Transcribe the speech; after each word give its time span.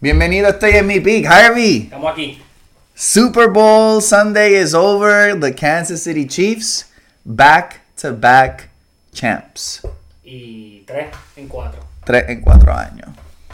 Bienvenido, 0.00 0.48
estoy 0.48 0.72
en 0.72 0.86
mi 0.86 1.00
peak, 1.00 1.26
Harvey. 1.26 1.82
Estamos 1.84 2.12
aquí. 2.12 2.42
Super 2.94 3.48
Bowl 3.48 4.00
Sunday 4.02 4.54
is 4.54 4.74
over. 4.74 5.38
The 5.38 5.54
Kansas 5.54 6.02
City 6.02 6.26
Chiefs 6.26 6.90
back 7.24 7.80
to 8.00 8.12
back 8.12 8.70
champs. 9.12 9.82
Y 10.24 10.84
tres 10.86 11.08
en 11.36 11.48
cuatro. 11.48 11.80
Tres 12.04 12.28
en 12.28 12.40
cuatro 12.40 12.72
años. 12.72 13.08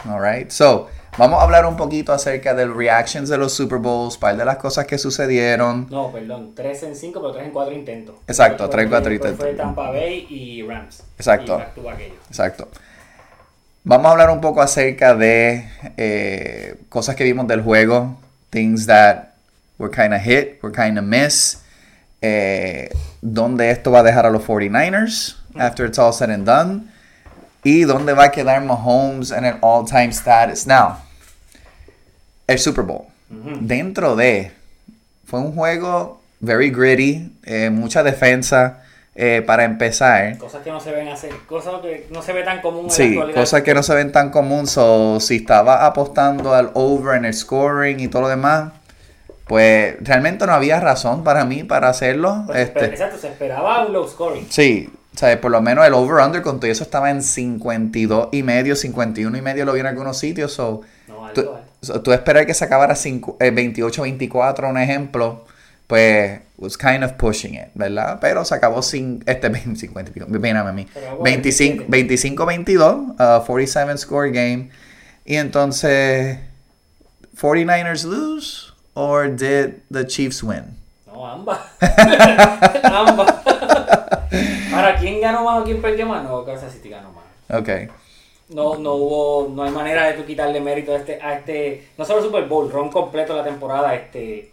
Alright, 0.07 0.51
so 0.51 0.87
vamos 1.17 1.39
a 1.39 1.43
hablar 1.43 1.65
un 1.65 1.75
poquito 1.75 2.13
acerca 2.13 2.53
del 2.53 2.75
reactions 2.75 3.29
de 3.29 3.37
los 3.37 3.53
Super 3.53 3.79
Bowls, 3.79 4.17
par 4.17 4.37
de 4.37 4.45
las 4.45 4.57
cosas 4.57 4.85
que 4.85 4.97
sucedieron. 4.97 5.87
No, 5.89 6.11
perdón, 6.11 6.53
tres 6.55 6.83
en 6.83 6.95
cinco, 6.95 7.21
pero 7.21 7.33
tres 7.33 7.45
en 7.45 7.51
cuatro 7.51 7.73
intentos. 7.73 8.15
Exacto, 8.27 8.69
tres 8.69 8.83
en 8.83 8.89
cuatro 8.89 9.13
intentos. 9.13 9.39
Fue 9.39 9.53
Tampa 9.53 9.89
Bay 9.89 10.27
y 10.29 10.61
Rams. 10.61 11.03
Exacto. 11.17 11.61
Y. 11.75 12.13
Exacto. 12.29 12.67
Vamos 13.87 14.07
a 14.07 14.11
hablar 14.13 14.31
un 14.31 14.41
poco 14.41 14.63
acerca 14.63 15.13
de 15.13 15.69
eh, 15.95 16.75
cosas 16.89 17.15
que 17.15 17.23
vimos 17.23 17.47
del 17.47 17.61
juego, 17.61 18.17
things 18.49 18.87
that 18.87 19.35
were 19.77 19.95
kind 19.95 20.11
of 20.11 20.21
hit, 20.21 20.57
were 20.63 20.73
kind 20.73 20.97
of 20.97 21.05
miss, 21.05 21.61
eh, 22.19 22.89
dónde 23.21 23.69
esto 23.69 23.91
va 23.91 23.99
a 23.99 24.03
dejar 24.03 24.25
a 24.25 24.31
los 24.31 24.41
49ers 24.41 25.37
after 25.55 25.85
it's 25.85 25.99
all 25.99 26.11
said 26.11 26.31
and 26.31 26.47
done, 26.47 26.91
y 27.63 27.83
dónde 27.83 28.13
va 28.13 28.23
a 28.23 28.31
quedar 28.31 28.59
Mahomes 28.63 29.29
en 29.29 29.45
el 29.45 29.59
all-time 29.61 30.11
status. 30.11 30.65
Now, 30.65 30.97
el 32.47 32.57
Super 32.57 32.83
Bowl. 32.83 33.05
Dentro 33.29 34.15
de, 34.15 34.51
fue 35.27 35.41
un 35.41 35.53
juego 35.53 36.23
very 36.39 36.71
gritty, 36.71 37.31
eh, 37.43 37.69
mucha 37.69 38.01
defensa 38.01 38.81
eh, 39.15 39.41
para 39.45 39.63
empezar. 39.63 40.37
Cosas 40.37 40.61
que 40.61 40.71
no 40.71 40.79
se 40.79 40.91
ven 40.91 41.07
hacer, 41.07 41.31
cosas 41.47 41.75
que 41.81 42.07
no 42.11 42.21
se 42.21 42.33
ve 42.33 42.43
tan 42.43 42.61
común 42.61 42.81
en 42.81 42.87
la 42.87 42.93
Sí, 42.93 43.03
actualidad. 43.13 43.35
cosas 43.39 43.61
que 43.61 43.73
no 43.73 43.81
se 43.83 43.95
ven 43.95 44.11
tan 44.11 44.29
común. 44.29 44.67
So, 44.67 45.19
si 45.21 45.37
estaba 45.37 45.85
apostando 45.85 46.53
al 46.53 46.71
over 46.73 47.15
en 47.17 47.25
el 47.25 47.33
scoring 47.33 47.99
y 48.01 48.07
todo 48.09 48.23
lo 48.23 48.27
demás, 48.29 48.73
pues 49.47 49.95
realmente 50.01 50.45
no 50.45 50.53
había 50.53 50.79
razón 50.79 51.23
para 51.23 51.45
mí 51.45 51.63
para 51.63 51.89
hacerlo. 51.89 52.43
Pues, 52.47 52.59
este, 52.59 52.85
Exacto, 52.85 53.17
se 53.17 53.27
esperaba 53.29 53.85
un 53.85 53.93
low 53.93 54.07
scoring. 54.07 54.47
sí, 54.49 54.89
o 55.13 55.17
sea, 55.17 55.39
por 55.39 55.49
lo 55.51 55.61
menos 55.61 55.85
el 55.87 55.93
over-under 55.93 56.41
con 56.41 56.59
todo 56.59 56.69
eso 56.69 56.83
estaba 56.83 57.09
en 57.09 57.23
52 57.23 58.29
y 58.33 58.43
medio, 58.43 58.75
51 58.75 59.37
y 59.37 59.41
medio 59.41 59.63
lo 59.63 59.71
vi 59.73 59.79
en 59.79 59.85
algunos 59.85 60.17
sitios. 60.17 60.51
So, 60.51 60.81
No, 61.07 61.15
tú, 61.15 61.41
alto, 61.41 61.55
alto. 61.55 61.67
so, 61.81 62.01
tú 62.01 62.11
esperar 62.11 62.45
que 62.45 62.53
se 62.53 62.65
acabara 62.65 62.95
eh, 62.95 63.51
28-24, 63.53 64.69
un 64.69 64.77
ejemplo, 64.77 65.45
pues 65.87 66.41
was 66.57 66.77
kind 66.77 67.03
of 67.03 67.17
pushing 67.17 67.55
it, 67.55 67.69
¿verdad? 67.75 68.19
Pero 68.21 68.45
se 68.45 68.55
acabó 68.55 68.81
sin 68.81 69.23
este 69.25 69.49
50 69.53 70.11
y 70.11 70.13
pico, 70.13 70.27
mírame 70.27 70.69
a 70.69 70.73
mí. 70.73 70.87
Se 70.93 70.99
acabó 70.99 71.23
25 71.23 71.85
27. 71.87 72.35
25-22, 72.35 73.41
uh, 73.41 73.45
47 73.45 73.97
score 73.97 74.31
game. 74.31 74.69
Y 75.25 75.35
entonces 75.35 76.39
49ers 77.35 78.05
lose 78.05 78.71
or 78.93 79.27
did 79.27 79.81
the 79.91 80.05
Chiefs 80.05 80.43
win? 80.43 80.77
No, 81.07 81.25
ambas. 81.25 81.59
ambas. 82.83 83.33
Ahora, 84.73 84.97
¿quién 84.99 85.21
ganó 85.21 85.43
más 85.43 85.61
o 85.61 85.63
quién 85.63 85.81
perdió 85.81 86.05
más? 86.05 86.23
No, 86.23 86.43
Kansas 86.45 86.73
City 86.73 86.89
ganó 86.89 87.11
más. 87.11 87.59
Okay. 87.61 87.87
No, 88.49 88.75
no 88.75 88.93
hubo, 88.93 89.49
no 89.49 89.63
hay 89.63 89.71
manera 89.71 90.05
de 90.05 90.13
tú 90.13 90.25
quitarle 90.25 90.61
mérito 90.61 90.93
a 90.93 90.97
este, 90.97 91.19
a 91.21 91.35
este, 91.35 91.87
no 91.97 92.05
solo 92.05 92.21
Super 92.21 92.45
Bowl, 92.45 92.71
ron 92.71 92.91
completo 92.91 93.35
la 93.35 93.43
temporada, 93.43 93.95
este, 93.95 94.51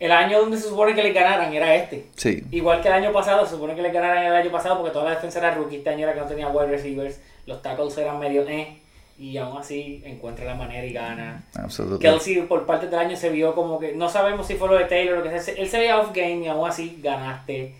el 0.00 0.12
año 0.12 0.40
donde 0.40 0.56
se 0.56 0.68
supone 0.68 0.94
que 0.94 1.02
le 1.02 1.12
ganaran 1.12 1.52
era 1.52 1.74
este. 1.74 2.06
Sí. 2.16 2.42
Igual 2.50 2.80
que 2.80 2.88
el 2.88 2.94
año 2.94 3.12
pasado, 3.12 3.44
se 3.44 3.52
supone 3.52 3.74
que 3.74 3.82
le 3.82 3.92
ganaran 3.92 4.24
el 4.24 4.32
año 4.32 4.50
pasado 4.50 4.78
porque 4.78 4.92
toda 4.92 5.04
la 5.04 5.10
defensa 5.10 5.38
era 5.38 5.54
rookie, 5.54 5.76
este 5.76 5.90
año 5.90 6.04
era 6.04 6.14
que 6.14 6.20
no 6.20 6.26
tenía 6.26 6.48
wide 6.48 6.68
receivers, 6.68 7.20
los 7.44 7.60
tackles 7.60 7.96
eran 7.98 8.18
medio 8.18 8.48
eh, 8.48 8.78
y 9.18 9.36
aún 9.36 9.58
así 9.58 10.02
encuentra 10.06 10.46
la 10.46 10.54
manera 10.54 10.86
y 10.86 10.94
gana. 10.94 11.44
Absolutely. 11.54 11.98
Kelsey 11.98 12.42
por 12.42 12.64
parte 12.64 12.86
del 12.86 12.98
año 12.98 13.14
se 13.14 13.28
vio 13.28 13.54
como 13.54 13.78
que, 13.78 13.92
no 13.92 14.08
sabemos 14.08 14.46
si 14.46 14.54
fue 14.54 14.68
lo 14.68 14.74
de 14.76 14.86
Taylor 14.86 15.14
o 15.14 15.16
lo 15.18 15.22
que 15.22 15.38
sea, 15.38 15.54
él 15.54 15.68
se 15.68 15.78
veía 15.78 16.00
off 16.00 16.12
game 16.14 16.44
y 16.44 16.48
aún 16.48 16.66
así 16.66 16.98
ganaste. 17.02 17.74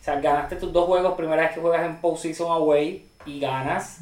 O 0.00 0.04
sea, 0.04 0.20
ganaste 0.20 0.54
tus 0.56 0.72
dos 0.72 0.86
juegos, 0.86 1.14
primera 1.14 1.42
vez 1.42 1.52
que 1.52 1.60
juegas 1.60 1.84
en 1.84 1.96
postseason 1.96 2.52
away 2.52 3.04
y 3.26 3.40
ganas. 3.40 3.98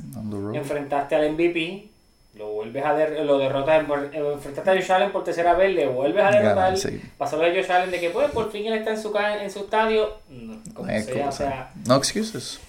Enfrentaste 0.52 1.14
al 1.14 1.32
MVP, 1.32 1.88
lo 2.34 2.48
vuelves 2.52 2.84
a 2.84 2.94
der- 2.94 3.24
lo 3.24 3.36
derrotas, 3.38 3.82
eh, 4.12 4.32
enfrentaste 4.34 4.70
a 4.70 4.74
Josh 4.74 4.90
Allen 4.92 5.12
por 5.12 5.22
tercera 5.24 5.54
vez, 5.54 5.74
le 5.74 5.86
vuelves 5.86 6.24
a 6.24 6.30
derrotar. 6.30 6.76
Sí. 6.78 7.00
Pasó 7.18 7.36
lo 7.36 7.42
de 7.44 7.54
Josh 7.60 7.70
Allen 7.70 7.90
de 7.90 8.00
que 8.00 8.10
pues 8.10 8.30
por 8.30 8.50
fin 8.50 8.66
él 8.66 8.74
está 8.74 8.90
en 8.90 9.00
su 9.00 9.12
en 9.16 9.50
su 9.50 9.58
estadio, 9.60 10.08
no, 10.30 10.56
como 10.74 10.88
Eh, 10.90 11.02
sea, 11.02 11.28
o 11.28 11.32
sea. 11.32 11.70
No 11.86 11.96
excuses. 11.96 12.60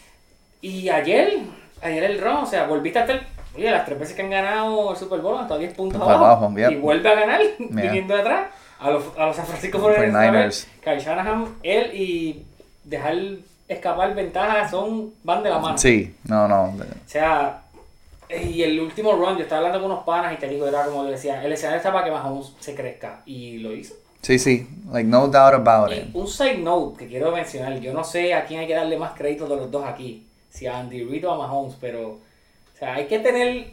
Y 0.62 0.90
ayer, 0.90 1.40
ayer 1.82 2.04
el 2.04 2.20
Ron, 2.22 2.38
o 2.38 2.46
sea, 2.46 2.66
volviste 2.68 3.00
a 3.00 3.02
estar, 3.04 3.22
oye, 3.56 3.70
las 3.72 3.86
tres 3.86 4.00
veces 4.00 4.16
que 4.16 4.22
han 4.22 4.30
ganado 4.30 4.92
el 4.92 4.98
Super 4.98 5.20
Bowl, 5.20 5.38
hasta 5.40 5.58
10 5.58 5.74
puntos 5.74 6.02
abajo, 6.02 6.52
y 6.58 6.76
vuelve 6.76 7.10
a 7.10 7.16
ganar, 7.16 7.42
Yeah. 7.58 7.68
viniendo 7.84 8.14
de 8.16 8.22
atrás, 8.22 8.48
a 8.80 8.90
los, 8.90 9.04
a 9.18 9.26
los 9.28 9.36
San 9.36 9.46
Francisco 9.46 9.80
49ers. 9.80 10.12
49ers, 10.12 10.68
Kyle 10.84 11.00
Shanahan, 11.00 11.48
él 11.64 11.92
y 11.94 12.46
dejar 12.84 13.16
escapar 13.68 14.14
ventajas 14.14 14.72
son, 14.72 15.12
van 15.24 15.42
de 15.44 15.50
la 15.50 15.60
mano. 15.60 15.78
Sí, 15.78 16.14
no, 16.26 16.48
no. 16.50 16.64
O 16.66 16.76
sea, 17.08 17.62
y 18.42 18.64
el 18.64 18.80
último 18.80 19.14
run, 19.14 19.38
yo 19.38 19.44
estaba 19.44 19.60
hablando 19.60 19.82
con 19.82 19.92
unos 19.92 20.04
panas 20.06 20.34
y 20.34 20.38
te 20.38 20.48
digo, 20.48 20.68
era 20.68 20.86
como 20.86 21.04
yo 21.04 21.12
decía, 21.12 21.44
el 21.44 21.52
escenario 21.52 21.78
está 21.78 21.92
para 21.92 22.06
que 22.06 22.12
Mahomes 22.12 22.54
se 22.60 22.74
crezca. 22.76 23.22
Y 23.26 23.58
lo 23.60 23.74
hizo. 23.74 23.96
Sí, 24.22 24.40
sí. 24.40 24.68
Like, 24.92 25.08
no 25.10 25.28
doubt 25.28 25.54
about 25.54 25.92
Y 25.92 25.96
it. 25.96 26.06
un 26.14 26.28
side 26.28 26.58
note 26.60 26.98
que 26.98 27.08
quiero 27.08 27.32
mencionar, 27.32 27.80
yo 27.80 27.94
no 27.94 28.04
sé 28.04 28.34
a 28.34 28.46
quién 28.46 28.62
hay 28.62 28.68
que 28.68 28.74
darle 28.74 28.98
más 28.98 29.14
crédito 29.14 29.48
de 29.48 29.58
los 29.58 29.70
dos 29.70 29.84
aquí, 29.86 30.26
si 30.50 30.66
a 30.66 30.80
Andy 30.80 31.04
Reid 31.04 31.28
o 31.28 31.32
a 31.34 31.38
Mahomes, 31.38 31.76
pero, 31.82 32.10
o 32.12 32.78
sea, 32.80 32.96
hay 32.96 33.06
que 33.08 33.20
tener 33.20 33.68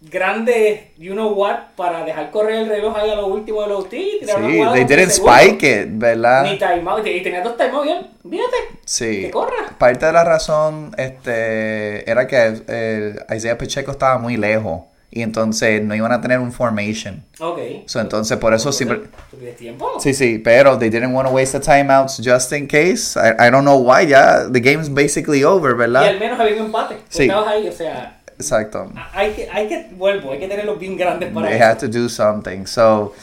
grande, 0.00 0.92
you 0.98 1.12
know 1.14 1.32
what, 1.32 1.74
para 1.76 2.04
dejar 2.04 2.30
correr 2.30 2.56
el 2.62 2.68
reloj 2.68 2.96
ahí 2.96 3.10
a 3.10 3.14
lo 3.16 3.26
último 3.26 3.62
de 3.62 3.68
los 3.68 3.88
T. 3.88 3.96
Sí, 3.96 4.26
they 4.74 4.84
didn't 4.84 5.10
spike 5.10 5.62
it, 5.62 5.88
¿verdad? 5.92 6.44
Ni 6.44 6.58
timeout, 6.58 7.06
y 7.06 7.22
tenía 7.22 7.42
dos 7.42 7.56
timeouts 7.56 7.84
bien, 7.86 8.06
fíjate, 8.22 8.56
Sí. 8.84 9.22
que 9.22 9.30
corra. 9.30 9.76
Parte 9.78 10.06
de 10.06 10.12
la 10.12 10.24
razón 10.24 10.92
este, 10.96 12.08
era 12.10 12.26
que 12.26 12.62
eh, 12.68 13.16
Isaiah 13.34 13.58
Pacheco 13.58 13.90
estaba 13.90 14.18
muy 14.18 14.36
lejos 14.36 14.82
y 15.10 15.22
entonces 15.22 15.82
no 15.82 15.94
iban 15.94 16.12
a 16.12 16.20
tener 16.20 16.38
un 16.40 16.52
formation. 16.52 17.24
Ok. 17.40 17.58
So, 17.86 18.00
entonces 18.00 18.36
por 18.38 18.52
eso 18.52 18.70
siempre... 18.72 18.98
¿Tú 19.30 19.38
pides 19.38 19.56
tiempo? 19.56 19.98
Sí, 19.98 20.12
sí, 20.12 20.38
pero 20.38 20.76
they 20.78 20.90
didn't 20.90 21.14
want 21.14 21.26
to 21.28 21.34
waste 21.34 21.58
the 21.58 21.64
timeouts 21.64 22.20
just 22.22 22.52
in 22.52 22.66
case. 22.68 23.16
I, 23.18 23.46
I 23.48 23.50
don't 23.50 23.64
know 23.64 23.78
why, 23.78 24.06
ya 24.06 24.48
the 24.50 24.60
game's 24.60 24.92
basically 24.92 25.42
over, 25.42 25.70
Y 25.70 25.72
al 25.72 25.78
¿verdad? 25.90 26.18
menos 26.20 26.38
había 26.38 26.56
un 26.60 26.66
empate. 26.66 26.96
Sí. 27.08 27.22
estabas 27.24 27.48
ahí, 27.48 27.66
o 27.66 27.72
sea, 27.72 28.20
Exacto. 28.38 28.92
hay 29.14 29.32
que, 29.32 29.48
hay 29.50 29.68
que, 29.68 29.86
vuelvo, 29.96 30.32
hay 30.32 30.38
que 30.38 30.48
tenerlos 30.48 30.78
bien 30.78 30.96
grandes 30.96 31.32
para 31.32 31.48
They 31.48 31.56
eso. 31.56 31.64
had 31.64 31.78
to 31.78 31.88
do 31.88 32.08
something. 32.08 32.66
So, 32.66 33.14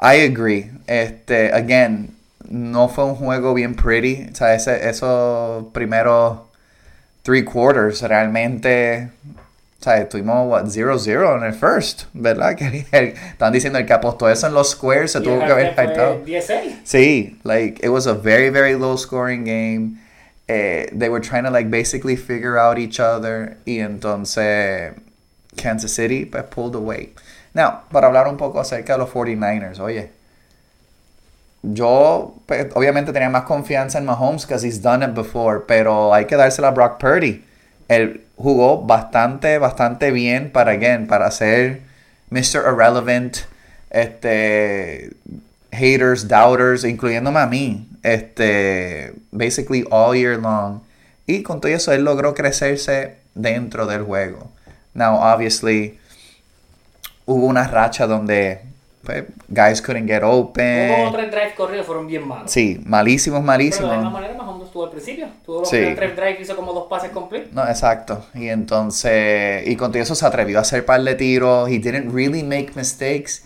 I 0.00 0.22
agree. 0.24 0.70
Este, 0.86 1.50
again, 1.52 2.14
no 2.48 2.88
fue 2.88 3.04
un 3.04 3.14
juego 3.16 3.54
bien 3.54 3.74
pretty. 3.74 4.28
O 4.30 4.34
sea, 4.34 4.54
ese, 4.54 4.88
esos 4.88 5.64
primeros 5.72 6.40
three 7.22 7.42
quarters 7.44 8.02
realmente. 8.02 9.08
O 9.80 9.84
sea, 9.84 9.98
estuvimos, 9.98 10.48
what, 10.48 10.64
0-0 10.64 11.36
en 11.38 11.44
el 11.44 11.54
first, 11.54 12.04
¿verdad? 12.12 12.56
Que 12.56 13.14
están 13.30 13.52
diciendo 13.52 13.78
el 13.78 13.86
que 13.86 13.92
apostó 13.92 14.28
eso 14.28 14.48
en 14.48 14.54
los 14.54 14.70
squares 14.72 15.12
se 15.12 15.20
Y 15.20 15.22
tuvo 15.22 15.38
que 15.38 15.52
haber 15.52 15.74
saltado. 15.76 16.18
16. 16.24 16.74
Sí, 16.84 17.38
like, 17.44 17.80
it 17.86 17.88
was 17.90 18.06
a 18.08 18.12
very, 18.14 18.50
very 18.50 18.74
low 18.76 18.96
scoring 18.98 19.44
game. 19.44 19.92
Eh, 20.48 20.86
they 20.92 21.08
were 21.08 21.20
trying 21.20 21.44
to, 21.44 21.50
like, 21.50 21.70
basically 21.70 22.16
figure 22.16 22.58
out 22.58 22.78
each 22.78 22.98
other. 22.98 23.58
Y 23.66 23.80
entonces, 23.80 24.94
Kansas 25.56 25.92
City, 25.92 26.24
pues, 26.24 26.44
pulled 26.50 26.74
away. 26.74 27.12
Now, 27.54 27.82
para 27.90 28.06
hablar 28.06 28.28
un 28.28 28.36
poco 28.36 28.60
acerca 28.60 28.94
de 28.94 28.98
los 28.98 29.10
49ers, 29.10 29.78
oye. 29.78 30.10
Yo, 31.62 32.34
pues, 32.46 32.68
obviamente 32.74 33.12
tenía 33.12 33.28
más 33.28 33.42
confianza 33.42 33.98
en 33.98 34.06
Mahomes 34.06 34.46
because 34.46 34.64
he's 34.64 34.80
done 34.80 35.02
it 35.02 35.14
before, 35.14 35.60
pero 35.66 36.14
hay 36.14 36.24
que 36.26 36.36
dársela 36.36 36.68
a 36.68 36.70
Brock 36.70 36.98
Purdy. 36.98 37.44
Él 37.88 38.24
jugó 38.36 38.82
bastante, 38.86 39.58
bastante 39.58 40.10
bien 40.12 40.52
para, 40.52 40.72
again, 40.72 41.06
para 41.06 41.30
ser 41.30 41.82
Mr. 42.30 42.62
Irrelevant, 42.66 43.38
este, 43.90 45.10
haters, 45.72 46.26
doubters, 46.28 46.84
incluyéndome 46.84 47.38
a 47.40 47.46
mí, 47.46 47.88
este, 48.02 49.12
basically 49.30 49.84
all 49.90 50.16
year 50.16 50.38
long. 50.38 50.80
Y 51.26 51.42
con 51.42 51.60
todo 51.60 51.70
eso, 51.72 51.92
él 51.92 52.04
logró 52.04 52.34
crecerse 52.34 53.16
dentro 53.34 53.86
del 53.86 54.02
juego. 54.02 54.50
Now, 54.94 55.16
obviously, 55.20 55.98
hubo 57.26 57.46
una 57.46 57.68
racha 57.68 58.06
donde 58.06 58.62
pues, 59.04 59.24
guys 59.48 59.80
couldn't 59.80 60.06
get 60.08 60.22
Hubo 60.22 60.48
open. 60.48 61.12
tres 61.12 61.30
drives 61.30 61.54
corridos, 61.54 61.86
fueron 61.86 62.06
bien 62.06 62.26
malos. 62.26 62.50
Sí, 62.50 62.80
malísimos, 62.84 63.40
Pero 63.40 63.52
de 63.52 63.58
la 63.58 63.64
misma 63.64 63.80
malísimos. 63.90 64.12
manera, 64.12 64.34
Mahomes 64.34 64.66
estuvo 64.66 64.84
al 64.84 64.90
principio. 64.90 65.28
Tuvo 65.46 65.60
los 65.60 65.68
Sí. 65.70 65.76
tres 65.94 66.16
drives, 66.16 66.40
hizo 66.40 66.56
como 66.56 66.72
dos 66.72 66.88
pases 66.88 67.10
completos. 67.10 67.52
No, 67.52 67.66
exacto. 67.68 68.26
Y 68.34 68.48
entonces, 68.48 69.66
y 69.68 69.76
con 69.76 69.92
todo 69.92 70.02
eso 70.02 70.14
se 70.14 70.26
atrevió 70.26 70.58
a 70.58 70.62
hacer 70.62 70.84
par 70.84 71.02
de 71.02 71.14
tiros. 71.14 71.68
He 71.68 71.78
didn't 71.78 72.12
really 72.12 72.42
make 72.42 72.72
mistakes, 72.74 73.42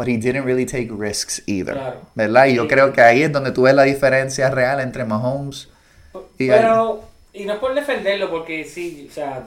but 0.00 0.08
he 0.08 0.16
didn't 0.16 0.46
really 0.46 0.64
take 0.64 0.88
risks 0.90 1.42
either. 1.46 1.74
Claro. 1.74 2.00
¿Verdad? 2.14 2.46
Y 2.46 2.54
yo 2.54 2.66
creo 2.66 2.90
que 2.90 3.02
ahí 3.02 3.22
es 3.22 3.30
donde 3.30 3.52
tú 3.52 3.62
ves 3.62 3.74
la 3.74 3.82
diferencia 3.82 4.48
real 4.48 4.80
entre 4.80 5.04
Mahomes 5.04 5.68
y 6.38 6.48
Pero, 6.48 7.02
y 7.34 7.44
no 7.44 7.52
es 7.52 7.58
por 7.58 7.74
defenderlo, 7.74 8.30
porque 8.30 8.64
sí, 8.64 9.06
o 9.10 9.12
sea, 9.12 9.42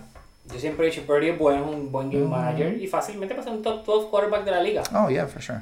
Yo 0.53 0.59
siempre 0.59 0.85
he 0.85 0.91
dicho 0.91 1.01
Purdy 1.07 1.29
es 1.29 1.39
bueno, 1.39 1.65
un 1.67 1.91
buen 1.91 2.11
game 2.11 2.27
manager 2.27 2.79
y 2.79 2.85
fácilmente 2.85 3.33
pasa 3.33 3.49
un 3.49 3.63
top 3.63 3.83
12 3.83 4.09
quarterback 4.11 4.43
de 4.43 4.51
la 4.51 4.61
liga. 4.61 4.83
Oh, 4.93 5.09
yeah, 5.09 5.25
for 5.25 5.41
sure. 5.41 5.61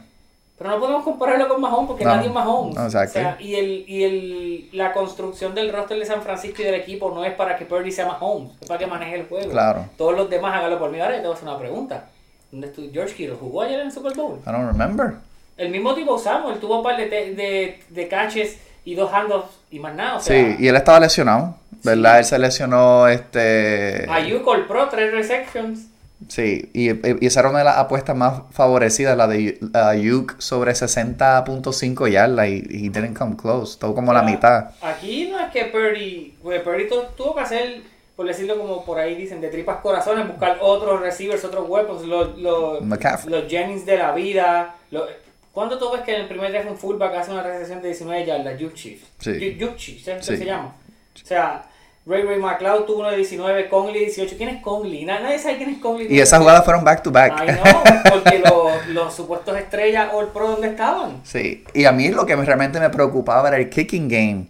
Pero 0.57 0.71
no 0.71 0.79
podemos 0.81 1.03
compararlo 1.05 1.47
con 1.47 1.61
Mahomes 1.61 1.87
porque 1.87 2.03
No, 2.03 2.15
nadie 2.15 2.27
es 2.27 2.33
Mahomes. 2.33 2.75
no, 2.75 2.83
exacto. 2.83 3.17
O 3.17 3.21
sea, 3.21 3.37
y 3.39 3.55
el, 3.55 3.85
y 3.87 4.03
el, 4.03 4.69
la 4.73 4.91
construcción 4.91 5.55
del 5.55 5.71
roster 5.71 5.97
de 5.97 6.05
San 6.05 6.21
Francisco 6.21 6.61
y 6.63 6.65
del 6.65 6.75
equipo 6.75 7.11
no 7.11 7.23
es 7.23 7.33
para 7.33 7.55
que 7.55 7.63
Purdy 7.63 7.93
sea 7.93 8.07
Mahomes, 8.07 8.51
es 8.59 8.67
para 8.67 8.77
que 8.77 8.87
maneje 8.87 9.15
el 9.15 9.27
juego. 9.27 9.51
Claro. 9.51 9.85
Todos 9.97 10.15
los 10.17 10.29
demás 10.29 10.53
háganlo 10.53 10.77
por 10.77 10.91
mí. 10.91 10.99
Ahora 10.99 11.15
yo 11.15 11.21
te 11.21 11.27
voy 11.27 11.35
a 11.35 11.37
hacer 11.37 11.47
una 11.47 11.57
pregunta. 11.57 12.09
¿Dónde 12.51 12.67
estuvo 12.67 12.87
George 12.91 13.13
Kittle? 13.15 13.35
¿Jugó 13.39 13.61
ayer 13.61 13.79
en 13.79 13.87
el 13.87 13.91
Super 13.91 14.13
Bowl? 14.15 14.39
I 14.45 14.51
don't 14.51 14.67
remember. 14.71 15.13
El 15.57 15.69
mismo 15.69 15.93
tipo 15.95 16.17
Samuel 16.17 16.59
tuvo 16.59 16.77
un 16.77 16.83
par 16.83 16.97
de, 16.97 17.07
de, 17.07 17.79
de 17.89 18.07
catches 18.07 18.57
y 18.83 18.95
dos 18.95 19.11
handoffs 19.13 19.57
y 19.69 19.79
más 19.79 19.93
nada. 19.95 20.17
O 20.17 20.19
sea, 20.19 20.35
Sí, 20.35 20.55
y 20.59 20.67
él 20.67 20.75
estaba 20.75 20.99
lesionado, 20.99 21.55
¿verdad? 21.83 22.19
Él 22.19 22.25
se 22.25 22.39
lesionó, 22.39 23.07
este... 23.07 24.05
Ayuk 24.09 24.45
All 24.47 24.65
Pro, 24.65 24.87
tres 24.89 25.11
receptions. 25.11 25.87
Sí, 26.27 26.69
y, 26.73 26.89
y 26.91 27.25
esa 27.25 27.39
era 27.39 27.49
una 27.49 27.59
de 27.59 27.65
las 27.65 27.77
apuestas 27.77 28.15
más 28.15 28.41
favorecidas, 28.51 29.17
la 29.17 29.27
de 29.27 29.59
Ayuk 29.73 30.39
sobre 30.39 30.71
60.5 30.73 32.09
yardas 32.11 32.47
y 32.47 32.57
he 32.85 32.89
didn't 32.89 33.17
come 33.17 33.35
close, 33.35 33.77
todo 33.79 33.95
como 33.95 34.13
la 34.13 34.21
mitad. 34.23 34.71
Aquí 34.81 35.29
no 35.31 35.39
es 35.39 35.51
que 35.51 35.65
Purdy, 35.65 36.35
pues 36.43 36.61
Purdy 36.61 36.87
tu- 36.87 37.03
tuvo 37.17 37.35
que 37.35 37.41
hacer, 37.41 37.81
por 38.21 38.27
decirlo 38.27 38.55
como 38.59 38.85
por 38.85 38.99
ahí 38.99 39.15
dicen, 39.15 39.41
de 39.41 39.47
tripas 39.49 39.77
corazones, 39.77 40.27
buscar 40.27 40.59
otros 40.61 41.01
receivers, 41.01 41.43
otros 41.43 41.67
weapons, 41.67 42.03
los, 42.03 42.37
los, 42.37 42.83
los 43.25 43.47
Jennings 43.49 43.83
de 43.83 43.97
la 43.97 44.11
vida. 44.11 44.75
Los, 44.91 45.09
¿Cuándo 45.51 45.79
tú 45.79 45.91
ves 45.91 46.01
que 46.01 46.13
en 46.13 46.21
el 46.21 46.27
primer 46.27 46.51
drive 46.51 46.69
un 46.69 46.77
fullback 46.77 47.15
hace 47.15 47.31
una 47.31 47.41
recepción 47.41 47.81
de 47.81 47.87
19 47.87 48.25
yardas? 48.25 48.61
Juke 48.61 48.75
Chief. 48.75 49.01
Sí. 49.17 49.31
Ju- 49.31 49.59
Juke 49.59 49.75
Chief, 49.75 50.03
¿sabes 50.03 50.27
qué 50.27 50.33
Sí. 50.33 50.37
se 50.37 50.45
llama? 50.45 50.75
O 51.15 51.25
sea, 51.25 51.63
Ray 52.05 52.21
Ray 52.23 52.39
McLeod 52.39 52.85
tuvo 52.85 52.99
uno 52.99 53.09
de 53.09 53.17
19, 53.17 53.67
Conley 53.69 54.01
18. 54.05 54.35
¿Quién 54.37 54.49
es 54.49 54.61
Conley? 54.61 55.03
Na- 55.03 55.19
Nadie 55.19 55.39
sabe 55.39 55.57
quién 55.57 55.71
es 55.71 55.79
Conley. 55.79 56.07
Y 56.09 56.19
esas 56.19 56.39
jugadas 56.39 56.63
fueron 56.63 56.83
back 56.83 57.01
to 57.01 57.11
back. 57.11 57.33
Ay, 57.37 57.49
no, 57.63 58.11
porque 58.11 58.39
los, 58.39 58.87
los 58.89 59.13
supuestos 59.13 59.57
estrellas 59.57 60.09
All 60.13 60.27
Pro, 60.29 60.47
¿dónde 60.51 60.67
estaban? 60.67 61.21
Sí, 61.23 61.63
y 61.73 61.85
a 61.85 61.91
mí 61.91 62.09
lo 62.09 62.25
que 62.25 62.35
me- 62.35 62.45
realmente 62.45 62.79
me 62.79 62.89
preocupaba 62.91 63.47
era 63.47 63.57
el 63.57 63.69
kicking 63.69 64.07
game, 64.07 64.45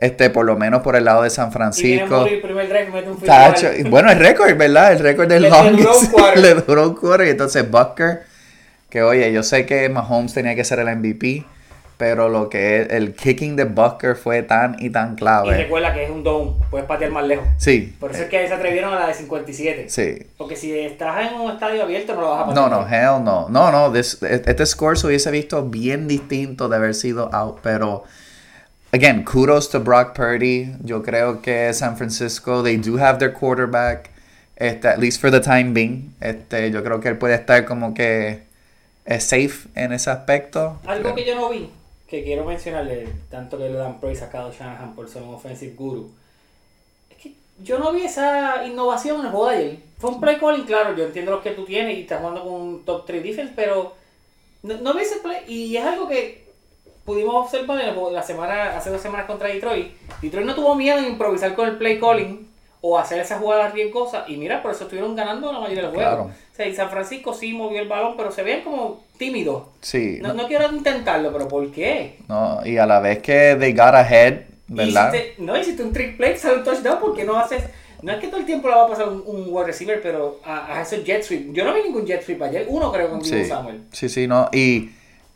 este, 0.00 0.30
por 0.30 0.46
lo 0.46 0.56
menos 0.56 0.82
por 0.82 0.94
el 0.96 1.04
lado 1.04 1.22
de 1.22 1.30
San 1.30 1.48
Y 1.50 1.52
Francisco. 1.52 2.24
El 2.26 2.40
primer 2.40 2.68
drive 2.68 2.86
y 2.88 2.92
mete 2.92 3.10
un 3.10 3.20
Tacho, 3.20 3.68
y 3.76 3.82
bueno, 3.82 4.10
el 4.10 4.18
récord, 4.18 4.56
¿verdad? 4.56 4.92
El 4.92 5.00
récord 5.00 5.28
del 5.28 5.42
Le- 5.42 5.50
le 5.50 5.70
duró 5.72 5.98
un 5.98 6.06
quarter. 6.12 6.38
le 6.42 6.54
duró 6.54 6.88
un 6.88 6.94
quarter. 6.94 7.26
Y 7.26 7.30
entonces 7.30 7.68
Bucker, 7.70 8.22
que 8.88 9.02
oye, 9.02 9.32
yo 9.32 9.42
sé 9.42 9.66
que 9.66 9.88
Mahomes 9.88 10.32
tenía 10.34 10.54
que 10.54 10.62
ser 10.64 10.78
el 10.78 10.96
MVP, 10.96 11.44
pero 11.96 12.28
lo 12.28 12.48
que 12.48 12.82
es 12.82 12.90
el 12.90 13.12
kicking 13.12 13.56
de 13.56 13.64
Bucker 13.64 14.14
fue 14.14 14.44
tan 14.44 14.76
y 14.78 14.90
tan 14.90 15.14
Y 15.14 15.16
clave. 15.16 15.56
recuerda 15.56 15.92
que 15.92 16.04
es 16.04 16.10
un 16.10 16.22
dome, 16.22 16.52
puedes 16.70 16.86
patear 16.86 17.10
más 17.10 17.26
lejos. 17.26 17.48
Sí, 17.56 17.96
Por 17.98 18.12
eso 18.12 18.22
es 18.22 18.28
que 18.28 18.46
se 18.46 18.54
atrevieron 18.54 18.94
a 18.94 19.00
la 19.00 19.08
de 19.08 19.14
57. 19.14 19.86
sí. 19.88 20.18
Porque 20.36 20.54
si 20.54 20.78
estás 20.78 21.28
en 21.28 21.40
un 21.40 21.50
estadio 21.50 21.82
abierto 21.82 22.14
no 22.14 22.20
lo 22.20 22.30
vas 22.30 22.42
a 22.44 22.54
No, 22.54 22.70
patear. 22.70 22.70
no, 22.70 23.16
hell 23.18 23.24
no. 23.24 23.48
No, 23.48 23.72
no, 23.72 23.92
this- 23.92 24.22
este 24.22 24.64
score 24.64 24.96
se 24.96 25.08
hubiese 25.08 25.32
visto 25.32 25.64
bien 25.64 26.06
distinto 26.06 26.68
de 26.68 26.76
haber 26.76 26.94
sido 26.94 27.34
out, 27.34 27.58
pero 27.64 28.04
again, 28.92 29.24
kudos 29.24 29.68
to 29.68 29.80
Brock 29.80 30.14
Purdy. 30.14 30.74
Yo 30.84 31.02
creo 31.02 31.42
que 31.42 31.72
San 31.74 31.96
Francisco, 31.96 32.62
they 32.62 32.76
do 32.76 32.96
have 32.96 33.18
their 33.18 33.32
quarterback, 33.32 34.10
este, 34.56 34.86
at 34.86 34.98
least 34.98 35.20
for 35.20 35.30
the 35.30 35.40
time 35.40 35.72
being. 35.72 36.14
Este, 36.20 36.70
yo 36.70 36.82
creo 36.82 37.00
que 37.00 37.08
él 37.08 37.18
puede 37.18 37.34
estar 37.34 37.64
como 37.66 37.94
que 37.94 38.42
eh, 39.04 39.20
safe 39.20 39.68
en 39.74 39.92
ese 39.92 40.10
aspecto. 40.10 40.78
Algo 40.86 41.14
que 41.14 41.24
yo 41.24 41.34
no 41.34 41.50
vi, 41.50 41.70
que 42.06 42.24
quiero 42.24 42.44
mencionarle, 42.44 43.08
tanto 43.30 43.58
que 43.58 43.68
le 43.68 43.76
dan 43.76 44.00
praise 44.00 44.24
a 44.24 44.30
Kyle 44.30 44.52
Shanahan 44.52 44.94
por 44.94 45.08
ser 45.08 45.22
un 45.22 45.34
offensive 45.34 45.74
guru, 45.74 46.10
es 47.10 47.16
que 47.16 47.32
yo 47.62 47.78
no 47.78 47.92
vi 47.92 48.02
esa 48.02 48.64
innovación 48.66 49.20
en 49.20 49.26
el 49.26 49.32
juego 49.32 49.50
de 49.50 49.56
ayer. 49.56 49.78
Fue 49.98 50.10
un 50.10 50.20
play 50.20 50.36
calling, 50.36 50.64
claro, 50.64 50.96
yo 50.96 51.04
entiendo 51.04 51.32
lo 51.32 51.42
que 51.42 51.50
tú 51.50 51.64
tienes 51.64 51.96
y 51.96 52.02
estás 52.02 52.20
jugando 52.20 52.44
con 52.44 52.52
un 52.52 52.84
top 52.84 53.04
3 53.04 53.22
defense, 53.22 53.52
pero 53.54 53.94
no, 54.62 54.76
no 54.78 54.94
vi 54.94 55.02
ese 55.02 55.16
play 55.16 55.42
y 55.48 55.76
es 55.76 55.84
algo 55.84 56.08
que 56.08 56.47
pudimos 57.08 57.34
observar 57.46 57.80
en 57.80 58.12
la 58.12 58.22
semana, 58.22 58.76
hace 58.76 58.90
dos 58.90 59.00
semanas 59.00 59.24
contra 59.26 59.48
Detroit. 59.48 59.88
Detroit 60.20 60.46
no 60.46 60.54
tuvo 60.54 60.74
miedo 60.74 60.98
en 60.98 61.06
improvisar 61.06 61.54
con 61.54 61.66
el 61.66 61.76
play 61.78 61.98
calling 61.98 62.46
o 62.82 62.98
hacer 62.98 63.18
esas 63.18 63.40
jugadas 63.40 63.72
riesgosas 63.72 64.28
y 64.28 64.36
mira, 64.36 64.60
por 64.62 64.72
eso 64.72 64.84
estuvieron 64.84 65.16
ganando 65.16 65.50
la 65.50 65.58
mayoría 65.58 65.82
de 65.84 65.88
los 65.88 65.94
juegos. 65.94 66.14
Claro. 66.14 66.30
O 66.52 66.54
sea, 66.54 66.66
y 66.68 66.74
San 66.74 66.90
Francisco 66.90 67.32
sí 67.32 67.54
movió 67.54 67.80
el 67.80 67.88
balón, 67.88 68.14
pero 68.16 68.30
se 68.30 68.42
veían 68.42 68.60
como 68.60 69.02
tímidos. 69.16 69.62
Sí, 69.80 70.18
No, 70.20 70.28
no, 70.28 70.42
no 70.42 70.48
quiero 70.48 70.70
intentarlo, 70.70 71.32
pero 71.32 71.48
¿por 71.48 71.70
qué? 71.72 72.18
no, 72.28 72.60
y 72.66 72.76
a 72.76 72.84
la 72.84 73.00
vez 73.00 73.20
que 73.20 73.56
they 73.58 73.72
got 73.72 73.94
ahead, 73.94 74.42
¿verdad? 74.66 75.14
Hiciste, 75.14 75.34
no 75.38 75.56
hiciste 75.56 75.82
un 75.82 75.92
trick 75.94 76.18
play, 76.18 76.36
sale 76.36 76.58
un 76.58 76.64
touchdown, 76.64 76.98
porque 77.00 77.24
no 77.24 77.38
haces? 77.38 77.64
No 78.02 78.12
es 78.12 78.18
que 78.18 78.28
todo 78.28 78.38
el 78.38 78.46
tiempo 78.46 78.68
le 78.68 78.74
va 78.76 78.84
a 78.84 78.88
pasar 78.88 79.08
un, 79.08 79.24
un 79.26 79.46
wide 79.48 79.66
receiver, 79.66 80.00
pero 80.00 80.38
a, 80.44 80.78
a 80.78 80.84
jet 80.84 81.22
sweep. 81.22 81.52
Yo 81.52 81.64
no 81.64 81.74
vi 81.74 81.82
ningún 81.82 82.06
jet 82.06 82.22
sweep 82.22 82.40
ayer, 82.42 82.66
uno 82.68 82.92
creo 82.92 83.08
Divo 83.08 83.24
Sí, 83.24 83.44
Samuel. 83.44 83.82
sí, 83.92 84.08
sí, 84.08 84.28
no. 84.28 84.48
Y, 84.52 84.90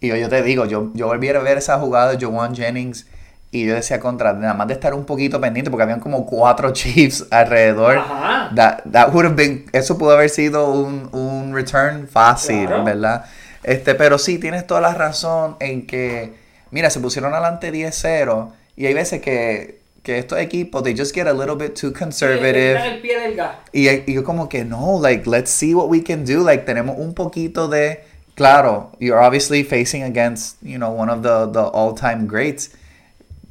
y 0.07 0.21
yo 0.21 0.29
te 0.29 0.43
digo, 0.43 0.67
yo, 0.67 0.91
yo 0.95 1.07
volví 1.07 1.29
a 1.29 1.39
ver 1.39 1.59
esa 1.59 1.79
jugada 1.79 2.13
de 2.15 2.25
Joan 2.25 2.55
Jennings 2.55 3.07
y 3.51 3.67
yo 3.67 3.75
decía 3.75 4.01
contra, 4.01 4.33
nada 4.33 4.55
más 4.55 4.67
de 4.67 4.75
estar 4.75 4.95
un 4.95 5.05
poquito 5.05 5.41
pendiente 5.41 5.71
porque 5.71 5.83
habían 5.83 6.01
como 6.01 6.25
cuatro 6.25 6.71
Chiefs 6.73 7.27
alrededor. 7.31 7.99
Ajá. 7.99 8.51
That, 8.55 8.81
that 8.91 9.13
would 9.13 9.27
have 9.27 9.37
been, 9.37 9.67
eso 9.73 9.99
pudo 9.99 10.13
haber 10.13 10.31
sido 10.31 10.73
un, 10.73 11.09
un 11.13 11.55
return 11.55 12.09
fácil, 12.09 12.67
Claro. 12.67 12.85
¿verdad? 12.85 13.25
Este, 13.63 13.95
pero 13.95 14.19
sí, 14.19 14.39
tienes 14.39 14.67
toda 14.67 14.81
la 14.81 14.95
razón 14.95 15.57
en 15.61 15.87
que, 15.87 16.33
mira, 16.71 16.91
se 16.91 16.99
pusieron 17.01 17.33
adelante 17.35 17.71
10-0 17.73 18.51
y 18.75 18.87
hay 18.87 18.95
veces 18.95 19.21
que, 19.21 19.83
que 20.03 20.19
estos 20.19 20.39
equipos, 20.39 20.83
they 20.83 20.97
just 20.97 21.15
get 21.15 21.29
a 21.29 21.33
little 21.33 21.55
bit 21.55 21.79
too 21.79 21.93
conservative. 21.93 22.73
está 22.73 22.87
en 22.87 22.95
el 22.95 23.01
pie 23.01 23.21
del 23.21 23.37
gas. 23.37 23.51
Y, 23.73 23.89
y 23.89 24.15
yo 24.15 24.25
como 24.25 24.49
que 24.49 24.65
no, 24.65 24.99
like, 25.01 25.29
let's 25.31 25.51
see 25.51 25.75
what 25.75 25.89
we 25.89 26.03
can 26.03 26.25
do. 26.25 26.43
Like, 26.43 26.65
tenemos 26.65 26.97
un 26.99 27.15
poquito 27.15 27.69
de, 27.69 28.03
claro, 28.37 28.91
you're 28.99 29.21
obviously 29.21 29.63
facing 29.63 30.03
against, 30.03 30.57
you 30.63 30.79
know, 30.79 30.91
one 30.91 31.11
of 31.11 31.23
the, 31.23 31.47
the 31.47 31.63
all-time 31.63 32.27
greats. 32.27 32.71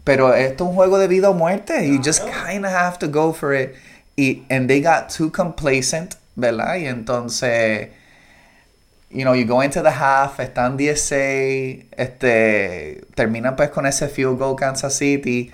Pero 0.03 0.31
esto 0.31 0.63
es 0.65 0.69
un 0.69 0.75
juego 0.75 0.97
de 0.97 1.07
vida 1.07 1.29
o 1.29 1.33
muerte. 1.33 1.87
You 1.87 1.99
just 2.01 2.25
kind 2.27 2.65
of 2.65 2.71
have 2.71 2.97
to 2.99 3.07
go 3.07 3.31
for 3.33 3.53
it. 3.53 3.75
Y, 4.17 4.43
and 4.49 4.67
they 4.69 4.81
got 4.81 5.09
too 5.09 5.29
complacent, 5.29 6.15
¿verdad? 6.35 6.75
Y 6.77 6.87
entonces, 6.87 7.89
you 9.11 9.23
know, 9.23 9.33
you 9.33 9.45
go 9.45 9.61
into 9.61 9.81
the 9.83 9.91
half, 9.91 10.39
están 10.39 10.77
16, 10.77 11.85
este, 11.97 13.01
terminan 13.15 13.55
pues 13.55 13.69
con 13.69 13.85
ese 13.85 14.07
field 14.09 14.39
goal 14.39 14.55
Kansas 14.55 14.95
City. 14.95 15.51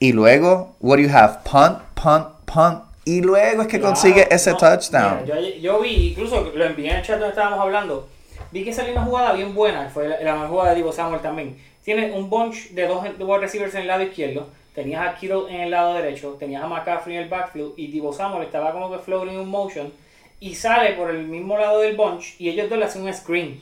Y 0.00 0.12
luego, 0.12 0.74
what 0.80 0.96
do 0.96 1.02
you 1.02 1.08
have? 1.08 1.42
Punt, 1.44 1.78
punt, 1.94 2.28
punt. 2.46 2.84
Y 3.04 3.22
luego 3.22 3.62
es 3.62 3.68
que 3.68 3.78
Claro, 3.78 3.94
consigue 3.94 4.28
ese 4.30 4.50
no, 4.52 4.58
touchdown. 4.58 5.22
mira, 5.24 5.40
yo, 5.40 5.48
yo 5.60 5.80
vi, 5.80 6.08
incluso 6.10 6.52
lo 6.54 6.64
envié 6.64 6.90
en 6.90 6.96
el 6.96 7.02
chat 7.02 7.18
donde 7.18 7.30
estábamos 7.30 7.58
hablando. 7.60 8.06
Vi 8.50 8.64
que 8.64 8.72
salió 8.72 8.92
una 8.92 9.04
jugada 9.04 9.32
bien 9.32 9.54
buena, 9.54 9.88
fue 9.88 10.08
la, 10.08 10.20
la 10.20 10.32
mejor 10.34 10.48
jugada 10.48 10.70
de 10.70 10.76
Divo 10.76 10.92
Samuel 10.92 11.20
también. 11.20 11.56
Tiene 11.84 12.12
un 12.12 12.28
bunch 12.28 12.70
de 12.70 12.86
dos 12.86 13.02
de 13.02 13.24
wide 13.24 13.40
receivers 13.40 13.74
en 13.74 13.82
el 13.82 13.86
lado 13.86 14.02
izquierdo, 14.02 14.48
tenías 14.74 15.06
a 15.06 15.14
Kittle 15.14 15.44
en 15.48 15.62
el 15.62 15.70
lado 15.70 15.94
derecho, 15.94 16.36
tenías 16.38 16.62
a 16.62 16.66
McCaffrey 16.66 17.16
en 17.16 17.22
el 17.22 17.28
backfield 17.28 17.72
y 17.76 17.88
Divo 17.88 18.12
Samuel 18.12 18.44
estaba 18.44 18.72
como 18.72 18.90
que 18.90 18.98
floating 18.98 19.40
in 19.40 19.48
motion 19.48 19.92
y 20.40 20.54
sale 20.54 20.92
por 20.92 21.10
el 21.10 21.26
mismo 21.26 21.58
lado 21.58 21.80
del 21.80 21.96
bunch 21.96 22.36
y 22.38 22.48
ellos 22.48 22.68
dos 22.68 22.78
le 22.78 22.84
hacen 22.84 23.02
un 23.02 23.12
screen. 23.12 23.60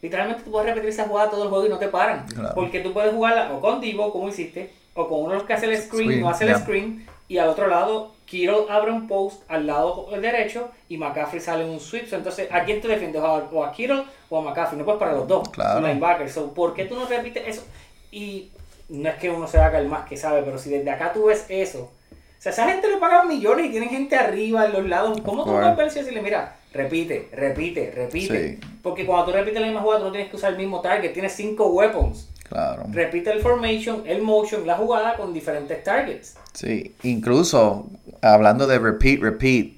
Literalmente 0.00 0.42
tú 0.42 0.50
puedes 0.50 0.68
repetir 0.68 0.90
esa 0.90 1.06
jugada 1.06 1.30
todo 1.30 1.44
el 1.44 1.48
juego 1.48 1.66
y 1.66 1.68
no 1.68 1.78
te 1.78 1.88
paran. 1.88 2.26
Claro. 2.26 2.54
Porque 2.54 2.80
tú 2.80 2.92
puedes 2.92 3.12
jugarla 3.12 3.52
o 3.52 3.60
con 3.60 3.80
Divo, 3.80 4.12
como 4.12 4.28
hiciste, 4.28 4.70
o 4.94 5.08
con 5.08 5.20
uno 5.20 5.30
de 5.30 5.36
los 5.36 5.44
que 5.44 5.52
hace 5.52 5.66
el 5.66 5.76
screen, 5.76 6.04
Screen, 6.04 6.20
no 6.20 6.28
hace 6.28 6.44
el 6.44 6.56
screen, 6.56 7.06
y 7.28 7.38
al 7.38 7.48
otro 7.48 7.68
lado, 7.68 8.12
Kittle 8.32 8.64
abre 8.70 8.90
un 8.90 9.06
post 9.06 9.42
al 9.48 9.66
lado 9.66 10.08
derecho 10.18 10.70
y 10.88 10.96
McCaffrey 10.96 11.38
sale 11.38 11.64
en 11.64 11.70
un 11.70 11.78
sweep. 11.80 12.10
Entonces, 12.10 12.48
¿a 12.50 12.64
quién 12.64 12.80
tú 12.80 12.88
defiendes? 12.88 13.20
¿A- 13.22 13.34
¿O 13.52 13.62
a 13.62 13.70
Kittle 13.72 14.04
o 14.30 14.38
a 14.38 14.40
McCaffrey? 14.42 14.78
No 14.78 14.86
puedes 14.86 14.98
para 14.98 15.12
los 15.12 15.28
dos. 15.28 15.46
Claro. 15.50 15.86
Linebackers. 15.86 16.32
So, 16.32 16.54
¿Por 16.54 16.72
qué 16.72 16.86
tú 16.86 16.94
no 16.94 17.04
repites 17.06 17.46
eso? 17.46 17.62
Y 18.10 18.48
no 18.88 19.10
es 19.10 19.16
que 19.16 19.28
uno 19.28 19.46
se 19.46 19.58
haga 19.58 19.78
el 19.78 19.86
más 19.88 20.08
que 20.08 20.16
sabe, 20.16 20.42
pero 20.42 20.56
si 20.56 20.70
desde 20.70 20.90
acá 20.90 21.12
tú 21.12 21.26
ves 21.26 21.44
eso. 21.50 21.80
O 22.12 22.42
sea, 22.42 22.52
esa 22.52 22.66
gente 22.70 22.88
le 22.88 22.96
pagan 22.96 23.28
millones 23.28 23.66
y 23.66 23.70
tienen 23.70 23.90
gente 23.90 24.16
arriba 24.16 24.64
en 24.64 24.72
los 24.72 24.86
lados. 24.88 25.20
¿Cómo 25.20 25.44
tú 25.44 25.52
puedes 25.52 25.76
verse 25.76 25.98
y 25.98 26.02
decirle, 26.02 26.22
mira, 26.22 26.56
repite, 26.72 27.28
repite, 27.32 27.92
repite? 27.94 28.58
Sí. 28.60 28.68
Porque 28.82 29.04
cuando 29.04 29.26
tú 29.26 29.32
repites 29.32 29.60
la 29.60 29.66
misma 29.66 29.82
jugada, 29.82 30.00
tú 30.00 30.06
no 30.06 30.12
tienes 30.12 30.30
que 30.30 30.36
usar 30.36 30.52
el 30.52 30.56
mismo 30.58 30.80
target. 30.80 31.12
Tienes 31.12 31.34
cinco 31.34 31.66
weapons. 31.66 32.30
Claro. 32.52 32.84
Repite 32.90 33.32
el 33.32 33.40
formation, 33.40 34.02
el 34.06 34.20
motion, 34.20 34.66
la 34.66 34.76
jugada 34.76 35.16
con 35.16 35.32
diferentes 35.32 35.82
targets. 35.82 36.34
Sí, 36.52 36.94
incluso 37.02 37.86
hablando 38.20 38.66
de 38.66 38.78
repeat, 38.78 39.20
repeat, 39.22 39.68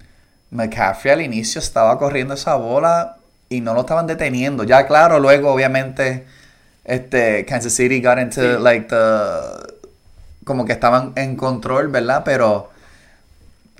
McCaffrey 0.50 1.12
al 1.12 1.20
inicio 1.22 1.60
estaba 1.60 1.96
corriendo 1.98 2.34
esa 2.34 2.56
bola 2.56 3.16
y 3.48 3.60
no 3.60 3.74
lo 3.74 3.80
estaban 3.82 4.06
deteniendo. 4.08 4.64
Ya 4.64 4.86
claro, 4.88 5.20
luego 5.20 5.52
obviamente 5.52 6.24
este 6.84 7.44
Kansas 7.46 7.72
City 7.74 8.00
got 8.02 8.18
into 8.18 8.40
Sí. 8.56 8.62
like 8.62 8.86
the 8.88 9.72
como 10.44 10.64
que 10.64 10.72
estaban 10.72 11.12
en 11.16 11.36
control, 11.36 11.88
¿verdad? 11.88 12.22
Pero 12.24 12.70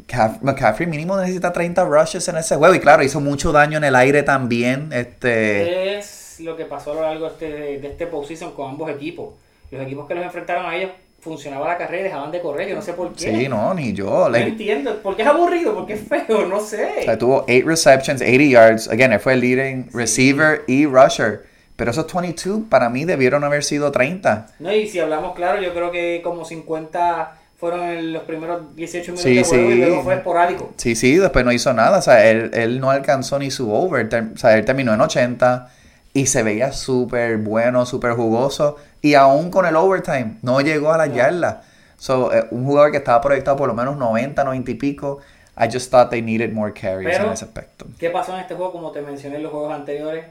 Caf- 0.09 0.41
McCaffrey 0.41 0.87
mínimo 0.89 1.17
necesita 1.19 1.53
30 1.53 1.85
rushes 1.85 2.27
en 2.29 2.37
ese 2.37 2.57
juego 2.57 2.75
y 2.75 2.81
claro, 2.81 3.03
hizo 3.03 3.21
mucho 3.21 3.53
daño 3.53 3.79
en 3.79 3.85
el 3.85 3.95
aire 3.97 4.23
también, 4.23 4.91
este 4.93 5.99
Es 5.99 6.07
lo 6.41 6.57
que 6.57 6.65
pasó 6.65 6.93
a 6.93 6.95
lo 6.95 7.03
largo 7.03 7.27
de 7.27 7.33
este, 7.33 7.47
de 7.81 7.89
este 7.89 8.07
postseason 8.07 8.53
con 8.53 8.71
ambos 8.71 8.91
equipos. 8.91 9.35
Los 9.71 9.83
equipos 9.83 10.07
que 10.07 10.15
los 10.15 10.25
enfrentaron 10.25 10.67
a 10.67 10.77
ellos 10.77 10.91
funcionaba 11.21 11.67
la 11.67 11.79
carrera 11.79 12.01
y 12.01 12.05
dejaban 12.05 12.31
de 12.31 12.41
correr. 12.41 12.69
Yo 12.69 12.75
no 12.77 12.83
sé 12.83 12.93
por 12.93 13.13
qué. 13.15 13.35
Sí, 13.35 13.49
no, 13.49 13.73
ni 13.75 13.93
yo. 13.95 14.05
No 14.11 14.29
Like, 14.29 14.49
entiendo. 14.51 14.97
¿Por 15.03 15.17
qué 15.17 15.23
es 15.23 15.29
aburrido? 15.29 15.75
¿Por 15.75 15.87
qué 15.87 15.95
es 15.95 16.03
feo? 16.07 16.47
No 16.47 16.61
sé. 16.61 16.97
o 17.01 17.03
sea, 17.03 17.19
tuvo 17.19 17.45
8 17.49 17.67
receptions, 17.67 18.21
80 18.21 18.45
yards. 18.45 18.89
Again, 18.89 19.13
él 19.15 19.21
fue 19.21 19.33
el 19.33 19.41
leading 19.41 19.89
receiver 19.93 20.63
y 20.67 20.85
rusher. 20.87 21.47
Pero 21.77 21.91
esos 21.91 22.07
22 22.13 22.61
para 22.69 22.89
mí 22.91 23.05
debieron 23.05 23.43
haber 23.43 23.65
sido 23.65 23.91
30. 23.91 24.47
No, 24.61 24.73
y 24.73 24.87
si 24.87 25.01
hablamos 25.01 25.35
claro, 25.35 25.61
yo 25.61 25.73
creo 25.73 25.91
que 25.91 26.21
como 26.23 26.45
50 26.45 27.39
fueron 27.59 28.13
los 28.13 28.23
primeros 28.25 28.77
18 28.77 29.13
minutos 29.13 29.23
Sí, 29.23 29.35
de 29.35 29.43
juego 29.45 29.71
y 29.71 29.73
sí. 29.73 29.79
luego 29.81 30.03
fue 30.03 30.15
esporádico. 30.15 30.73
Sí, 30.77 30.95
sí, 30.95 31.17
después 31.17 31.45
no 31.45 31.51
hizo 31.53 31.73
nada. 31.73 31.99
O 31.99 32.03
sea, 32.03 32.29
él, 32.31 32.51
él 32.55 32.79
no 32.81 32.91
alcanzó 32.91 33.39
ni 33.39 33.51
su 33.51 33.73
over. 33.73 34.07
O 34.35 34.37
sea, 34.39 34.57
él 34.57 34.65
terminó 34.65 34.93
en 34.95 35.01
80 35.01 35.69
y 36.15 36.27
se 36.27 36.43
veía 36.43 36.73
súper 36.73 37.37
bueno, 37.39 37.85
súper 37.85 38.13
jugoso. 38.13 38.77
Y 39.03 39.15
aún 39.15 39.51
con 39.51 39.67
el 39.67 39.77
overtime, 39.77 40.37
no 40.43 40.61
llegó 40.63 40.93
a 40.93 40.97
la 40.97 41.07
yarda. 41.09 41.63
So, 41.99 42.33
eh, 42.33 42.47
un 42.51 42.65
jugador 42.65 42.91
que 42.93 42.99
estaba 42.99 43.21
proyectado 43.21 43.57
por 43.57 43.69
lo 43.69 43.75
menos 43.75 43.97
90, 43.99 44.43
90 44.45 44.71
y 44.71 44.75
pico. 44.75 45.19
I 45.59 45.67
just 45.73 45.91
thought 45.91 46.11
they 46.11 46.23
needed 46.23 46.53
more 46.53 46.73
carries 46.73 47.11
Pero- 47.17 47.27
en 47.29 47.33
ese 47.35 47.45
aspecto. 47.45 47.87
¿Qué 47.99 48.11
pasó 48.11 48.33
en 48.35 48.41
este 48.41 48.55
juego? 48.55 48.73
Como 48.73 48.91
te 48.93 49.03
mencioné 49.03 49.37
en 49.37 49.43
los 49.43 49.53
juegos 49.53 49.73
anteriores, 49.73 50.25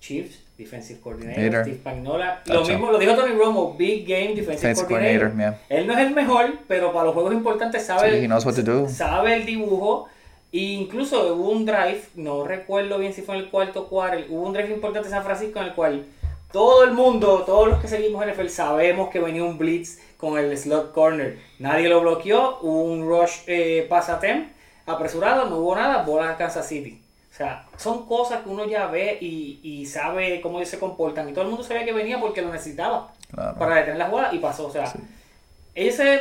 Chiefs, 0.00 0.38
Defensive 0.56 1.00
Coordinator, 1.00 1.38
Leader. 1.42 1.62
Steve 1.62 1.76
Spagnola. 1.78 2.42
Lo 2.46 2.60
Tacho. 2.60 2.70
mismo 2.72 2.90
lo 2.92 2.98
dijo 2.98 3.14
Tony 3.14 3.34
Romo, 3.34 3.74
Big 3.76 4.06
Game 4.06 4.28
Defensive, 4.34 4.52
Defensive 4.56 4.86
Coordinator. 4.88 5.20
coordinator, 5.28 5.58
Él 5.68 5.86
no 5.86 5.92
es 5.94 5.98
el 5.98 6.14
mejor, 6.14 6.58
pero 6.68 6.92
para 6.92 7.04
los 7.06 7.14
juegos 7.14 7.32
importantes 7.34 7.84
sabe, 7.84 8.10
Sí, 8.18 8.24
he 8.24 8.26
knows 8.26 8.44
what 8.46 8.54
to 8.54 8.62
do. 8.62 8.88
sabe 8.88 9.34
el 9.34 9.44
dibujo. 9.46 10.08
E 10.52 10.58
incluso 10.58 11.34
hubo 11.34 11.50
un 11.50 11.66
drive, 11.66 12.02
no 12.14 12.44
recuerdo 12.44 12.98
bien 12.98 13.12
si 13.12 13.22
fue 13.22 13.34
en 13.36 13.42
el 13.42 13.50
cuarto 13.50 13.88
quarter, 13.88 14.26
hubo 14.30 14.46
un 14.46 14.52
drive 14.52 14.72
importante 14.72 15.08
en 15.08 15.14
San 15.14 15.24
Francisco 15.24 15.58
en 15.58 15.66
el 15.66 15.74
cual 15.74 16.06
todo 16.52 16.84
el 16.84 16.92
mundo, 16.92 17.42
todos 17.44 17.68
los 17.68 17.80
que 17.80 17.88
seguimos 17.88 18.24
NFL 18.24 18.48
sabemos 18.48 19.10
que 19.10 19.18
venía 19.20 19.44
un 19.44 19.58
blitz 19.58 19.98
con 20.16 20.38
el 20.38 20.56
slot 20.56 20.92
corner. 20.92 21.38
Nadie 21.58 21.88
lo 21.88 22.00
bloqueó, 22.00 22.58
hubo 22.62 22.82
un 22.84 23.06
rush 23.06 23.40
eh, 23.46 23.86
pass 23.90 24.08
attempt 24.08 24.56
apresurado, 24.86 25.50
no 25.50 25.56
hubo 25.58 25.74
nada, 25.74 26.02
bola 26.04 26.30
a 26.30 26.36
Kansas 26.36 26.66
City. 26.66 27.02
O 27.30 27.34
sea, 27.36 27.66
son 27.76 28.06
cosas 28.06 28.42
que 28.42 28.48
uno 28.48 28.64
ya 28.64 28.86
ve 28.86 29.18
y, 29.20 29.60
y 29.62 29.84
sabe 29.84 30.40
cómo 30.40 30.56
ellos 30.58 30.70
se 30.70 30.78
comportan. 30.78 31.28
Y 31.28 31.32
todo 31.32 31.42
el 31.44 31.50
mundo 31.50 31.64
sabía 31.64 31.84
que 31.84 31.92
venía 31.92 32.18
porque 32.18 32.40
lo 32.40 32.50
necesitaba 32.50 33.12
Claro. 33.30 33.58
para 33.58 33.74
detener 33.74 33.98
la 33.98 34.06
jugada 34.08 34.32
y 34.34 34.38
pasó. 34.38 34.68
O 34.68 34.70
sea, 34.70 34.90
ellos 35.74 35.94
se 35.96 36.20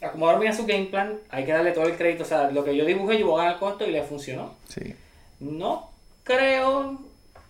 acomodaron 0.00 0.40
bien 0.40 0.52
a 0.52 0.56
su 0.56 0.66
game 0.66 0.86
plan. 0.86 1.14
Hay 1.30 1.44
que 1.44 1.52
darle 1.52 1.72
todo 1.72 1.84
el 1.84 1.96
crédito. 1.96 2.22
O 2.22 2.26
sea, 2.26 2.50
lo 2.50 2.64
que 2.64 2.76
yo 2.76 2.84
dibujé, 2.84 3.18
yo 3.18 3.26
voy 3.26 3.40
a 3.40 3.44
ganar 3.44 3.58
costo 3.58 3.86
y 3.86 3.90
le 3.90 4.02
funcionó. 4.02 4.54
Sí. 4.68 4.94
No 5.40 5.90
creo 6.28 6.98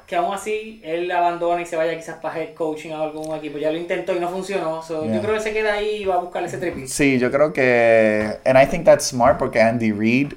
que 0.07 0.17
aún 0.17 0.33
así 0.33 0.81
él 0.83 1.11
abandone 1.11 1.62
y 1.62 1.67
se 1.67 1.76
vaya 1.76 1.95
quizás 1.95 2.17
para 2.17 2.40
head 2.40 2.55
coaching 2.55 2.93
a 2.93 3.02
algún 3.02 3.37
equipo. 3.37 3.59
Ya 3.59 3.71
lo 3.71 3.76
intentó 3.76 4.14
y 4.17 4.21
no 4.21 4.31
funcionó. 4.31 4.83
So, 4.83 5.05
Yeah. 5.05 5.17
Yo 5.17 5.21
creo 5.23 5.35
que 5.35 5.40
se 5.40 5.52
queda 5.52 5.75
ahí 5.75 5.97
y 5.97 6.05
va 6.07 6.14
a 6.14 6.19
buscar 6.19 6.43
ese 6.45 6.57
tripit. 6.57 6.87
Sí, 6.87 7.19
yo 7.19 7.31
creo 7.31 7.52
que. 7.52 8.38
And 8.47 8.57
I 8.59 8.67
think 8.67 8.85
that's 8.87 9.05
smart 9.05 9.37
porque 9.38 9.61
Andy 9.61 9.93
Reid, 9.93 10.33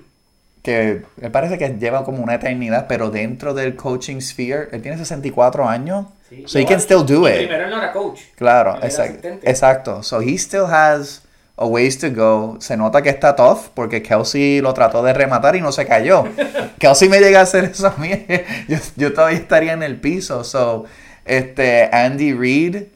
que 0.61 1.03
me 1.15 1.29
parece 1.29 1.57
que 1.57 1.69
lleva 1.79 2.03
como 2.03 2.21
una 2.21 2.35
eternidad, 2.35 2.87
pero 2.89 3.09
dentro 3.09 3.53
del 3.53 3.77
coaching 3.77 4.19
sphere, 4.19 4.67
él 4.73 4.81
tiene 4.81 4.97
64 4.97 5.67
años. 5.69 6.07
Sí. 6.27 6.43
So 6.47 6.59
he 6.59 6.63
No, 6.63 6.69
can 6.69 6.79
still 6.81 7.05
do 7.05 7.27
it. 7.29 7.37
Primero 7.37 7.63
él 7.63 7.69
no 7.69 7.77
era 7.77 7.93
coach. 7.93 8.19
Claro, 8.35 8.77
exacto. 8.83 9.27
Exacto. 9.43 10.03
So 10.03 10.19
he 10.21 10.37
still 10.37 10.65
has 10.65 11.21
a 11.61 11.65
ways 11.67 11.99
to 11.99 12.09
go. 12.09 12.57
Se 12.59 12.75
nota 12.75 13.03
que 13.03 13.09
está 13.09 13.35
tough 13.35 13.69
porque 13.75 14.01
Kelsey 14.01 14.61
lo 14.61 14.73
trató 14.73 15.03
de 15.03 15.13
rematar 15.13 15.55
y 15.55 15.61
no 15.61 15.71
se 15.71 15.85
cayó. 15.85 16.25
Kelsey 16.79 17.07
me 17.07 17.19
llega 17.19 17.39
a 17.39 17.43
hacer 17.43 17.65
eso 17.65 17.87
a 17.87 17.95
mí. 17.97 18.09
yo, 18.67 18.77
yo 18.95 19.13
todavía 19.13 19.37
estaría 19.37 19.73
en 19.73 19.83
el 19.83 19.99
piso. 19.99 20.43
So, 20.43 20.85
este, 21.23 21.87
Andy 21.93 22.33
Reid, 22.33 22.87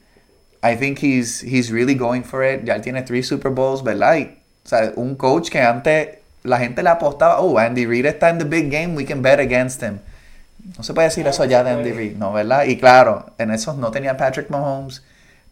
I 0.63 0.75
think 0.75 0.97
he's, 0.97 1.43
he's 1.43 1.69
really 1.71 1.93
going 1.93 2.23
for 2.23 2.43
it. 2.43 2.63
Ya 2.63 2.75
él 2.75 2.81
tiene 2.81 3.03
three 3.03 3.21
Super 3.21 3.51
Bowls, 3.51 3.83
¿verdad? 3.83 4.17
Y, 4.17 4.23
o 4.65 4.67
sea, 4.67 4.91
un 4.95 5.15
coach 5.15 5.49
que 5.49 5.61
antes 5.61 6.17
la 6.41 6.57
gente 6.57 6.81
le 6.81 6.89
apostaba, 6.89 7.39
oh, 7.39 7.59
Andy 7.59 7.85
Reid 7.85 8.07
está 8.07 8.29
en 8.29 8.39
the 8.39 8.45
big 8.45 8.71
game, 8.71 8.95
we 8.95 9.05
can 9.05 9.21
bet 9.21 9.39
against 9.39 9.83
him. 9.83 9.99
No 10.75 10.83
se 10.83 10.95
puede 10.95 11.09
decir 11.09 11.21
Claro 11.21 11.35
eso 11.35 11.45
ya 11.45 11.63
de 11.63 11.69
Andy. 11.69 11.91
Reid, 11.91 12.17
¿no? 12.17 12.33
¿Verdad? 12.33 12.65
Y 12.65 12.77
claro, 12.77 13.27
en 13.37 13.51
esos 13.51 13.77
no 13.77 13.91
tenía 13.91 14.17
Patrick 14.17 14.49
Mahomes, 14.49 15.03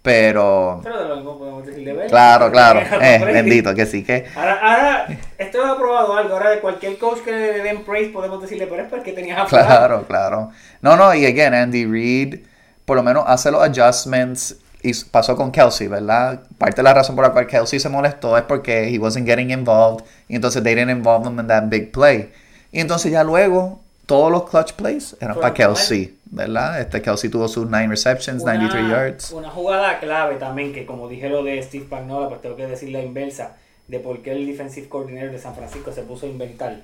pero... 0.03 0.81
Pero 0.83 1.01
de 1.01 1.09
lo 1.09 1.15
mismo 1.15 1.39
podemos 1.39 1.65
decir 1.65 1.85
de 1.85 1.93
Bell. 1.93 2.09
Claro, 2.09 2.51
claro. 2.51 2.81
Eh, 3.01 3.21
bendito, 3.23 3.73
que 3.73 3.85
sí, 3.85 4.03
que... 4.03 4.25
Ahora, 4.35 4.59
ahora, 4.61 5.07
esto 5.37 5.65
ha 5.65 5.77
probado 5.77 6.15
algo. 6.15 6.33
Ahora, 6.33 6.51
de 6.51 6.59
cualquier 6.59 6.97
coach 6.97 7.19
que 7.19 7.31
le 7.31 7.63
den 7.63 7.85
praise, 7.85 8.11
podemos 8.11 8.41
decirle, 8.41 8.67
pero 8.67 8.83
es 8.83 8.89
porque 8.89 9.13
tenías 9.13 9.39
a 9.39 9.45
fulano". 9.45 9.67
Claro, 9.67 10.05
claro. 10.05 10.51
No, 10.81 10.97
no, 10.97 11.15
y 11.15 11.25
again, 11.25 11.53
Andy 11.53 11.85
Reid, 11.85 12.41
por 12.83 12.97
lo 12.97 13.03
menos 13.03 13.23
hace 13.27 13.49
los 13.49 13.63
adjustments. 13.63 14.57
Y 14.85 14.93
pasó 15.05 15.37
con 15.37 15.49
Kelsey, 15.49 15.87
¿verdad? 15.87 16.41
Parte 16.57 16.75
de 16.75 16.83
la 16.83 16.93
razón 16.93 17.15
por 17.15 17.23
la 17.23 17.31
cual 17.31 17.47
Kelsey 17.47 17.79
se 17.79 17.87
molestó 17.87 18.37
es 18.37 18.43
porque 18.43 18.93
he 18.93 18.99
wasn't 18.99 19.25
getting 19.25 19.51
involved. 19.51 20.05
Y 20.27 20.35
entonces 20.35 20.61
they 20.61 20.75
didn't 20.75 20.91
involve 20.91 21.25
him 21.25 21.39
in 21.39 21.47
that 21.47 21.63
big 21.67 21.93
play. 21.93 22.33
Y 22.73 22.81
entonces 22.81 23.09
ya 23.09 23.23
luego, 23.23 23.79
todos 24.05 24.29
los 24.29 24.49
clutch 24.49 24.73
plays 24.73 25.15
eran 25.21 25.39
para 25.39 25.53
Kelsey, 25.53 26.17
¿verdad? 26.33 26.81
Este 26.81 27.01
Kelsey 27.01 27.29
tuvo 27.29 27.47
sus 27.47 27.69
9 27.69 27.87
receptions, 27.87 28.41
Una- 28.41 28.53
93 28.55 28.89
yards. 28.89 29.31
Una 29.31 29.49
jugada 29.51 29.99
clave 29.99 30.35
también, 30.35 30.73
que 30.73 30.85
como 30.85 31.07
dije 31.07 31.29
lo 31.29 31.43
de 31.43 31.61
Steve 31.61 31.85
Pagnola, 31.85 32.27
pues 32.29 32.41
tengo 32.41 32.55
que 32.55 32.65
decir 32.65 32.89
la 32.89 33.01
inversa 33.01 33.55
de 33.87 33.99
por 33.99 34.21
qué 34.23 34.31
el 34.31 34.47
defensive 34.47 34.89
coordinator 34.89 35.31
de 35.31 35.39
San 35.39 35.53
Francisco 35.55 35.91
se 35.91 36.01
puso 36.01 36.25
a 36.25 36.29
inventar. 36.29 36.77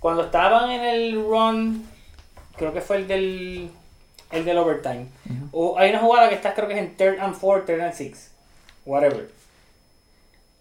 Cuando 0.00 0.24
estaban 0.24 0.70
en 0.72 0.80
el 0.82 1.14
run, 1.14 1.86
creo 2.56 2.72
que 2.72 2.80
fue 2.80 2.96
el 2.96 3.06
del, 3.08 3.70
el 4.32 4.44
del 4.44 4.58
overtime, 4.58 5.06
o 5.52 5.78
hay 5.78 5.90
una 5.90 6.00
jugada 6.00 6.28
que 6.28 6.34
está 6.34 6.52
creo 6.54 6.66
que 6.66 6.74
es 6.74 6.80
en 6.80 6.96
third 6.96 7.20
and 7.20 7.34
four, 7.36 7.64
third 7.64 7.80
and 7.80 7.94
six, 7.94 8.32
whatever. 8.84 9.28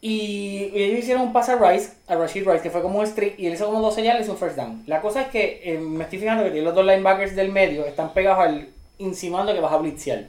Y 0.03 0.71
ellos 0.73 0.99
hicieron 0.99 1.21
un 1.21 1.33
pase 1.33 1.51
a 1.51 1.55
Rice, 1.57 1.93
a 2.07 2.15
Rashid 2.15 2.47
Rice, 2.47 2.63
que 2.63 2.71
fue 2.71 2.81
como 2.81 2.99
un 2.99 3.05
streak, 3.05 3.37
y 3.37 3.45
él 3.45 3.53
hizo 3.53 3.67
como 3.67 3.81
12 3.81 4.03
yardas 4.03 4.27
y 4.27 4.31
un 4.31 4.37
first 4.37 4.55
down. 4.55 4.83
La 4.87 4.99
cosa 4.99 5.21
es 5.21 5.27
que 5.27 5.61
eh, 5.63 5.77
me 5.77 6.05
estoy 6.05 6.17
fijando 6.17 6.51
que 6.51 6.61
los 6.61 6.73
dos 6.73 6.83
linebackers 6.83 7.35
del 7.35 7.51
medio 7.51 7.85
están 7.85 8.11
pegados 8.11 8.39
al 8.39 8.69
insinuando 8.97 9.53
que 9.53 9.59
vas 9.59 9.73
a 9.73 9.77
blitzear. 9.77 10.25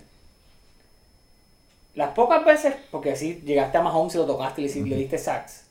Las 1.95 2.11
pocas 2.11 2.45
veces, 2.45 2.75
porque 2.91 3.17
si 3.17 3.41
llegaste 3.41 3.79
a 3.79 3.83
Mahomes 3.83 4.15
y 4.15 4.19
lo 4.19 4.27
tocaste 4.27 4.61
y 4.63 4.69
le, 4.69 4.91
le 4.91 4.97
diste 4.97 5.17
sacks, 5.17 5.65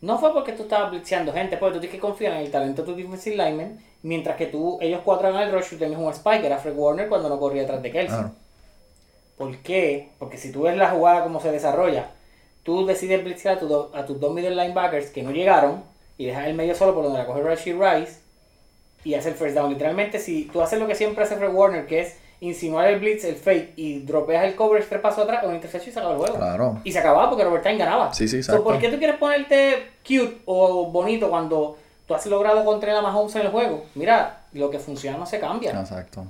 no 0.00 0.18
fue 0.18 0.32
porque 0.32 0.52
tú 0.52 0.64
estabas 0.64 0.90
blitzeando 0.90 1.32
gente, 1.32 1.56
porque 1.56 1.74
tú 1.74 1.80
tienes 1.80 1.96
que 1.96 2.00
confiar 2.00 2.34
en 2.34 2.40
el 2.40 2.50
talento 2.50 2.82
de 2.82 2.92
tu 2.92 2.96
defensive 2.96 3.36
lineman, 3.36 3.78
mientras 4.02 4.36
que 4.36 4.46
tú, 4.46 4.78
ellos 4.80 5.00
cuatro 5.04 5.28
hagan 5.28 5.42
el 5.42 5.52
rush, 5.52 5.70
tú 5.70 5.76
tenías 5.76 6.00
un 6.00 6.12
spike, 6.12 6.44
era 6.44 6.58
Fred 6.58 6.76
Warner 6.76 7.08
cuando 7.08 7.28
no 7.28 7.40
corría 7.40 7.62
detrás 7.62 7.82
de 7.82 7.90
Kelsey. 7.90 8.24
¿Por 9.36 9.56
qué? 9.58 10.10
Porque 10.18 10.36
si 10.36 10.52
tú 10.52 10.62
ves 10.62 10.76
la 10.76 10.90
jugada 10.90 11.22
como 11.22 11.40
se 11.40 11.50
desarrolla, 11.50 12.10
tú 12.68 12.84
decides 12.84 13.24
blitzear 13.24 13.56
a, 13.56 13.58
tu 13.60 13.66
do- 13.66 13.90
a 13.94 14.04
tus 14.04 14.20
dos 14.20 14.30
middle 14.34 14.50
linebackers 14.54 15.06
que 15.08 15.22
no 15.22 15.30
llegaron 15.30 15.82
y 16.18 16.26
dejas 16.26 16.46
el 16.48 16.52
medio 16.54 16.74
solo 16.74 16.92
por 16.94 17.02
donde 17.04 17.18
la 17.18 17.24
coge 17.24 17.40
Rashid 17.40 17.76
Rice 17.80 18.18
y 19.04 19.14
hace 19.14 19.30
el 19.30 19.36
first 19.36 19.54
down. 19.54 19.70
Literalmente, 19.70 20.18
si 20.18 20.44
tú 20.44 20.60
haces 20.60 20.78
lo 20.78 20.86
que 20.86 20.94
siempre 20.94 21.24
hace 21.24 21.36
Fred 21.36 21.50
Warner, 21.50 21.86
que 21.86 22.00
es 22.00 22.16
insinuar 22.40 22.88
el 22.88 23.00
blitz, 23.00 23.24
el 23.24 23.36
fake 23.36 23.72
y 23.76 24.00
dropeas 24.00 24.44
el 24.44 24.54
coverage 24.54 24.86
tres 24.88 25.00
pasos 25.00 25.24
atrás, 25.24 25.44
o 25.46 25.52
intercepción 25.54 25.90
y 25.90 25.92
se 25.94 25.98
acaba 25.98 26.12
el 26.14 26.20
juego. 26.20 26.36
Claro. 26.36 26.78
Y 26.84 26.92
se 26.92 26.98
acababa 26.98 27.30
porque 27.30 27.44
Robert 27.44 27.62
Time 27.62 27.78
ganaba. 27.78 28.12
Sí, 28.12 28.28
sí, 28.28 28.42
So, 28.42 28.52
exacto. 28.52 28.64
¿Por 28.64 28.78
qué 28.78 28.90
tú 28.90 28.98
quieres 28.98 29.16
ponerte 29.16 29.86
cute 30.06 30.42
o 30.44 30.90
bonito 30.90 31.30
cuando 31.30 31.78
tú 32.06 32.14
has 32.14 32.26
logrado 32.26 32.64
controlar 32.66 32.98
a 32.98 33.02
Mahomes 33.02 33.34
en 33.36 33.42
el 33.42 33.48
juego? 33.48 33.84
Mira, 33.94 34.42
lo 34.52 34.68
que 34.70 34.78
funciona 34.78 35.16
no 35.16 35.24
se 35.24 35.40
cambia 35.40 35.70
Exacto. 35.70 36.26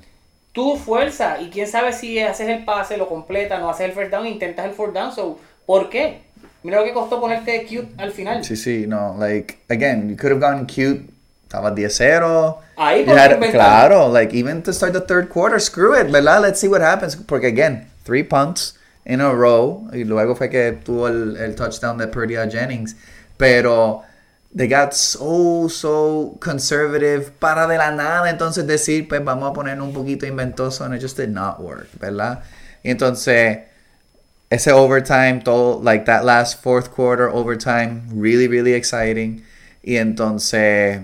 tu 0.52 0.76
fuerza 0.76 1.40
y 1.40 1.50
quién 1.50 1.66
sabe 1.66 1.92
si 1.92 2.20
haces 2.20 2.48
el 2.48 2.64
pase, 2.64 2.96
lo 2.96 3.08
completa, 3.08 3.58
no 3.58 3.68
haces 3.70 3.86
el 3.86 3.92
first 3.92 4.12
down, 4.12 4.26
intentas 4.26 4.66
el 4.66 4.72
fourth 4.72 4.94
down, 4.94 5.12
so, 5.12 5.36
¿por 5.66 5.88
qué? 5.90 6.22
Mira 6.62 6.78
lo 6.80 6.84
que 6.84 6.92
costó 6.92 7.20
ponerte 7.20 7.64
cute 7.66 7.88
al 7.98 8.10
final. 8.12 8.44
Sí, 8.44 8.56
sí, 8.56 8.86
no, 8.86 9.16
like, 9.18 9.58
again, 9.68 10.08
you 10.08 10.16
could 10.16 10.32
have 10.32 10.40
gone 10.40 10.66
cute. 10.66 11.10
Estaba 11.48 11.70
10-0. 11.74 12.58
Ahí 12.76 13.06
had- 13.06 13.40
claro, 13.50 14.08
like 14.08 14.34
even 14.34 14.62
to 14.62 14.72
start 14.72 14.92
the 14.92 15.00
third 15.00 15.30
quarter, 15.30 15.58
screw 15.58 15.94
it, 15.94 16.10
¿verdad? 16.10 16.42
Let's 16.42 16.60
see 16.60 16.68
what 16.68 16.82
happens. 16.82 17.16
Porque 17.16 17.46
again, 17.46 17.86
three 18.04 18.22
punts 18.22 18.74
in 19.06 19.22
a 19.22 19.32
row. 19.32 19.88
Y 19.92 20.04
luego 20.04 20.34
fue 20.36 20.50
que 20.50 20.72
tuvo 20.84 21.08
el, 21.08 21.36
el 21.38 21.54
touchdown 21.54 21.96
de 21.96 22.06
Purdy 22.06 22.36
a 22.36 22.46
Jennings. 22.50 22.96
Pero 23.38 24.02
they 24.54 24.68
got 24.68 24.92
so, 24.92 25.68
so 25.70 26.36
conservative 26.40 27.30
para 27.38 27.66
de 27.66 27.78
la 27.78 27.92
nada. 27.92 28.28
Entonces 28.28 28.66
decir, 28.66 29.08
pues 29.08 29.24
vamos 29.24 29.50
a 29.50 29.54
poner 29.54 29.80
un 29.80 29.94
poquito 29.94 30.26
inventoso. 30.26 30.84
And 30.84 30.94
it 30.94 31.00
just 31.00 31.16
did 31.16 31.30
not 31.30 31.60
work, 31.60 31.88
¿verdad? 31.98 32.40
Y 32.82 32.90
entonces 32.90 33.60
ese 34.50 34.72
overtime, 34.72 35.40
todo, 35.44 35.80
like 35.82 36.04
that 36.06 36.24
last 36.24 36.62
fourth 36.62 36.90
quarter 36.90 37.28
overtime, 37.28 38.02
really, 38.14 38.48
really 38.48 38.72
exciting. 38.74 39.44
Y 39.82 39.96
entonces, 39.96 41.00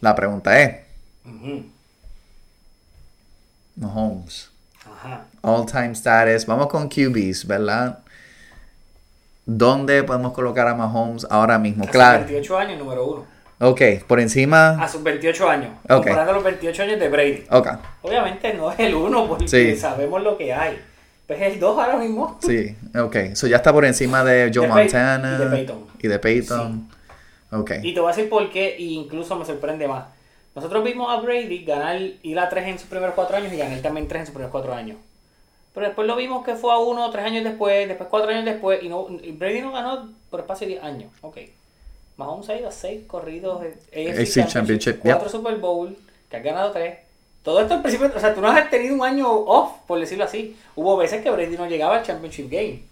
la 0.00 0.14
pregunta 0.14 0.58
es. 0.60 0.76
Mahomes, 3.76 4.50
Ajá. 4.84 5.24
all 5.42 5.64
time 5.66 5.92
status, 5.94 6.44
vamos 6.46 6.66
con 6.68 6.88
QBs, 6.88 7.46
¿verdad? 7.46 7.98
¿Dónde 9.46 10.02
podemos 10.04 10.32
colocar 10.32 10.68
a 10.68 10.74
Mahomes 10.74 11.26
ahora 11.30 11.58
mismo? 11.58 11.84
A 11.84 11.86
sus 11.86 11.92
Claro. 11.92 12.18
28 12.20 12.58
años, 12.58 12.78
número 12.78 13.06
uno. 13.06 13.26
Ok, 13.60 13.80
por 14.06 14.20
encima. 14.20 14.70
A 14.82 14.88
sus 14.88 15.02
28 15.02 15.48
años. 15.48 15.70
Ok. 15.84 16.04
Comparando 16.06 16.32
los 16.34 16.44
28 16.44 16.82
años 16.82 17.00
de 17.00 17.08
Brady. 17.08 17.44
Ok, 17.50 17.68
Obviamente 18.02 18.52
no 18.54 18.70
es 18.70 18.78
el 18.78 18.94
uno 18.94 19.26
porque 19.28 19.48
Sí. 19.48 19.76
sabemos 19.76 20.22
lo 20.22 20.36
que 20.36 20.52
hay. 20.52 20.80
Pues 21.26 21.40
es 21.40 21.54
el 21.54 21.60
2 21.60 21.78
ahora 21.78 21.96
mismo. 21.96 22.38
Sí, 22.42 22.76
ok. 22.98 23.34
So 23.34 23.46
ya 23.46 23.56
está 23.56 23.72
por 23.72 23.84
encima 23.84 24.24
de 24.24 24.50
Joe 24.52 24.66
De 24.66 24.72
Montana. 24.72 25.36
y 25.36 25.38
de 25.38 25.50
Peyton. 25.50 25.86
Y 26.00 26.08
de 26.08 26.18
Peyton. 26.18 26.88
Ok. 27.52 27.70
Y 27.82 27.94
te 27.94 28.00
voy 28.00 28.12
a 28.12 28.14
decir 28.16 28.28
por 28.28 28.50
qué, 28.50 28.76
y 28.78 28.94
incluso 28.94 29.36
me 29.36 29.44
sorprende 29.44 29.86
más. 29.86 30.04
Nosotros 30.54 30.84
vimos 30.84 31.08
a 31.10 31.20
Brady 31.20 31.64
ganar 31.64 32.00
ir 32.00 32.38
a 32.38 32.48
3 32.48 32.66
en 32.68 32.78
sus 32.78 32.88
primeros 32.88 33.14
4 33.14 33.36
años 33.36 33.52
y 33.52 33.56
ganar 33.56 33.80
también 33.80 34.08
3 34.08 34.20
en 34.20 34.26
sus 34.26 34.32
primeros 34.34 34.52
4 34.52 34.74
años. 34.74 34.98
Pero 35.74 35.86
después 35.86 36.06
lo 36.06 36.16
vimos 36.16 36.44
que 36.44 36.54
fue 36.54 36.72
a 36.72 36.76
1, 36.76 37.10
3 37.10 37.24
años 37.24 37.44
después, 37.44 37.88
después 37.88 38.08
4 38.10 38.30
años 38.30 38.44
después, 38.44 38.82
y, 38.82 38.88
no, 38.88 39.06
y 39.22 39.32
Brady 39.32 39.62
no 39.62 39.72
ganó 39.72 40.10
por 40.28 40.40
espacio 40.40 40.66
de 40.66 40.74
10 40.74 40.84
años. 40.84 41.10
Ok. 41.22 41.38
Mahomes 42.18 42.48
ha 42.50 42.56
ido 42.56 42.68
a 42.68 42.72
6 42.72 43.04
corridos 43.06 43.62
AFC, 43.62 44.20
AFC 44.20 44.46
Championship, 44.46 44.98
4 45.00 45.20
yep. 45.22 45.30
Super 45.30 45.56
Bowl, 45.56 45.96
que 46.28 46.36
has 46.36 46.42
ganado 46.42 46.70
3. 46.72 46.98
Todo 47.42 47.60
esto 47.60 47.74
al 47.74 47.82
principio, 47.82 48.12
o 48.14 48.20
sea, 48.20 48.34
tú 48.34 48.40
no 48.40 48.48
has 48.48 48.70
tenido 48.70 48.94
un 48.94 49.02
año 49.02 49.28
off, 49.28 49.72
por 49.86 49.98
decirlo 49.98 50.24
así. 50.24 50.56
Hubo 50.76 50.96
veces 50.96 51.22
que 51.22 51.30
Brady 51.30 51.56
no 51.56 51.66
llegaba 51.66 51.96
al 51.96 52.04
Championship 52.04 52.50
Game. 52.50 52.82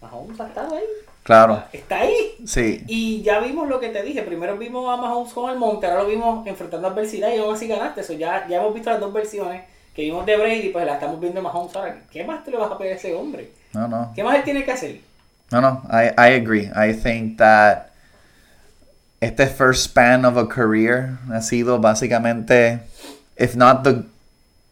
Mahomes 0.00 0.40
ha 0.40 0.48
estado 0.48 0.74
ahí. 0.74 0.84
Claro. 1.22 1.62
Está 1.72 2.00
ahí. 2.00 2.36
Sí. 2.46 2.82
Y 2.86 3.22
ya 3.22 3.40
vimos 3.40 3.68
lo 3.68 3.80
que 3.80 3.88
te 3.88 4.02
dije. 4.02 4.22
Primero 4.22 4.56
vimos 4.56 4.92
a 4.92 5.00
Mahomes 5.00 5.32
con 5.32 5.50
el 5.50 5.58
monte, 5.58 5.86
ahora 5.86 6.02
lo 6.02 6.08
vimos 6.08 6.46
enfrentando 6.46 6.88
adversidad 6.88 7.32
y 7.32 7.38
aún 7.38 7.54
así 7.54 7.66
ganaste. 7.66 8.00
Eso 8.00 8.12
ya, 8.12 8.46
ya 8.48 8.58
hemos 8.58 8.74
visto 8.74 8.90
las 8.90 9.00
dos 9.00 9.12
versiones 9.12 9.62
que 9.94 10.02
vimos 10.02 10.26
de 10.26 10.36
Brady, 10.36 10.68
pues 10.68 10.84
la 10.84 10.94
estamos 10.94 11.18
viendo 11.18 11.40
de 11.40 11.44
Mahomes 11.44 11.74
ahora. 11.74 12.02
¿Qué 12.12 12.22
más 12.22 12.44
te 12.44 12.50
le 12.50 12.58
vas 12.58 12.70
a 12.70 12.78
pedir 12.78 12.92
a 12.92 12.96
ese 12.96 13.14
hombre? 13.14 13.50
No, 13.72 13.88
no. 13.88 14.12
¿Qué 14.14 14.22
más 14.22 14.36
él 14.36 14.44
tiene 14.44 14.64
que 14.64 14.72
hacer? 14.72 15.00
No, 15.50 15.60
no. 15.60 15.82
I, 15.90 16.10
I 16.18 16.34
agree. 16.34 16.70
I 16.74 16.92
think 16.92 17.38
that 17.38 17.92
este 19.20 19.46
first 19.46 19.84
span 19.84 20.24
of 20.24 20.36
a 20.36 20.46
career 20.46 21.18
ha 21.32 21.40
sido 21.40 21.78
básicamente, 21.78 22.80
if 23.36 23.54
not 23.56 23.82
the 23.84 24.02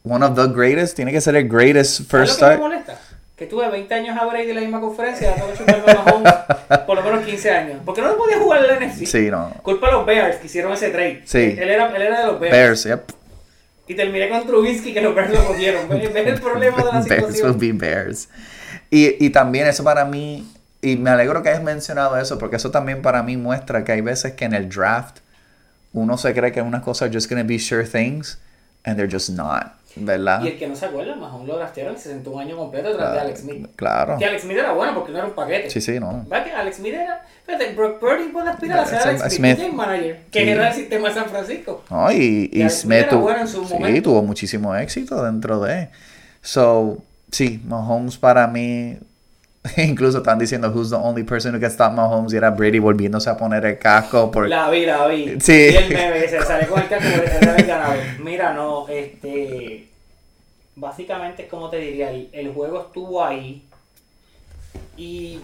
one 0.02 0.24
of 0.24 0.34
the 0.36 0.46
greatest, 0.48 0.96
tiene 0.96 1.12
que 1.12 1.20
ser 1.20 1.36
el 1.36 1.48
greatest 1.48 2.08
¿Sabes 2.08 2.08
first 2.08 2.40
lo 2.40 2.48
que 2.48 2.54
me 2.54 2.56
start. 2.56 2.60
molesta? 2.60 2.98
Que 3.36 3.46
tuve 3.46 3.68
20 3.68 3.92
años 3.94 4.16
a 4.16 4.24
Brady 4.26 4.50
en 4.50 4.54
la 4.54 4.60
misma 4.60 4.80
conferencia, 4.80 5.34
tengo 5.34 5.48
que 5.50 5.58
chuparme 5.58 5.90
a 5.90 5.94
Mahomes 6.04 6.32
por 6.86 6.96
lo 6.96 7.02
menos 7.02 7.24
15 7.24 7.50
años. 7.50 7.80
¿Por 7.84 7.94
qué 7.94 8.02
no 8.02 8.16
podía 8.16 8.38
jugar 8.38 8.64
en 8.64 8.66
la 8.68 8.86
NFC? 8.86 9.06
Sí, 9.06 9.30
no. 9.30 9.50
Culpa 9.62 9.88
a 9.88 9.92
los 9.92 10.06
Bears 10.06 10.36
que 10.36 10.46
hicieron 10.46 10.72
ese 10.72 10.90
trade. 10.90 11.22
Sí. 11.24 11.56
Él 11.58 11.68
era, 11.68 11.88
él 11.94 12.02
era 12.02 12.20
de 12.20 12.26
los 12.26 12.38
Bears. 12.40 12.52
Bears, 12.56 12.84
yep. 12.84 13.02
Y 13.88 13.94
terminé 13.94 14.28
con 14.28 14.46
Trubisky 14.46 14.94
que 14.94 15.00
los 15.00 15.14
Bears 15.14 15.30
lo 15.30 15.44
cogieron. 15.46 15.88
¿Ves 15.88 16.26
el 16.26 16.40
problema 16.40 16.76
de 16.76 16.84
la 16.84 16.90
Bears 17.00 17.24
will 17.24 17.34
situación? 17.34 17.58
be 17.58 17.72
Bears. 17.72 18.28
Y, 18.90 19.24
y 19.24 19.30
también 19.30 19.66
eso 19.66 19.82
para 19.82 20.04
mí, 20.04 20.48
y 20.80 20.96
me 20.96 21.10
alegro 21.10 21.42
que 21.42 21.48
hayas 21.48 21.62
mencionado 21.62 22.16
eso, 22.16 22.38
porque 22.38 22.56
eso 22.56 22.70
también 22.70 23.02
para 23.02 23.22
mí 23.24 23.36
muestra 23.36 23.82
que 23.84 23.90
hay 23.92 24.00
veces 24.00 24.34
que 24.34 24.44
en 24.44 24.54
el 24.54 24.68
draft 24.68 25.18
uno 25.92 26.16
se 26.18 26.32
cree 26.34 26.52
que 26.52 26.62
unas 26.62 26.82
cosas 26.82 27.08
are 27.08 27.14
just 27.14 27.28
to 27.28 27.36
be 27.44 27.58
sure 27.58 27.84
things, 27.84 28.38
and 28.84 28.96
they're 28.96 29.10
just 29.10 29.30
not, 29.30 29.72
¿verdad? 29.96 30.42
Y 30.42 30.48
el 30.48 30.58
que 30.58 30.66
no 30.68 30.76
se 30.76 30.86
acuerda, 30.86 31.14
Mahomes 31.16 31.48
lo 31.48 31.56
draftearon 31.56 31.94
y 31.94 31.98
se 31.98 32.10
sentó 32.10 32.30
un 32.32 32.40
año 32.40 32.56
completo 32.56 32.88
detrás 32.90 33.12
de 33.14 33.20
Alex 33.20 33.40
Smith. 33.40 33.66
Claro. 33.76 34.16
Que 34.18 34.24
Alex 34.26 34.42
Smith 34.42 34.56
era 34.58 34.72
bueno 34.72 34.94
porque 34.94 35.12
no 35.12 35.18
era 35.18 35.26
un 35.26 35.34
paquete. 35.34 35.70
Sí, 35.70 35.80
sí, 35.80 35.98
no. 36.00 36.24
¿Verdad 36.28 36.44
que 36.44 36.52
Alex 36.52 36.76
Smith 36.76 36.94
era? 36.94 37.22
Fíjate, 37.46 37.72
Brock 37.74 37.98
Purdy 38.00 38.28
puede 38.32 38.50
aspirar 38.50 38.78
a 38.80 38.86
ser 38.86 38.98
Alex 39.00 39.20
Smith, 39.34 39.56
Smith. 39.56 39.58
game 39.58 39.72
manager, 39.72 40.20
que 40.30 40.42
Sí. 40.44 40.48
era 40.48 40.68
el 40.68 40.74
sistema 40.74 41.08
de 41.08 41.14
San 41.14 41.26
Francisco. 41.26 41.84
No, 41.90 42.10
y, 42.12 42.50
Y 42.52 42.58
y 42.58 42.60
Alex 42.62 42.74
Smith 42.80 42.82
Smith 42.84 42.98
era 42.98 43.08
tuvo, 43.10 43.20
bueno 43.22 43.40
en 43.40 43.48
su 43.48 43.64
sí, 43.64 43.74
momento. 43.74 44.02
tuvo 44.02 44.22
muchísimo 44.22 44.74
éxito 44.76 45.22
dentro 45.24 45.60
de. 45.60 45.88
So, 46.42 46.98
sí, 47.30 47.62
Mahomes 47.66 48.16
para 48.18 48.46
mí, 48.46 48.98
incluso 49.76 50.18
están 50.18 50.38
diciendo 50.38 50.70
who's 50.70 50.90
the 50.90 50.96
only 50.96 51.22
person 51.22 51.54
who 51.54 51.60
can 51.60 51.70
stop 51.70 51.92
Mahomes 51.92 52.32
y 52.32 52.36
era 52.36 52.50
Brady 52.50 52.78
volviéndose 52.78 53.30
a 53.30 53.36
poner 53.36 53.64
el 53.64 53.78
casco. 53.78 54.30
Por, 54.30 54.48
La 54.48 54.68
vi, 54.70 54.84
la 54.84 55.06
vi. 55.06 55.40
Sí. 55.40 55.52
Y 55.52 55.76
el 55.76 55.88
meme 55.88 56.20
que 56.20 56.28
se 56.28 56.42
sale 56.42 56.66
con 56.66 56.80
el 56.80 56.88
casco 56.88 57.08
el. 57.08 58.22
Mira, 58.22 58.52
no, 58.52 58.88
este. 58.88 59.88
Básicamente 60.76 61.44
es 61.44 61.48
como 61.48 61.70
te 61.70 61.78
diría, 61.78 62.10
el, 62.10 62.28
el 62.32 62.52
juego 62.52 62.80
estuvo 62.80 63.24
ahí. 63.24 63.62
Y 64.96 65.40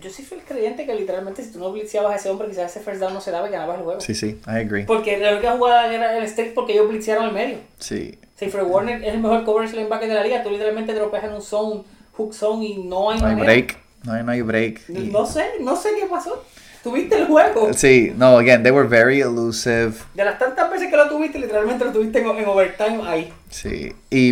yo 0.00 0.10
sí 0.10 0.22
fui 0.22 0.38
el 0.38 0.44
creyente 0.44 0.86
que 0.86 0.94
literalmente 0.94 1.42
si 1.42 1.52
tú 1.52 1.58
no 1.58 1.72
blitzeabas 1.72 2.12
a 2.12 2.16
ese 2.16 2.30
hombre, 2.30 2.48
quizás 2.48 2.70
ese 2.70 2.80
first 2.80 3.00
down 3.00 3.14
no 3.14 3.20
se 3.20 3.30
daba 3.30 3.48
y 3.48 3.52
ganabas 3.52 3.78
el 3.78 3.84
juego. 3.84 4.00
Sí, 4.00 4.14
sí, 4.14 4.40
I 4.46 4.60
agree. 4.60 4.84
Porque 4.84 5.18
la 5.18 5.32
única 5.32 5.56
jugada 5.56 5.92
era 5.92 6.18
el 6.18 6.28
streak 6.28 6.54
porque 6.54 6.72
ellos 6.72 6.88
blitzearon 6.88 7.26
al 7.26 7.32
medio. 7.32 7.58
Sí, 7.78 8.18
Si 8.36 8.48
Fred 8.48 8.64
Warner 8.64 9.02
es 9.04 9.14
el 9.14 9.20
mejor 9.20 9.44
coverage 9.44 9.74
linebacker 9.76 10.08
de 10.08 10.14
la 10.14 10.24
liga, 10.24 10.42
tú 10.42 10.50
literalmente 10.50 10.94
dropeas 10.94 11.24
en 11.24 11.32
un 11.32 11.42
zone, 11.42 11.82
hook 12.20 12.34
zone 12.34 12.64
y 12.66 12.78
no 12.84 13.10
hay 13.10 13.20
no 13.20 13.26
hay 13.26 13.34
break. 13.36 13.78
No 14.04 14.12
hay, 14.14 14.22
no 14.24 14.32
hay 14.32 14.42
break. 14.42 14.80
Y- 14.88 15.10
No 15.12 15.26
sé, 15.26 15.44
no 15.60 15.76
sé 15.76 15.90
qué 15.98 16.06
pasó. 16.06 16.44
Tuviste 16.82 17.16
el 17.16 17.26
juego. 17.26 17.72
Sí, 17.74 18.12
no, 18.16 18.38
again, 18.38 18.62
they 18.62 18.72
were 18.72 18.88
very 18.88 19.20
elusive. 19.20 19.92
De 20.14 20.24
las 20.24 20.38
tantas 20.38 20.70
veces 20.70 20.88
que 20.88 20.96
lo 20.96 21.08
tuviste, 21.10 21.38
literalmente 21.38 21.84
lo 21.84 21.92
tuviste 21.92 22.20
en, 22.20 22.26
en 22.28 22.46
overtime 22.46 23.02
ahí. 23.06 23.32
Sí, 23.50 23.92
y, 24.08 24.30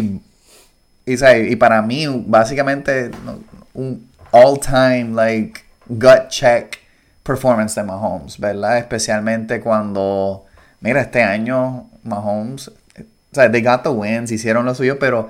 y, 1.05 1.15
y 1.53 1.57
para 1.57 1.83
mí, 1.83 2.07
básicamente, 2.27 3.11
no, 3.25 3.39
un 3.75 4.09
all-time, 4.31 5.11
like, 5.15 5.61
gut 5.89 6.29
check 6.29 6.79
performance 7.23 7.75
de 7.75 7.83
Mahomes, 7.83 8.39
¿verdad? 8.39 8.79
Especialmente 8.79 9.61
cuando, 9.61 10.47
mira, 10.81 11.03
este 11.03 11.23
año 11.23 11.91
Mahomes, 12.03 12.71
eh, 12.95 13.05
o 13.31 13.35
sea, 13.35 13.51
they 13.53 13.61
got 13.63 13.83
the 13.83 13.91
wins, 13.91 14.31
hicieron 14.33 14.65
lo 14.65 14.75
suyo, 14.75 14.99
pero 14.99 15.29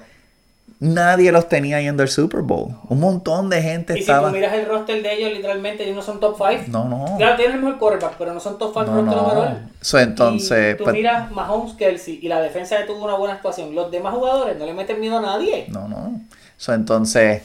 nadie 0.80 1.32
los 1.32 1.48
tenía 1.48 1.80
yendo 1.80 2.02
al 2.02 2.08
Super 2.08 2.42
Bowl. 2.42 2.76
Un 2.88 3.00
montón 3.00 3.50
de 3.50 3.60
gente 3.62 3.92
Y 3.94 3.96
si 3.96 4.00
estaba... 4.02 4.28
tú 4.28 4.34
miras 4.34 4.52
el 4.54 4.66
roster 4.66 5.02
de 5.02 5.12
ellos, 5.14 5.32
literalmente 5.32 5.82
ellos 5.84 5.96
no 5.96 6.02
son 6.02 6.20
top 6.20 6.36
5. 6.36 6.64
No, 6.68 6.84
no. 6.88 7.16
Claro, 7.16 7.36
tienen 7.36 7.56
el 7.56 7.62
mejor 7.62 7.78
quarterback, 7.78 8.14
pero 8.18 8.32
no 8.34 8.40
son 8.40 8.58
top 8.58 8.72
5 8.74 8.84
No, 8.86 8.94
roster 9.02 9.16
no. 9.16 9.26
overall. 9.26 9.68
So, 9.80 9.98
entonces, 9.98 10.74
y 10.74 10.78
tú 10.78 10.84
pues- 10.84 10.94
miras 10.94 11.30
Mahomes, 11.30 11.74
Kelsey 11.74 12.20
y 12.22 12.28
la 12.28 12.40
defensa 12.40 12.78
de 12.78 12.84
tuvo 12.84 13.04
una 13.04 13.14
buena 13.14 13.34
actuación. 13.34 13.74
Los 13.74 13.90
demás 13.90 14.14
jugadores 14.14 14.56
no 14.58 14.64
le 14.66 14.74
meten 14.74 15.00
miedo 15.00 15.18
a 15.18 15.22
nadie. 15.22 15.66
no, 15.68 15.88
no. 15.88 16.20
So, 16.56 16.72
entonces... 16.74 17.42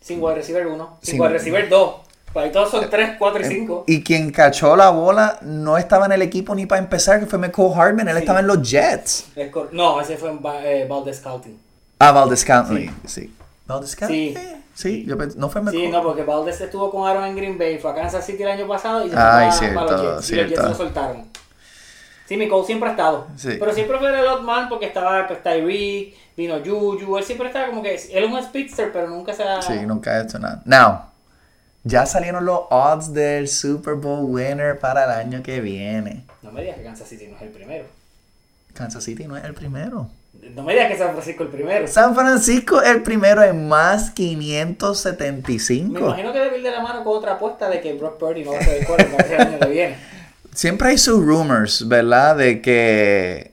Sin 0.00 0.22
wide 0.22 0.36
receiver 0.36 0.66
1, 0.66 0.98
sin 1.02 1.12
Sin- 1.12 1.20
wide 1.20 1.32
receiver 1.32 1.68
2. 1.68 1.94
Pues 2.32 2.44
ahí 2.44 2.52
todos 2.52 2.70
son 2.70 2.88
3, 2.90 3.12
4 3.18 3.40
y 3.40 3.44
5. 3.44 3.84
Y 3.86 4.02
quien 4.02 4.30
cachó 4.30 4.76
la 4.76 4.90
bola 4.90 5.38
no 5.42 5.78
estaba 5.78 6.04
en 6.06 6.12
el 6.12 6.20
equipo 6.22 6.54
ni 6.54 6.66
para 6.66 6.78
empezar, 6.80 7.20
que 7.20 7.26
fue 7.26 7.38
McCall 7.38 7.72
Hardman, 7.74 8.06
él 8.08 8.16
Sí. 8.16 8.20
estaba 8.20 8.40
en 8.40 8.46
los 8.46 8.70
Jets. 8.70 9.28
No, 9.72 9.98
ese 10.00 10.16
fue 10.18 10.30
en 10.30 10.40
eh, 10.62 10.86
Valdez 10.88 11.18
Scouting. 11.18 11.58
Ah, 11.98 12.12
Valdez 12.12 12.40
Scantling, 12.40 12.94
sí. 13.06 13.34
¿Valdez 13.66 13.90
Scantling? 13.90 14.36
Sí. 14.36 14.54
Sí, 14.74 15.04
yo 15.04 15.18
pens- 15.18 15.34
no 15.34 15.48
fue 15.48 15.60
McCall. 15.60 15.80
Sí, 15.80 15.88
no, 15.88 16.02
porque 16.04 16.22
Valdez 16.22 16.60
estuvo 16.60 16.88
con 16.92 17.08
Aaron 17.08 17.24
en 17.24 17.34
Green 17.34 17.58
Bay, 17.58 17.78
fue 17.78 17.90
a 17.90 17.94
Kansas 17.96 18.24
City 18.24 18.44
el 18.44 18.50
año 18.50 18.68
pasado 18.68 19.04
y 19.04 19.10
se 19.10 19.16
Ay, 19.18 19.50
fue 19.50 19.58
cierto, 19.58 19.86
para 19.86 20.02
los 20.02 20.28
Jets. 20.28 20.30
Y 20.30 20.36
los. 20.36 20.48
Jets 20.50 20.62
lo 20.68 20.74
soltaron. 20.76 21.24
Sí, 22.28 22.36
Nicole 22.36 22.64
siempre 22.64 22.88
ha 22.88 22.92
estado. 22.92 23.26
Sí. 23.36 23.56
Pero 23.58 23.72
siempre 23.72 23.98
fue 23.98 24.16
el 24.16 24.26
odd 24.26 24.42
man 24.42 24.68
porque 24.68 24.86
estaba 24.86 25.26
pues, 25.26 25.42
Tyreek, 25.42 26.14
vino 26.36 26.60
Juju, 26.64 27.18
él 27.18 27.24
siempre 27.24 27.48
estaba 27.48 27.66
como 27.68 27.82
que, 27.82 27.94
él 27.94 28.24
es 28.24 28.30
un 28.30 28.40
speedster, 28.40 28.92
pero 28.92 29.08
nunca 29.08 29.32
se 29.32 29.42
ha... 29.42 29.60
Sí, 29.62 29.80
nunca 29.84 30.16
he 30.16 30.22
hecho 30.22 30.38
nada. 30.38 30.62
Now, 30.64 31.00
ya 31.82 32.06
salieron 32.06 32.44
los 32.44 32.60
odds 32.70 33.12
del 33.12 33.48
Super 33.48 33.94
Bowl 33.94 34.26
winner 34.26 34.78
para 34.78 35.04
el 35.06 35.10
año 35.10 35.42
que 35.42 35.60
viene. 35.60 36.24
No 36.42 36.52
me 36.52 36.60
digas 36.60 36.76
que 36.76 36.84
Kansas 36.84 37.08
City 37.08 37.26
no 37.26 37.34
es 37.36 37.42
el 37.42 37.48
primero. 37.48 37.86
Kansas 38.74 39.02
City 39.02 39.26
no 39.26 39.36
es 39.36 39.42
el 39.44 39.54
primero. 39.54 40.08
No 40.32 40.62
me 40.62 40.72
digas 40.72 40.90
que 40.90 40.98
San 40.98 41.12
Francisco 41.12 41.42
es 41.42 41.48
el 41.50 41.54
primero. 41.56 41.86
San 41.88 42.14
Francisco 42.14 42.82
el 42.82 43.02
primero 43.02 43.42
en 43.42 43.68
más 43.68 44.08
Me 44.08 44.14
575. 44.14 45.98
imagino 45.98 46.32
que 46.32 46.38
debe 46.38 46.58
ir 46.58 46.62
de 46.62 46.70
la 46.70 46.80
mano 46.80 47.02
con 47.04 47.18
otra 47.18 47.32
apuesta 47.34 47.68
de 47.68 47.80
que 47.80 47.94
Brock 47.94 48.18
Purdy 48.18 48.44
no 48.44 48.52
va 48.52 48.58
a 48.58 48.62
ser 48.62 48.78
el 48.80 48.86
quarterback 48.86 49.30
el 49.30 49.40
año 49.40 49.58
que 49.58 49.68
viene. 49.68 49.96
Siempre 50.54 50.88
hay 50.88 50.98
sus 50.98 51.24
rumors, 51.24 51.86
¿verdad? 51.86 52.36
De 52.36 52.60
que 52.60 53.52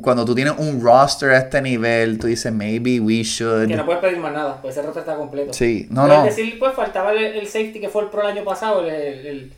cuando 0.00 0.24
tú 0.24 0.34
tienes 0.34 0.54
un 0.56 0.82
roster 0.82 1.30
a 1.30 1.38
este 1.38 1.60
nivel, 1.60 2.18
tú 2.18 2.26
dices, 2.26 2.50
maybe 2.52 2.98
we 3.00 3.22
should. 3.22 3.68
Que 3.68 3.76
no 3.76 3.84
puedes 3.84 4.00
pedir 4.00 4.18
más 4.18 4.32
nada, 4.32 4.58
pues 4.62 4.76
ese 4.76 4.84
roster 4.84 5.02
está 5.02 5.16
completo. 5.16 5.52
Sí, 5.52 5.86
no, 5.90 6.06
no. 6.06 6.24
decir, 6.24 6.58
pues 6.58 6.74
faltaba 6.74 7.12
el, 7.12 7.18
el 7.18 7.46
safety 7.46 7.80
que 7.80 7.88
fue 7.88 8.02
el 8.02 8.08
pro 8.08 8.22
el 8.22 8.28
año 8.28 8.44
pasado, 8.44 8.80
el, 8.80 8.90
el, 8.90 9.26
el 9.26 9.52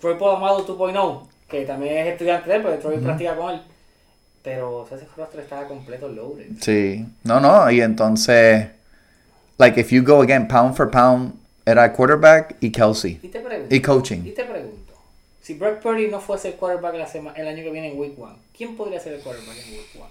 Troy 0.00 0.16
Polamalu 0.16 0.66
2.0, 0.66 1.26
que 1.48 1.64
también 1.64 1.98
es 1.98 2.12
estudiante 2.12 2.48
de 2.50 2.56
él, 2.56 2.62
porque 2.62 2.78
Troy 2.78 2.98
practica 2.98 3.36
con 3.36 3.54
él. 3.54 3.62
Pero 4.42 4.86
ese 4.90 5.06
roster 5.16 5.40
estaba 5.40 5.66
completo 5.68 6.08
loaded. 6.08 6.46
Sí, 6.60 7.06
no, 7.24 7.40
no, 7.40 7.70
y 7.70 7.80
entonces, 7.82 8.68
like, 9.58 9.78
if 9.80 9.90
you 9.90 10.02
go 10.02 10.22
again, 10.22 10.48
pound 10.48 10.74
for 10.74 10.90
pound, 10.90 11.34
era 11.66 11.92
quarterback 11.92 12.56
y 12.60 12.70
Kelsey. 12.70 13.20
Y 13.22 13.28
te 13.28 13.40
pregunto, 13.40 13.74
Y 13.74 13.80
coaching. 13.82 14.22
y 14.24 14.30
te 14.30 14.44
pregunto, 14.44 14.94
si 15.42 15.54
Brock 15.54 15.80
Purdy 15.82 16.08
no 16.08 16.20
fuese 16.20 16.48
el 16.48 16.54
quarterback 16.54 16.94
la 16.94 17.06
sema- 17.06 17.34
el 17.36 17.46
año 17.48 17.62
que 17.62 17.70
viene 17.70 17.92
en 17.92 17.98
Week 17.98 18.14
1, 18.16 18.34
¿quién 18.56 18.76
podría 18.76 18.98
ser 18.98 19.14
el 19.14 19.20
quarterback 19.20 19.56
en 19.66 19.72
Week 19.74 19.86
1? 19.94 20.06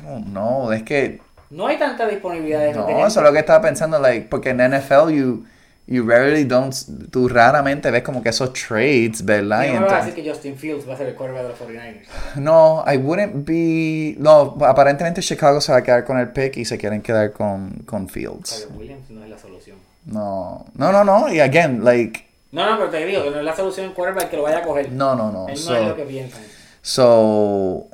I 0.00 0.06
don't 0.06 0.26
know, 0.28 0.72
es 0.72 0.82
que, 0.82 1.20
No 1.50 1.66
hay 1.66 1.78
tanta 1.78 2.06
disponibilidad 2.06 2.60
de 2.60 2.72
no, 2.72 2.88
eso 3.06 3.20
es 3.20 3.24
lo 3.26 3.32
que 3.32 3.38
estaba 3.40 3.60
pensando, 3.62 3.98
like, 3.98 4.28
porque 4.28 4.50
en 4.50 4.60
NFL 4.60 5.10
you, 5.14 5.44
you 5.90 6.04
rarely 6.06 6.44
don't, 6.44 6.74
tú 7.10 7.28
raramente 7.28 7.90
ves 7.90 8.02
como 8.02 8.22
que 8.22 8.28
esos 8.28 8.52
trades, 8.52 9.24
¿verdad? 9.24 9.64
Y 9.66 9.72
no 9.72 9.80
vas 9.86 9.92
a 9.92 10.06
decir 10.06 10.22
que 10.22 10.30
Justin 10.30 10.56
Fields 10.56 10.86
va 10.88 10.92
a 10.92 10.96
ser 10.98 11.06
el 11.08 11.14
quarterback 11.14 11.44
de 11.44 11.48
los 11.48 11.58
49ers. 11.58 12.36
no, 12.36 12.84
I 12.86 12.98
wouldn't 12.98 13.46
be, 13.46 14.14
no, 14.18 14.56
aparentemente 14.66 15.22
Chicago 15.22 15.60
se 15.62 15.72
va 15.72 15.78
a 15.78 15.82
quedar 15.82 16.04
con 16.04 16.18
el 16.18 16.28
pick 16.28 16.58
y 16.58 16.64
se 16.66 16.76
quieren 16.76 17.00
quedar 17.00 17.32
con, 17.32 17.70
con 17.86 18.08
Fields. 18.08 18.66
Kyler 18.66 18.78
Williams 18.78 19.10
no 19.10 19.24
es 19.24 19.30
la 19.30 19.38
solución. 19.38 19.78
No, 20.04 20.66
no, 20.74 20.92
no, 20.92 21.04
no, 21.04 21.32
y 21.32 21.40
again, 21.40 21.82
like, 21.84 22.24
No, 22.52 22.64
no, 22.70 22.76
pero 22.78 22.90
te 22.90 23.04
digo 23.06 23.24
que 23.24 23.30
no 23.30 23.38
es 23.38 23.44
la 23.44 23.56
solución 23.56 23.86
el 23.86 23.92
quarterback 23.94 24.28
que 24.30 24.36
lo 24.36 24.42
vaya 24.42 24.58
a 24.58 24.62
coger. 24.62 24.92
no, 24.92 25.14
no, 25.14 25.32
no. 25.32 25.48
Él 25.48 25.54
no 25.54 25.60
so- 25.60 25.76
es 25.76 25.88
lo 25.88 25.96
que 25.96 26.04
piensan. 26.04 26.42
So, 26.82 27.86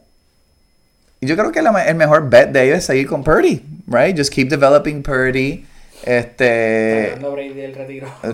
yo 1.21 1.37
creo 1.37 1.53
que 1.53 1.63
la- 1.63 1.85
el 1.87 1.95
mejor 1.95 2.29
bet 2.29 2.51
de 2.51 2.65
ellos 2.65 2.79
es 2.79 2.85
seguir 2.87 3.07
con 3.07 3.23
Purdy, 3.25 3.63
right? 3.87 4.17
Just 4.17 4.33
keep 4.33 4.49
developing 4.49 5.03
Purdy. 5.03 5.67
Este. 6.05 7.17
Brady 7.21 7.55
del 7.55 7.75
retiro. 7.75 8.09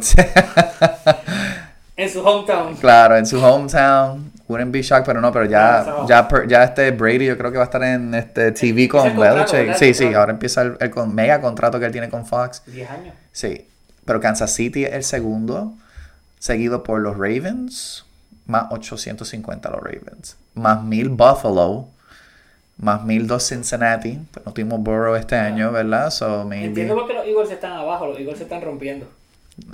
En 1.97 2.09
su 2.09 2.21
hometown. 2.27 2.77
claro, 2.77 3.15
en 3.19 3.27
su 3.27 3.39
hometown. 3.45 4.33
Wouldn't 4.49 4.73
be 4.73 4.81
shocked, 4.81 5.05
pero 5.05 5.21
no, 5.21 5.31
pero 5.31 5.45
ya, 5.45 6.07
ya, 6.09 6.27
ya 6.49 6.65
este 6.65 6.91
Brady 6.93 7.27
yo 7.27 7.37
creo 7.37 7.53
que 7.53 7.59
va 7.59 7.65
a 7.65 7.67
estar 7.67 7.83
en 7.83 8.15
este 8.15 8.53
TV 8.53 8.85
el 8.85 8.89
con 8.89 9.17
Belichick. 9.19 9.75
Sí, 9.77 9.93
sí, 9.93 10.15
ahora 10.15 10.33
empieza 10.33 10.63
el, 10.63 10.77
el 10.81 10.89
con- 10.91 11.15
mega 11.15 11.43
contrato 11.43 11.79
que 11.79 11.85
él 11.85 11.93
tiene 11.93 12.09
con 12.09 12.25
Fox. 12.25 12.63
10 12.67 12.91
años. 12.91 13.15
Sí, 13.33 13.67
pero 14.07 14.19
Kansas 14.19 14.51
City 14.51 14.85
es 14.87 14.95
el 14.95 15.05
segundo, 15.05 15.75
seguido 16.39 16.83
por 16.83 17.01
los 17.01 17.19
Ravens, 17.19 18.07
más 18.47 18.65
850 18.71 19.69
los 19.71 19.81
Ravens, 19.83 20.37
más 20.55 20.83
1000 20.83 21.11
Buffalo, 21.11 21.89
más 22.81 23.05
1002 23.05 23.47
Cincinnati, 23.49 24.19
pues 24.33 24.45
no 24.47 24.53
tuvimos 24.53 24.81
Burrow 24.81 25.15
este 25.15 25.37
año, 25.37 25.71
¿verdad? 25.73 26.11
So 26.11 26.45
maybe 26.45 26.67
Entiendo 26.67 26.95
por 26.95 27.07
qué 27.07 27.15
los 27.15 27.27
Eagles 27.27 27.51
están 27.51 27.73
abajo, 27.73 28.07
los 28.07 28.19
Eagles 28.19 28.39
se 28.39 28.45
están 28.45 28.63
rompiendo. 28.63 29.07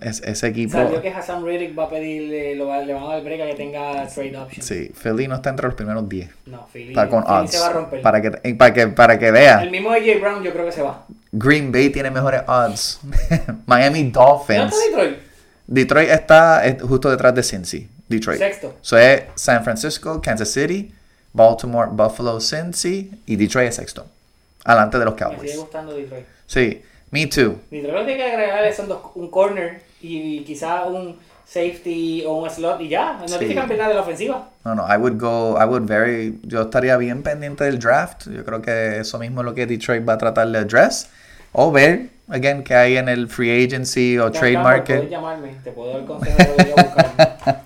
es- 0.01 0.21
ese 0.23 0.49
equipo, 0.49 0.73
Salió 0.73 1.01
que 1.01 1.11
Hassan 1.11 1.45
Riddick 1.47 1.79
va 1.79 1.85
a 1.85 1.90
pedirle, 1.90 2.57
lo 2.57 2.66
va, 2.66 2.81
le 2.81 2.92
van 2.92 3.05
a 3.05 3.07
dar 3.09 3.23
break 3.23 3.40
a 3.42 3.47
que 3.47 3.55
tenga 3.55 4.07
trade 4.09 4.37
option. 4.37 4.66
sí, 4.66 4.90
Philly 5.01 5.29
no 5.29 5.37
está 5.37 5.51
entre 5.51 5.66
los 5.66 5.77
primeros 5.77 6.09
10, 6.09 6.29
No, 6.47 6.66
Philly, 6.73 6.88
está 6.88 7.09
con 7.09 7.23
Philly 7.23 7.37
odds, 7.38 7.51
se 7.53 7.59
va 7.61 7.66
a 7.66 7.73
romper. 7.73 8.03
para 8.03 8.21
que, 8.21 8.31
para 8.57 8.73
que, 8.75 8.87
para 8.88 9.19
que 9.19 9.31
vea, 9.31 9.62
El 9.62 9.71
mismo 9.71 9.90
AJ 9.92 10.19
Brown 10.21 10.42
yo 10.42 10.53
creo 10.53 10.64
que 10.66 10.73
se 10.73 10.83
va. 10.83 11.05
Green 11.31 11.71
Bay 11.71 11.90
tiene 11.90 12.11
mejores 12.11 12.42
odds, 12.49 12.99
Miami 13.66 14.03
¿No 14.05 14.11
Dolphins, 14.21 14.73
está 14.73 14.77
Detroit? 14.99 15.19
Detroit 15.69 16.09
está 16.11 16.66
eh, 16.66 16.79
justo 16.81 17.09
detrás 17.11 17.35
de 17.37 17.42
Cincy, 17.45 17.88
Detroit. 18.09 18.38
Sexto. 18.40 18.75
So 18.81 18.99
es 18.99 19.23
San 19.37 19.62
Francisco, 19.62 20.21
Kansas 20.21 20.49
City, 20.51 20.92
Baltimore, 21.37 21.88
Buffalo, 21.92 22.40
Cincy 22.40 23.11
y 23.27 23.37
Detroit 23.37 23.68
es 23.68 23.77
sexto. 23.77 24.07
Alante 24.64 24.99
de 24.99 25.05
los 25.05 25.14
Me 25.14 25.20
sigue 25.20 25.31
Cowboys. 25.37 25.57
gustando 25.59 25.94
Detroit. 25.94 26.25
Sí, 26.46 26.83
me 27.11 27.27
too. 27.27 27.57
Detroit 27.70 28.07
tiene 28.07 28.16
que 28.16 28.25
agregarle 28.33 28.72
son 28.72 28.88
dos, 28.88 29.01
un 29.14 29.31
corner 29.31 29.83
y 30.01 30.40
quizá 30.44 30.85
un 30.85 31.16
safety 31.46 32.25
o 32.27 32.38
un 32.38 32.51
slot 32.51 32.81
y 32.81 32.88
ya. 32.88 33.18
No 33.20 33.29
Sí. 33.29 33.37
tiene 33.38 33.55
nada 33.77 33.88
de 33.90 33.94
la 33.94 34.01
ofensiva. 34.01 34.49
No, 34.64 34.75
no, 34.75 34.85
I 34.92 34.96
would 34.96 35.16
go, 35.20 35.57
I 35.61 35.64
would 35.64 35.83
very, 35.87 36.40
yo 36.42 36.62
estaría 36.62 36.96
bien 36.96 37.22
pendiente 37.22 37.62
del 37.64 37.79
draft. 37.79 38.27
Yo 38.29 38.44
creo 38.44 38.61
que 38.62 38.99
eso 39.01 39.18
mismo 39.18 39.42
es 39.42 39.44
lo 39.44 39.55
que 39.55 39.66
Detroit 39.66 40.09
va 40.09 40.14
a 40.14 40.18
tratar 40.18 40.49
de 40.49 40.59
address. 40.59 41.09
O 41.53 41.70
ver, 41.70 42.09
again, 42.29 42.64
que 42.64 42.75
hay 42.75 42.96
en 42.96 43.09
el 43.09 43.29
free 43.29 43.64
agency 43.64 44.18
o 44.18 44.27
Ya, 44.33 44.40
trade 44.40 44.55
Puedes 44.55 44.64
market. 44.64 45.09
llamarme, 45.09 45.55
te 45.62 45.70
puedo 45.70 45.92
dar 45.92 46.05
consejo 46.05 46.38
ir 46.59 46.72
a 46.77 46.83
buscar. 46.83 47.62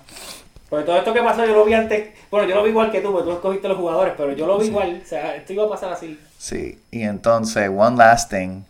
Porque 0.71 0.85
todo 0.85 0.95
esto 0.95 1.13
que 1.13 1.21
pasó 1.21 1.45
yo 1.45 1.53
lo 1.53 1.65
vi 1.65 1.73
antes. 1.73 2.11
Bueno, 2.31 2.47
yo 2.47 2.55
lo 2.55 2.63
vi 2.63 2.69
igual 2.69 2.89
que 2.93 3.01
tú, 3.01 3.11
porque 3.11 3.25
tú 3.29 3.33
escogiste 3.33 3.67
los 3.67 3.77
jugadores, 3.77 4.13
pero 4.15 4.31
yo 4.31 4.47
lo 4.47 4.57
vi 4.57 4.67
igual. 4.67 5.01
O 5.03 5.05
sea, 5.05 5.35
esto 5.35 5.51
iba 5.51 5.65
a 5.65 5.69
pasar 5.69 5.91
así. 5.91 6.17
Sí, 6.37 6.81
y 6.91 7.01
entonces, 7.01 7.69
one 7.69 7.97
last 7.97 8.31
thing. 8.31 8.61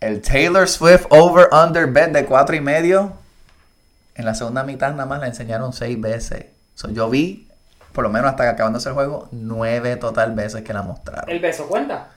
El 0.00 0.22
Taylor 0.22 0.66
Swift 0.66 1.04
over-under 1.10 1.86
bet 1.86 2.12
de 2.12 2.24
cuatro 2.24 2.56
y 2.56 2.62
medio. 2.62 3.12
En 4.14 4.24
la 4.24 4.34
segunda 4.34 4.62
mitad 4.62 4.92
nada 4.92 5.04
más 5.04 5.20
la 5.20 5.26
enseñaron 5.26 5.74
seis 5.74 6.00
veces. 6.00 6.46
So, 6.74 6.88
yo 6.88 7.10
vi, 7.10 7.46
por 7.92 8.02
lo 8.02 8.08
menos 8.08 8.30
hasta 8.30 8.44
que 8.44 8.48
acabándose 8.48 8.88
el 8.88 8.94
juego, 8.94 9.28
nueve 9.32 9.96
total 9.96 10.34
veces 10.34 10.62
que 10.62 10.72
la 10.72 10.80
mostraron. 10.80 11.28
El 11.28 11.40
beso 11.40 11.66
cuenta. 11.66 12.08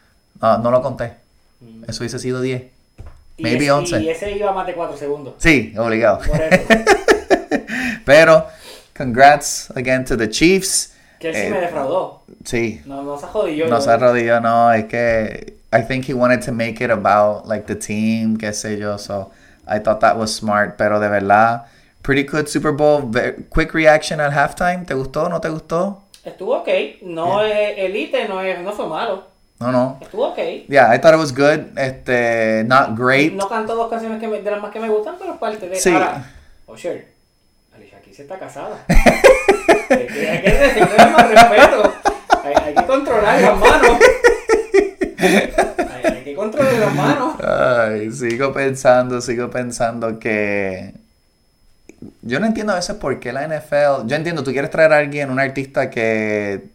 No, 0.42 0.60
no 0.60 0.72
lo 0.72 0.82
conté. 0.82 1.16
Eso 1.86 2.02
hubiese 2.02 2.18
sido 2.18 2.40
10. 2.40 2.64
Y 3.36 3.44
Maybe 3.44 3.66
ese, 3.66 3.72
11. 3.72 4.00
Y 4.04 4.10
ese 4.10 4.32
iba 4.32 4.54
más 4.54 4.66
de 4.68 4.74
4 4.74 4.96
segundos. 4.96 5.34
Sí, 5.40 5.76
obligado. 5.78 6.20
Por 6.20 6.40
eso. 6.40 6.66
Pero, 8.06 8.48
congrats 8.98 9.70
again 9.76 10.06
to 10.06 10.18
the 10.18 10.30
Chiefs. 10.30 10.92
que 11.20 11.30
él 11.30 11.36
sí 11.36 11.42
Eh, 11.44 11.50
me 11.52 11.62
defraudó. 11.62 12.22
Sí, 12.44 12.82
No, 12.86 13.02
no 13.02 13.18
se 13.18 13.28
jodió. 13.28 13.66
no 13.68 13.78
yo- 13.78 13.82
se 13.82 13.90
arrodilló, 13.92 14.42
no, 14.42 14.74
es 14.74 14.86
que 14.86 15.56
I 15.72 15.82
think 15.88 16.08
he 16.10 16.14
wanted 16.14 16.44
to 16.46 16.52
make 16.52 16.84
it 16.84 16.92
about 16.92 17.48
like 17.48 17.66
the 17.66 17.76
team, 17.76 18.38
qué 18.38 18.52
sé 18.54 18.78
yo, 18.78 18.98
so 18.98 19.32
I 19.66 19.80
thought 19.80 20.02
that 20.02 20.18
was 20.18 20.32
smart, 20.36 20.76
pero 20.78 21.00
de 21.00 21.08
verdad, 21.08 21.64
pretty 22.02 22.24
good 22.30 22.48
Super 22.48 22.74
Bowl, 22.74 23.04
Ve- 23.10 23.46
quick 23.50 23.74
reaction 23.74 24.20
al 24.20 24.32
halftime, 24.38 24.84
¿te 24.86 24.94
gustó, 24.96 25.30
no 25.30 25.40
te 25.40 25.48
gustó? 25.48 26.02
Estuvo 26.26 26.58
ok. 26.58 26.68
No 27.04 27.42
es 27.42 27.78
elite, 27.78 28.28
no, 28.28 28.42
es, 28.42 28.60
no 28.60 28.74
fue 28.74 28.88
malo. 28.88 29.26
No, 29.62 29.72
no. 29.72 29.98
Estuvo 30.02 30.28
ok. 30.28 30.38
Yeah, 30.68 30.94
I 30.94 31.00
thought 31.00 31.14
it 31.14 31.20
was 31.22 31.34
good, 31.34 31.78
este, 31.78 32.66
not 32.66 32.98
great. 33.00 33.32
No 33.32 33.48
canto 33.48 33.76
dos 33.76 33.90
canciones 33.90 34.20
que 34.20 34.28
me- 34.28 34.42
de 34.42 34.52
las 34.52 34.62
más 34.62 34.72
que 34.72 34.80
me 34.82 34.90
gustan, 34.90 35.16
pero 35.18 35.34
es 35.34 35.40
parte 35.40 35.70
de. 35.70 35.78
Sí. 35.78 35.90
Ahora, 35.92 36.26
Osher, 36.68 36.96
Alicia 36.98 37.13
se 38.14 38.22
está 38.24 38.38
casada. 38.38 38.86
hay 38.88 40.08
que, 40.08 40.14
tener 40.14 41.12
más 41.12 41.30
respeto. 41.30 41.94
Hay, 42.44 42.74
que 42.76 42.86
controlar 42.86 43.42
las 43.42 43.60
manos. 43.60 43.98
Hay, 45.18 45.52
hay 46.06 46.24
que 46.24 46.36
controlar 46.36 46.74
las 46.74 46.94
manos. 46.94 47.36
Ay, 47.42 48.12
sigo 48.12 48.54
pensando, 48.54 49.20
sigo 49.20 49.50
pensando 49.50 50.20
que 50.20 50.94
yo 52.22 52.40
no 52.40 52.46
entiendo 52.46 52.74
a 52.74 52.76
veces 52.76 52.96
por 52.98 53.20
qué 53.20 53.34
la 53.34 53.48
NFL, 53.48 54.06
yo 54.06 54.16
entiendo, 54.16 54.44
tú 54.44 54.52
quieres 54.52 54.70
traer 54.70 54.94
a 54.94 54.98
alguien, 54.98 55.32
un 55.32 55.40
artista 55.40 55.90
que, 55.90 56.66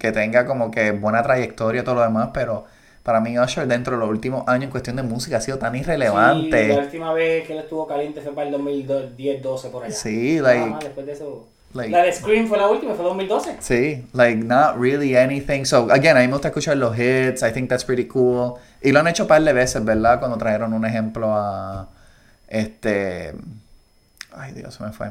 que 0.00 0.10
tenga 0.10 0.46
como 0.46 0.70
que 0.70 0.90
buena 0.90 1.22
trayectoria 1.22 1.82
y 1.82 1.84
todo 1.84 1.96
lo 1.96 2.02
demás, 2.02 2.30
pero 2.34 2.66
para 3.02 3.20
mí 3.20 3.38
Usher 3.38 3.66
dentro 3.66 3.94
de 3.96 4.00
los 4.00 4.08
últimos 4.08 4.46
años 4.46 4.64
en 4.64 4.70
cuestión 4.70 4.96
de 4.96 5.02
música 5.02 5.38
ha 5.38 5.40
sido 5.40 5.58
tan 5.58 5.72
Sí, 5.72 5.78
la 5.78 5.82
irrelevante. 5.94 6.72
última 6.78 7.12
vez 7.12 7.46
que 7.46 7.52
él 7.54 7.58
estuvo 7.60 7.86
caliente 7.86 8.20
fue 8.20 8.32
para 8.34 8.48
el 8.48 8.54
2010-12 8.54 9.70
por 9.70 9.84
allá. 9.84 9.94
Sí, 9.94 10.38
like- 10.40 10.76
después 10.84 11.06
de 11.06 11.12
eso. 11.12 11.48
like- 11.74 11.90
la 11.90 12.02
de 12.02 12.12
Scream 12.12 12.46
fue 12.48 12.58
la 12.58 12.68
última, 12.68 12.94
fue 12.94 13.04
2012. 13.04 13.56
Sí, 13.60 14.04
like 14.12 14.36
not 14.44 14.76
really 14.78 15.16
anything. 15.16 15.64
So 15.64 15.90
again, 15.90 16.16
a 16.16 16.20
mí 16.20 16.26
me 16.26 16.32
gusta 16.34 16.48
escuchar 16.48 16.76
los 16.76 16.96
hits. 16.98 17.42
I 17.42 17.50
think 17.52 17.68
that's 17.68 17.84
pretty 17.84 18.06
cool. 18.06 18.54
Y 18.82 18.92
lo 18.92 19.00
han 19.00 19.08
hecho 19.08 19.24
un 19.24 19.28
par 19.28 19.42
de 19.42 19.52
veces, 19.52 19.82
¿verdad? 19.84 20.18
Cuando 20.18 20.36
trajeron 20.38 20.72
un 20.74 20.84
ejemplo 20.84 21.32
a 21.34 21.88
este 22.48 23.32
ay 24.36 24.52
Dios, 24.52 24.74
se 24.74 24.82
me 24.84 24.92
fue. 24.92 25.10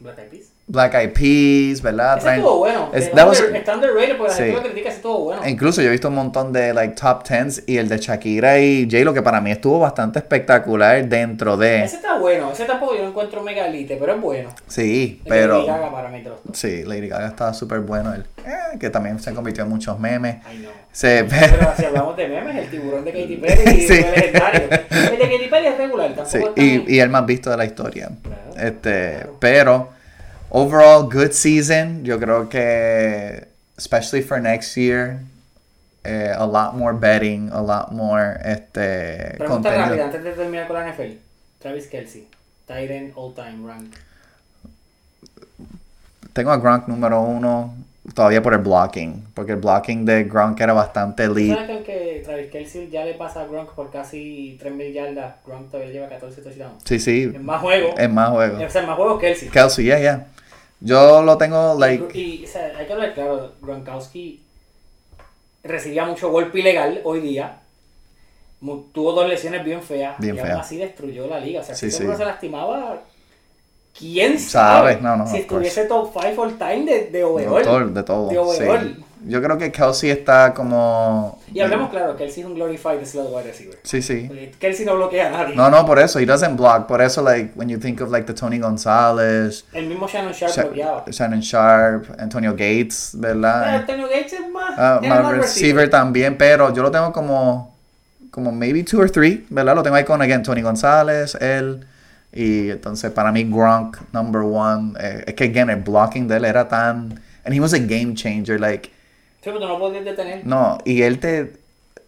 Black 0.00 0.18
Eyed 0.18 0.28
Peas. 0.30 0.46
Black 0.70 0.94
Eyed 0.94 1.12
Peas, 1.14 1.80
¿verdad? 1.80 2.18
Ese 2.18 2.36
estuvo 2.36 2.58
bueno. 2.58 2.90
Es- 2.92 3.06
Eh, 3.06 3.10
under- 3.12 3.56
está 3.56 3.74
underrated 3.74 4.16
porque 4.18 4.30
la 4.32 4.36
Sí. 4.36 4.42
gente 4.44 4.56
lo 4.56 4.62
critica, 4.64 4.88
ese 4.88 4.96
estuvo 4.96 5.18
bueno. 5.24 5.48
Incluso 5.48 5.80
yo 5.80 5.88
he 5.88 5.90
visto 5.90 6.08
un 6.08 6.14
montón 6.14 6.52
de 6.52 6.74
like 6.74 6.94
top 6.94 7.22
tens 7.24 7.62
y 7.66 7.78
el 7.78 7.88
de 7.88 7.96
Shakira 7.98 8.58
y 8.58 8.84
J 8.90 9.02
lo 9.02 9.14
que 9.14 9.22
para 9.22 9.40
mí 9.40 9.50
estuvo 9.50 9.78
bastante 9.78 10.18
espectacular 10.18 11.06
dentro 11.08 11.56
de 11.56 11.84
Ese 11.84 11.96
está 11.96 12.18
bueno, 12.18 12.52
ese 12.52 12.66
tampoco 12.66 12.94
yo 12.94 13.02
lo 13.04 13.08
encuentro 13.08 13.42
mega 13.42 13.66
elite, 13.66 13.96
pero 13.98 14.14
es 14.14 14.20
bueno. 14.20 14.50
sí, 14.66 15.20
El 15.24 15.28
pero 15.28 15.54
Lady 15.58 15.66
Gaga 15.68 15.90
para 15.90 16.08
mí, 16.10 16.22
sí, 16.52 16.84
Lady 16.84 17.08
Gaga 17.08 17.28
estaba 17.28 17.54
súper 17.54 17.80
bueno 17.80 18.12
él, 18.14 18.24
eh, 18.46 18.76
que 18.78 18.90
también 18.90 19.18
se 19.20 19.32
convirtió 19.32 19.64
en 19.64 19.70
muchos 19.70 19.98
memes. 19.98 20.36
Ay, 20.46 20.58
no. 20.58 20.68
Se, 20.92 21.24
Pero 21.24 21.72
si 21.78 21.84
hablamos 21.86 22.16
de 22.16 22.28
memes, 22.28 22.56
el 22.56 22.68
tiburón 22.70 23.04
de 23.04 23.12
Katy 23.12 23.36
Perry 23.36 23.80
Sí. 23.88 24.02
fue 24.02 24.10
legendario. 24.16 24.62
El 24.70 25.18
de 25.18 25.18
Katy 25.18 25.48
Perry 25.48 25.66
es 25.68 25.78
regular, 25.78 26.14
tampoco 26.14 26.52
Sí, 26.56 26.84
y, 26.86 26.96
y 26.96 27.00
el 27.00 27.08
más 27.08 27.24
visto 27.24 27.50
de 27.50 27.56
la 27.56 27.64
historia. 27.64 28.10
Claro, 28.22 28.68
este, 28.68 29.10
claro. 29.20 29.36
pero 29.40 29.97
overall 30.50 31.02
good 31.08 31.32
season. 31.32 32.04
Yo 32.04 32.18
creo 32.18 32.48
que 32.48 33.46
especially 33.76 34.22
for 34.22 34.40
next 34.40 34.76
year 34.76 35.20
eh, 36.04 36.32
a 36.36 36.46
lot 36.46 36.74
more 36.76 36.92
betting, 36.94 37.50
a 37.52 37.60
lot 37.62 37.92
more 37.92 38.40
este 38.44 39.36
Pregunta 39.38 39.70
rápida 39.70 39.88
contenido. 39.88 40.04
antes 40.04 40.24
de 40.24 40.32
terminar 40.32 40.66
con 40.66 40.76
la 40.76 40.92
NFL. 40.92 41.18
Travis 41.60 41.86
Kelsey, 41.88 42.26
Titan 42.66 43.12
All 43.16 43.34
Time 43.34 43.66
Rank. 43.66 43.94
Tengo 46.32 46.50
a 46.52 46.56
Gronk 46.58 46.86
número 46.86 47.20
uno 47.22 47.74
todavía 48.14 48.40
por 48.40 48.54
el 48.54 48.60
blocking, 48.60 49.24
porque 49.34 49.52
el 49.52 49.58
blocking 49.58 50.04
de 50.04 50.24
Gronk 50.24 50.60
era 50.60 50.72
bastante 50.72 51.26
¿Tú 51.26 51.32
elite. 51.32 51.54
¿Sabes 51.56 51.84
que 51.84 52.22
Travis 52.24 52.50
Kelsey 52.50 52.88
ya 52.90 53.04
le 53.04 53.14
pasa 53.14 53.40
a 53.42 53.46
Gronk 53.46 53.70
por 53.72 53.90
casi 53.90 54.56
3.000 54.62 54.92
yardas, 54.92 55.34
Gronk 55.44 55.70
todavía 55.70 55.92
lleva 55.92 56.08
14 56.08 56.40
touchdowns? 56.42 56.82
Sí, 56.84 56.98
sí, 57.00 57.24
En 57.34 57.44
más 57.44 57.60
juegos. 57.60 57.94
es 57.98 58.08
más 58.10 58.30
juego. 58.30 58.64
O 58.64 58.70
sea, 58.70 58.80
en 58.82 58.86
más 58.86 58.96
juegos 58.96 59.20
Kelsey. 59.20 59.48
Kelsey, 59.48 59.84
yeah, 59.86 59.98
yeah. 59.98 60.26
Yo 60.80 61.22
lo 61.22 61.36
tengo 61.36 61.74
like 61.78 62.16
Y, 62.18 62.44
o 62.44 62.48
sea, 62.48 62.72
hay 62.78 62.86
que 62.86 62.92
hablar 62.92 63.14
claro, 63.14 63.52
Gronkowski 63.60 64.42
recibía 65.64 66.04
mucho 66.04 66.30
golpe 66.30 66.60
ilegal 66.60 67.00
hoy 67.04 67.20
día. 67.20 67.60
Tuvo 68.92 69.12
dos 69.12 69.28
lesiones 69.28 69.64
bien 69.64 69.82
feas. 69.82 70.16
Bien 70.18 70.36
y 70.36 70.38
aún 70.38 70.48
feas. 70.48 70.60
así 70.60 70.76
destruyó 70.76 71.26
la 71.26 71.40
liga. 71.40 71.60
O 71.60 71.64
sea, 71.64 71.74
Sí, 71.74 71.90
si 71.90 71.96
seguro 71.96 72.16
sí. 72.16 72.22
se 72.22 72.26
lastimaba, 72.26 73.02
¿quién 73.96 74.38
Sabe, 74.38 74.92
sabe? 74.94 75.02
no, 75.02 75.16
no, 75.16 75.26
si 75.26 75.38
estuviese 75.38 75.84
top 75.86 76.10
5 76.12 76.42
all 76.42 76.58
time 76.58 76.84
de, 76.84 77.04
de 77.06 77.10
de 77.10 77.24
overall. 77.24 77.94
de 77.94 78.02
todo. 78.02 78.28
De 78.28 78.56
sí. 78.56 79.04
Yo 79.26 79.42
creo 79.42 79.58
que 79.58 79.72
Kelsey 79.72 80.10
está 80.10 80.54
como 80.54 81.40
Y 81.52 81.60
hablemos 81.60 81.90
claro, 81.90 82.16
Kelsey 82.16 82.42
es 82.42 82.46
un 82.48 82.54
glorified 82.54 83.04
slot 83.04 83.30
wide 83.32 83.44
receiver. 83.48 83.78
Sí, 83.82 84.00
sí. 84.00 84.28
Kelsey 84.58 84.86
no 84.86 84.94
bloquea 84.96 85.26
a 85.28 85.30
nadie. 85.30 85.56
No, 85.56 85.68
no, 85.70 85.84
por 85.84 85.98
eso. 85.98 86.18
He 86.20 86.26
doesn't 86.26 86.56
block. 86.56 86.86
Por 86.86 87.02
eso, 87.02 87.22
like, 87.22 87.52
when 87.56 87.68
you 87.68 87.78
think 87.78 88.00
of, 88.00 88.10
like, 88.10 88.26
the 88.26 88.34
Tony 88.34 88.58
Gonzalez, 88.58 89.64
El 89.72 89.86
mismo 89.88 90.06
Shannon 90.06 90.32
Sharp 90.32 90.52
Sha- 90.52 90.62
bloqueaba. 90.64 91.04
Shannon 91.10 91.40
Sharp, 91.40 92.06
Antonio 92.18 92.52
Gates, 92.52 93.16
Pero 93.20 93.34
¿verdad? 93.34 93.74
Antonio 93.76 94.06
Gates 94.08 94.32
es 94.34 94.50
más, 94.50 94.72
es 95.02 95.08
más 95.08 95.22
más 95.22 95.32
receiver 95.36 95.90
también, 95.90 96.36
pero 96.38 96.72
yo 96.72 96.82
lo 96.82 96.90
tengo 96.90 97.12
como, 97.12 97.76
como 98.30 98.52
maybe 98.52 98.84
two 98.84 99.00
or 99.00 99.10
three, 99.10 99.46
¿verdad? 99.50 99.74
Lo 99.74 99.82
tengo 99.82 99.96
ahí 99.96 100.04
con, 100.04 100.22
again, 100.22 100.42
Tony 100.42 100.62
González, 100.62 101.34
él. 101.40 101.86
Y 102.32 102.70
entonces, 102.70 103.10
para 103.10 103.32
mí, 103.32 103.44
Gronk, 103.44 103.96
number 104.12 104.42
one. 104.42 104.92
eh, 105.00 105.24
es 105.26 105.34
que, 105.34 105.44
again, 105.44 105.70
el 105.70 105.76
blocking 105.82 106.28
de 106.28 106.36
él 106.36 106.44
era 106.44 106.68
tan... 106.68 107.20
And 107.44 107.54
he 107.54 107.60
was 107.60 107.72
a 107.72 107.78
game 107.78 108.14
changer, 108.14 108.60
like... 108.60 108.90
Sí, 109.40 109.50
pero 109.50 109.60
tú 109.60 109.66
no 109.68 109.78
puedes 109.78 110.04
detener. 110.04 110.46
No, 110.46 110.78
y 110.84 111.02
él 111.02 111.18
te. 111.20 111.52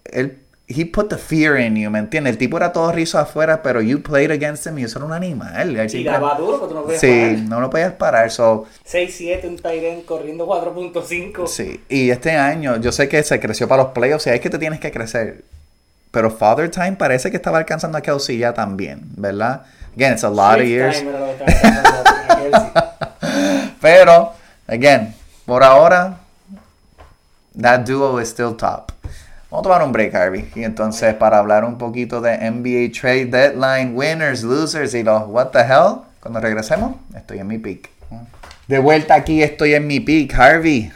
Él, 0.05 0.39
he 0.73 0.85
put 0.87 1.09
the 1.09 1.17
fear 1.19 1.59
in 1.59 1.75
you, 1.77 1.91
¿me 1.91 1.99
entiendes? 1.99 2.33
El 2.33 2.39
tipo 2.39 2.57
era 2.57 2.73
todo 2.73 2.93
rizo 2.93 3.19
afuera, 3.19 3.61
pero 3.61 3.81
you 3.81 4.01
played 4.03 4.31
against 4.31 4.65
him 4.67 4.79
y 4.79 4.85
eso 4.85 4.99
era 4.99 5.07
un 5.07 5.13
animal. 5.13 5.77
Él 5.77 5.91
Y 5.95 6.05
daba 6.05 6.35
duro, 6.37 6.59
pero 6.59 6.69
tú 6.69 6.75
no 6.75 6.83
puedes 6.85 7.01
Sí, 7.01 7.09
parar. 7.09 7.39
no 7.49 7.61
lo 7.61 7.71
podías 7.71 7.93
parar. 7.95 8.31
So, 8.31 8.67
6-7, 8.89 9.49
un 9.49 9.57
Tyren 9.59 10.03
corriendo 10.03 10.47
4.5. 10.47 11.47
sí. 11.49 11.81
Y 11.89 12.11
este 12.11 12.33
año, 12.33 12.77
yo 12.77 12.93
sé 12.93 13.09
que 13.09 13.21
se 13.25 13.41
creció 13.41 13.67
para 13.67 13.83
los 13.83 13.93
playoffs 13.93 14.27
y 14.29 14.31
ahí 14.31 14.37
es 14.37 14.41
que 14.43 14.51
te 14.51 14.59
tienes 14.59 14.79
que 14.79 14.93
crecer. 14.93 15.43
Pero 16.13 16.31
Father 16.31 16.71
Time 16.71 16.93
parece 16.93 17.31
que 17.33 17.37
estaba 17.37 17.59
alcanzando 17.59 17.99
a 17.99 18.01
Kelsey 18.01 18.39
ya 18.39 18.53
también, 18.55 19.01
¿verdad? 19.17 19.63
Again, 19.97 20.13
it's 20.13 20.23
a 20.25 20.31
lot 20.31 20.61
of 20.61 20.65
years. 20.67 20.99
time 21.01 21.13
Kelsey. 22.29 22.71
Pero, 23.81 24.33
again, 24.69 25.15
por 25.47 25.63
ahora, 25.65 26.20
that 27.61 27.85
duo 27.85 28.19
is 28.19 28.29
still 28.29 28.55
top. 28.55 28.93
Vamos 29.51 29.67
a 29.67 29.69
tomar 29.69 29.83
un 29.83 29.93
break, 29.93 30.15
Harvey. 30.15 30.49
Y 30.55 30.63
entonces, 30.63 31.15
para 31.15 31.39
hablar 31.39 31.65
un 31.65 31.77
poquito 31.77 32.21
de 32.21 32.39
NBA 32.39 32.93
Trade 32.93 33.27
Deadline, 33.27 33.95
winners, 33.95 34.45
losers 34.45 34.95
y 34.95 35.03
los 35.03 35.27
what 35.27 35.49
the 35.49 35.61
hell, 35.61 36.03
cuando 36.21 36.41
regresemos, 36.41 36.97
estoy 37.17 37.39
en 37.39 37.49
mi 37.49 37.59
peak. 37.59 37.91
De 38.69 38.79
vuelta 38.79 39.15
aquí, 39.15 39.43
estoy 39.43 39.75
en 39.75 39.87
mi 39.87 39.99
peak, 39.99 40.33
Harvey. 40.35 40.93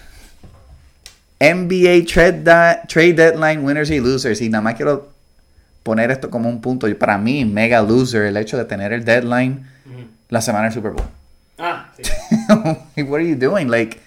NBA 1.41 2.07
Trade, 2.07 2.45
Trade 2.87 3.15
Deadline, 3.15 3.65
winners 3.65 3.91
y 3.91 3.99
losers. 3.99 4.41
Y 4.41 4.49
nada 4.49 4.63
más 4.63 4.77
quiero 4.77 5.15
poner 5.85 6.11
esto 6.11 6.31
como 6.31 6.49
un 6.49 6.61
punto. 6.61 6.87
Para 6.99 7.19
mí, 7.19 7.45
mega 7.45 7.83
loser, 7.83 8.25
el 8.25 8.37
hecho 8.37 8.57
de 8.57 8.65
tener 8.65 8.93
el 8.93 9.05
deadline 9.05 9.69
la 10.29 10.41
semana 10.41 10.65
del 10.65 10.73
Super 10.73 10.93
Bowl. 10.93 11.07
Ah, 11.59 11.93
sí. 11.97 12.03
What 13.03 13.21
are 13.21 13.29
you 13.29 13.37
doing? 13.37 13.69
Like, 13.69 14.01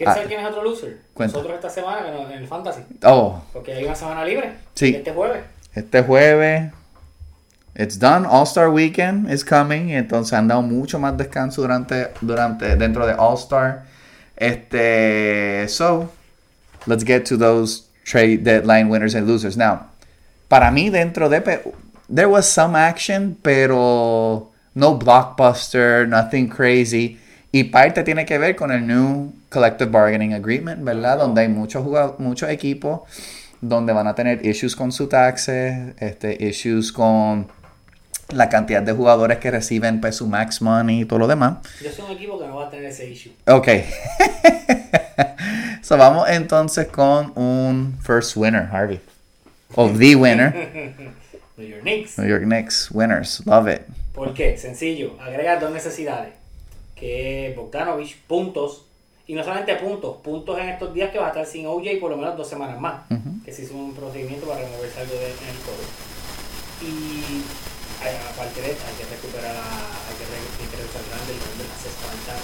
¿Quieres 0.00 0.12
Ah. 0.12 0.14
saber 0.14 0.28
quién 0.28 0.40
es 0.40 0.46
otro 0.46 0.64
loser? 0.64 0.96
Cuenta. 1.12 1.36
Nosotros 1.36 1.56
esta 1.56 1.68
semana 1.68 2.08
en 2.08 2.30
el- 2.32 2.46
Fantasy. 2.48 2.80
oh, 3.04 3.42
Porque 3.52 3.74
hay 3.74 3.84
una 3.84 3.94
semana 3.94 4.24
libre. 4.24 4.52
Sí. 4.74 4.94
Este 4.96 5.12
jueves. 5.12 5.42
este 5.74 6.02
jueves, 6.02 6.72
it's 7.76 7.98
done. 7.98 8.26
All 8.26 8.44
Star 8.44 8.70
Weekend 8.70 9.30
is 9.30 9.44
coming. 9.44 9.90
Entonces 9.90 10.32
han 10.32 10.48
dado 10.48 10.62
mucho 10.62 10.98
más 10.98 11.18
descanso 11.18 11.60
durante, 11.60 12.08
durante, 12.22 12.76
dentro 12.76 13.06
de 13.06 13.12
All 13.12 13.34
Star. 13.36 13.84
Este, 14.38 15.68
so, 15.68 16.10
let's 16.86 17.04
get 17.04 17.24
to 17.26 17.36
those 17.36 17.82
trade 18.04 18.38
deadline 18.42 18.88
winners 18.88 19.14
and 19.14 19.26
losers. 19.28 19.54
Now, 19.56 19.86
para 20.48 20.70
mí 20.70 20.88
dentro 20.90 21.28
de, 21.28 21.40
there 22.08 22.26
was 22.26 22.46
some 22.46 22.74
action, 22.74 23.36
pero 23.42 24.48
no 24.74 24.98
blockbuster, 24.98 26.08
nothing 26.08 26.48
crazy. 26.48 27.18
Y 27.52 27.64
parte 27.64 28.02
tiene 28.04 28.24
que 28.24 28.38
ver 28.38 28.54
con 28.54 28.70
el 28.70 28.86
New 28.86 29.32
Collective 29.48 29.90
Bargaining 29.90 30.34
Agreement, 30.34 30.84
¿verdad? 30.84 31.18
Donde 31.18 31.42
hay 31.42 31.48
muchos 31.48 31.84
muchos 32.18 32.48
equipos 32.48 33.00
donde 33.60 33.92
van 33.92 34.06
a 34.06 34.14
tener 34.14 34.44
issues 34.46 34.74
con 34.74 34.92
su 34.92 35.08
taxes, 35.08 35.94
este, 35.98 36.36
issues 36.44 36.92
con 36.92 37.48
la 38.32 38.48
cantidad 38.48 38.82
de 38.82 38.92
jugadores 38.92 39.38
que 39.38 39.50
reciben 39.50 40.00
pues, 40.00 40.16
su 40.16 40.26
max 40.26 40.62
money 40.62 41.02
y 41.02 41.04
todo 41.04 41.18
lo 41.18 41.26
demás. 41.26 41.58
Yo 41.82 41.90
soy 41.90 42.04
un 42.06 42.10
equipo 42.12 42.38
que 42.38 42.46
no 42.46 42.56
va 42.56 42.66
a 42.66 42.70
tener 42.70 42.86
ese 42.86 43.10
issue. 43.10 43.32
Ok. 43.46 43.68
so 45.82 45.96
vamos 45.96 46.28
entonces 46.28 46.86
con 46.86 47.32
un 47.36 47.98
first 48.02 48.36
winner, 48.36 48.68
Harvey. 48.70 49.00
O 49.74 49.88
the 49.90 50.16
winner. 50.16 50.52
New 51.56 51.68
York 51.68 51.82
Knicks. 51.82 52.18
New 52.18 52.28
York 52.28 52.44
Knicks 52.44 52.90
winners. 52.90 53.42
Love 53.44 53.68
it. 53.68 53.82
¿Por 54.14 54.32
qué? 54.32 54.56
Sencillo. 54.56 55.16
Agrega 55.20 55.58
dos 55.58 55.70
necesidades. 55.70 56.39
Que 57.00 57.54
Bogdanovich, 57.56 58.20
puntos. 58.26 58.84
Y 59.26 59.34
no 59.34 59.42
solamente 59.44 59.74
puntos, 59.76 60.16
puntos 60.18 60.58
en 60.58 60.68
estos 60.70 60.92
días 60.92 61.10
que 61.10 61.18
va 61.18 61.26
a 61.26 61.28
estar 61.28 61.46
sin 61.46 61.66
OJ 61.66 62.00
por 62.00 62.10
lo 62.10 62.16
menos 62.16 62.36
dos 62.36 62.48
semanas 62.48 62.78
más. 62.80 63.10
Ujú. 63.10 63.42
Que 63.44 63.52
se 63.52 63.62
hizo 63.62 63.74
un 63.74 63.94
procedimiento 63.94 64.46
para 64.46 64.60
removerse 64.62 65.00
algo 65.00 65.14
de, 65.14 65.26
en 65.26 65.48
el 65.48 65.58
codo. 65.64 65.86
Y 66.82 67.42
aparte 68.32 68.60
de 68.60 68.70
esto, 68.72 68.84
hay 68.88 68.94
que 68.96 69.14
recuperar 69.14 69.54
hay 69.54 70.14
que 70.16 70.76
regresar 70.76 71.02
grande 71.08 71.32
donde 71.38 71.64
hace 71.72 71.88
falta. 72.00 72.34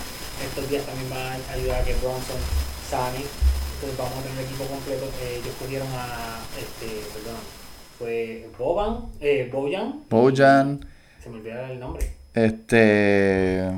Estos 0.45 0.69
días 0.71 0.85
también 0.85 1.11
van 1.11 1.40
a 1.51 1.53
ayudar 1.55 1.81
a 1.81 1.85
que 1.85 1.95
Bronson 1.95 2.37
sane. 2.88 3.25
Entonces 3.75 3.99
vamos 3.99 4.19
a 4.19 4.23
tener 4.23 4.38
el 4.38 4.45
equipo 4.45 4.64
completo. 4.64 5.05
Eh, 5.23 5.40
ellos 5.42 5.55
cogieron 5.59 5.88
a 5.92 6.38
este, 6.57 7.03
perdón, 7.12 7.40
fue 7.99 8.49
Boban, 8.59 9.07
eh, 9.21 9.51
Bojan. 9.53 10.05
Bojan, 10.09 10.87
Se 11.23 11.31
me 11.31 11.38
olvidó 11.38 11.61
el 11.66 11.81
nombre. 11.81 12.12
este. 12.35 13.73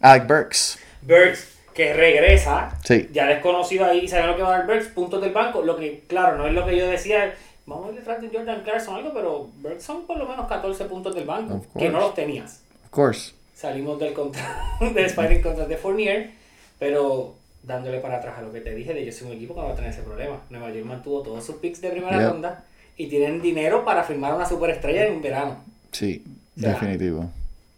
Alec 0.00 0.26
Burks. 0.28 0.78
Burks, 1.02 1.56
que 1.74 1.92
regresa, 1.92 2.70
Sí. 2.84 3.08
ya 3.12 3.26
desconocido 3.26 3.86
ahí, 3.86 4.06
sabe 4.08 4.26
lo 4.26 4.36
que 4.36 4.42
va 4.42 4.54
a 4.54 4.58
dar 4.58 4.66
Burks, 4.66 4.86
puntos 4.88 5.20
del 5.20 5.32
banco, 5.32 5.62
lo 5.62 5.76
que, 5.76 6.00
claro, 6.06 6.36
no 6.36 6.46
es 6.46 6.52
lo 6.54 6.64
que 6.66 6.76
yo 6.76 6.86
decía, 6.88 7.34
vamos 7.66 7.86
a 7.88 7.92
ir 7.92 7.98
detrás 7.98 8.20
de 8.20 8.28
Jordan 8.28 8.62
Clarkson 8.62 8.94
o 8.94 8.96
algo, 8.98 9.12
pero 9.14 9.48
Burks 9.58 9.82
son 9.84 10.06
por 10.06 10.16
lo 10.18 10.26
menos 10.26 10.46
14 10.48 10.84
puntos 10.86 11.14
del 11.14 11.24
banco, 11.24 11.64
que 11.78 11.88
no 11.88 12.00
los 12.00 12.14
tenías. 12.14 12.62
Of 12.86 12.90
course. 12.90 13.32
Salimos 13.54 13.98
del 13.98 14.12
contrato, 14.12 14.50
del 14.94 15.04
Spider 15.06 15.40
contract 15.42 15.68
de 15.68 15.76
Fournier, 15.76 16.30
pero 16.78 17.34
dándole 17.62 17.98
para 17.98 18.16
atrás 18.18 18.38
a 18.38 18.42
lo 18.42 18.52
que 18.52 18.60
te 18.60 18.74
dije 18.74 18.94
de 18.94 19.04
yo 19.04 19.12
soy 19.12 19.28
un 19.28 19.34
equipo 19.34 19.54
que 19.54 19.60
no 19.60 19.66
va 19.66 19.72
a 19.72 19.76
tener 19.76 19.90
ese 19.90 20.02
problema. 20.02 20.40
Nueva 20.48 20.70
York 20.70 20.84
mantuvo 20.86 21.22
todos 21.22 21.44
sus 21.44 21.56
picks 21.56 21.80
de 21.80 21.90
primera 21.90 22.16
Yep. 22.18 22.28
ronda 22.30 22.64
y 22.96 23.08
tienen 23.08 23.42
dinero 23.42 23.84
para 23.84 24.04
firmar 24.04 24.34
una 24.34 24.48
superestrella 24.48 25.06
en 25.06 25.20
verano. 25.20 25.58
Sí, 25.92 26.24
Ya. 26.56 26.70
definitivo. 26.70 27.30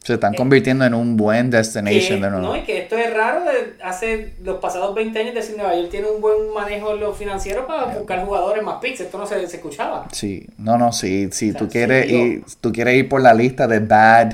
Se 0.03 0.15
están 0.15 0.33
Eh, 0.33 0.37
convirtiendo 0.39 0.85
en 0.87 0.95
un 0.95 1.17
buen 1.17 1.51
Que, 1.51 1.59
destination 1.59 2.21
de 2.23 2.31
no, 2.31 2.39
nuevo. 2.41 2.57
y 2.57 2.63
que 2.63 2.79
esto 2.79 2.97
es 2.97 3.13
raro 3.13 3.45
de 3.45 3.75
hace 3.83 4.33
los 4.43 4.59
pasados 4.59 4.95
20 4.95 5.19
años 5.19 5.35
decir 5.35 5.57
Nueva 5.57 5.75
York 5.77 5.91
tiene 5.91 6.09
un 6.09 6.23
buen 6.23 6.53
manejo 6.55 6.95
en 6.95 7.01
lo 7.01 7.13
financiero 7.13 7.67
para 7.67 7.85
buscar 7.87 8.25
jugadores 8.25 8.63
más 8.65 8.77
picks. 8.81 9.01
Esto 9.01 9.19
no 9.19 9.27
se, 9.27 9.47
se 9.47 9.57
escuchaba. 9.57 10.09
Sí, 10.13 10.47
no, 10.57 10.79
no, 10.79 10.91
sí, 10.93 11.29
sí, 11.33 11.51
O 11.51 11.53
sea, 11.53 11.59
tú 11.59 11.65
sí, 11.67 11.71
quieres 11.73 12.07
digo- 12.09 12.25
ir, 12.25 12.45
tú 12.63 12.73
quieres 12.73 12.95
ir 12.97 13.09
por 13.11 13.21
la 13.21 13.35
lista 13.35 13.67
de 13.67 13.79
bad 13.81 14.33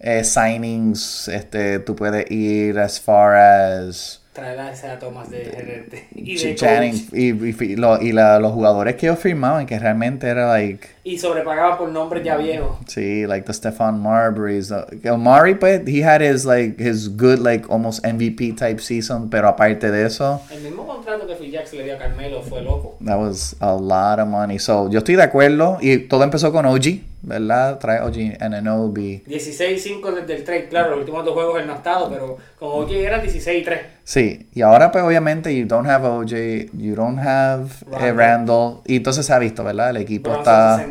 eh, 0.00 0.24
signings, 0.24 1.28
este, 1.28 1.78
tú 1.80 1.94
puedes 1.96 2.28
ir 2.30 2.78
as 2.78 3.00
far 3.00 3.34
as 3.36 4.20
Traer 4.38 4.60
a 4.60 4.98
Thomas 4.98 5.30
de 5.30 5.44
gerente 5.44 6.08
y 6.14 6.36
de. 6.36 6.54
Channing 6.54 6.94
y, 7.12 7.30
y- 7.32 7.56
y 7.60 7.76
lo- 7.76 8.00
y 8.00 8.12
la- 8.12 8.38
los 8.38 8.52
jugadores 8.52 8.96
que 8.96 9.06
ellos 9.06 9.18
firmaban 9.18 9.66
que 9.66 9.78
realmente 9.78 10.26
era 10.28 10.48
like 10.48 10.86
Y 11.04 11.18
sobrepagaban 11.18 11.78
por 11.78 11.88
nombres 11.90 12.22
ya 12.22 12.36
viejos. 12.36 12.76
sí 12.86 13.26
like 13.26 13.44
the 13.46 13.52
Stefan 13.52 14.00
Marbury's 14.00 14.68
the, 14.68 15.12
Murray 15.16 15.54
pues 15.54 15.82
he 15.86 16.02
had 16.04 16.20
his 16.20 16.44
like 16.44 16.76
his 16.78 17.08
good 17.16 17.38
like 17.40 17.66
almost 17.70 18.04
MVP 18.04 18.52
type 18.56 18.80
season 18.80 19.28
pero 19.30 19.48
aparte 19.48 19.90
de 19.90 20.06
eso 20.06 20.40
El 20.50 20.62
mismo 20.62 20.86
contrato 20.86 21.26
que 21.26 21.34
Phil 21.34 21.50
Jackson 21.50 21.78
le 21.78 21.84
dio 21.84 21.94
a 21.96 21.98
Carmelo 21.98 22.42
fue 22.42 22.62
loco. 22.62 22.96
that 23.04 23.18
was 23.18 23.56
a 23.60 23.72
lot 23.74 24.18
of 24.20 24.28
money 24.28 24.58
so 24.58 24.88
yo 24.90 24.98
estoy 24.98 25.16
de 25.16 25.22
acuerdo 25.22 25.78
y 25.80 25.98
todo 25.98 26.22
empezó 26.24 26.52
con 26.52 26.66
OG 26.66 27.00
verdad 27.22 27.78
trae 27.78 28.00
OG 28.00 28.40
Ananobi 28.40 29.22
16-5 29.26 30.14
desde 30.14 30.36
el 30.36 30.44
trade. 30.44 30.68
Claro, 30.68 30.90
los 30.90 31.00
últimos 31.00 31.24
dos 31.24 31.34
juegos 31.34 31.60
él 31.60 31.66
no 31.66 31.72
ha 31.74 31.76
estado, 31.76 32.08
pero 32.10 32.36
con 32.58 32.68
OJ 32.68 32.92
era 32.92 33.22
16-3. 33.22 33.80
Sí, 34.04 34.46
y 34.54 34.62
ahora 34.62 34.90
pues 34.90 35.04
obviamente 35.04 35.54
you 35.56 35.66
don't 35.66 35.86
have 35.86 36.06
OJ, 36.06 36.70
you 36.72 36.94
don't 36.94 37.18
have 37.18 37.66
eh, 37.92 38.12
Randall. 38.12 38.16
Randall, 38.16 38.74
y 38.86 38.96
entonces 38.96 39.26
se 39.26 39.32
ha 39.32 39.38
visto, 39.38 39.64
¿verdad? 39.64 39.90
El 39.90 39.98
equipo 39.98 40.30
Bronson 40.30 40.90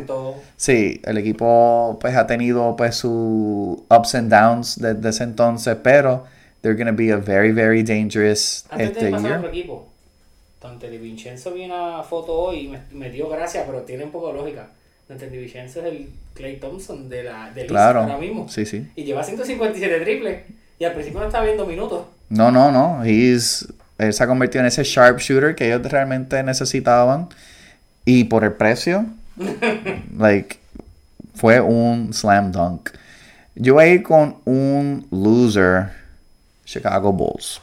Sí, 0.56 1.00
el 1.04 1.18
equipo 1.18 1.98
pues 2.00 2.16
ha 2.16 2.26
tenido 2.26 2.76
pues 2.76 2.96
sus 2.96 3.78
ups 3.90 4.14
and 4.14 4.30
downs 4.30 4.78
desde 4.78 5.08
ese 5.08 5.24
entonces, 5.24 5.76
pero 5.82 6.24
they're 6.62 6.76
going 6.76 6.86
to 6.86 6.96
be 6.96 7.12
a 7.12 7.16
very, 7.16 7.52
very 7.52 7.82
dangerous 7.82 8.64
Antes 8.70 8.88
este 8.90 9.04
de 9.06 9.10
pasar 9.12 9.32
a 9.32 9.36
otro 9.38 9.52
year. 9.52 9.54
equipo, 9.54 9.88
Dante 10.60 10.90
Di 10.90 10.98
Vincenzo 10.98 11.52
vi 11.52 11.64
una 11.64 12.02
foto 12.02 12.32
hoy 12.32 12.66
y 12.66 12.68
me, 12.68 12.80
me 12.92 13.10
dio 13.10 13.28
gracia, 13.28 13.64
pero 13.66 13.82
tiene 13.82 14.04
un 14.04 14.10
poco 14.10 14.28
de 14.28 14.34
lógica. 14.34 14.68
Dante 15.08 15.30
Di 15.30 15.38
Vincenzo 15.38 15.80
es 15.80 15.86
el 15.86 16.10
Clay 16.34 16.56
Thompson 16.56 17.08
de 17.08 17.24
la 17.24 17.50
del 17.50 17.66
Claro, 17.66 18.00
ahora 18.00 18.18
mismo. 18.18 18.48
sí, 18.48 18.66
sí. 18.66 18.86
Y 18.94 19.04
lleva 19.04 19.24
157 19.24 20.00
triples. 20.00 20.42
Y 20.78 20.84
al 20.84 20.92
principio 20.92 21.20
no 21.20 21.26
estaba 21.26 21.44
viendo 21.44 21.66
minutos. 21.66 22.06
No, 22.28 22.50
no, 22.50 22.70
no, 22.70 23.02
he's, 23.04 23.66
él 23.96 24.12
se 24.12 24.22
ha 24.22 24.26
convertido 24.26 24.60
en 24.60 24.66
ese 24.66 24.84
sharpshooter 24.84 25.54
que 25.54 25.66
ellos 25.66 25.82
realmente 25.90 26.40
necesitaban 26.42 27.28
y 28.04 28.24
por 28.24 28.44
el 28.44 28.52
precio, 28.52 29.06
like, 30.18 30.58
fue 31.34 31.60
un 31.60 32.12
slam 32.12 32.52
dunk. 32.52 32.90
Yo 33.54 33.74
voy 33.74 33.84
a 33.84 33.88
ir 33.88 34.02
con 34.02 34.36
un 34.44 35.06
loser, 35.10 35.88
Chicago 36.64 37.12
Bulls. 37.12 37.60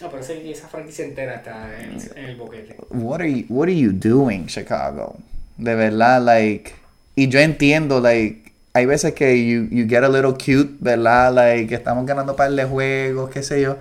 No, 0.00 0.10
pero 0.10 0.22
esa 0.22 0.68
franquicia 0.68 1.04
entera 1.04 1.34
está 1.36 1.80
en, 1.80 1.98
en 2.16 2.24
el 2.24 2.36
boquete. 2.36 2.76
what 2.90 3.20
are 3.20 3.30
you 3.30 3.44
what 3.48 3.68
are 3.68 3.76
you 3.76 3.92
doing 3.92 4.46
Chicago 4.46 5.16
de 5.56 5.74
verdad 5.74 6.22
like 6.22 6.72
y 7.14 7.28
yo 7.28 7.40
entiendo 7.40 8.00
like 8.00 8.52
hay 8.74 8.86
veces 8.86 9.12
que 9.14 9.46
you, 9.46 9.68
you 9.70 9.86
get 9.86 10.02
a 10.02 10.08
little 10.08 10.32
cute 10.32 10.76
verdad 10.80 11.32
like 11.34 11.74
estamos 11.74 12.06
ganando 12.06 12.34
par 12.34 12.50
de 12.52 12.64
juegos 12.64 13.30
qué 13.30 13.42
sé 13.42 13.60
yo. 13.60 13.76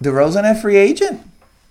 DeRozan 0.00 0.44
es 0.44 0.60
free 0.60 0.78
agent. 0.78 1.20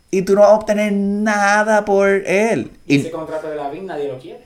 Y 0.10 0.22
tú 0.22 0.36
no 0.36 0.42
vas 0.42 0.52
a 0.52 0.54
obtener 0.54 0.94
nada 0.94 1.84
por 1.84 2.08
él. 2.08 2.72
Y 2.86 2.96
y 2.96 3.00
ese 3.02 3.12
contrato 3.12 3.50
de 3.50 3.56
la 3.56 3.70
VIN 3.70 3.88
nadie 3.88 4.08
lo 4.08 4.18
quiere. 4.20 4.42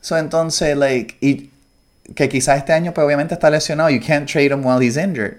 so 0.00 0.16
entonces 0.16 0.76
like 0.76 1.16
y 1.20 1.50
que 2.14 2.28
quizás 2.28 2.58
este 2.58 2.72
año 2.72 2.92
pues 2.92 3.04
obviamente 3.04 3.34
está 3.34 3.50
lesionado. 3.50 3.90
You 3.90 4.00
can't 4.04 4.28
trade 4.28 4.52
him 4.52 4.64
while 4.64 4.84
he's 4.84 4.96
injured. 4.96 5.38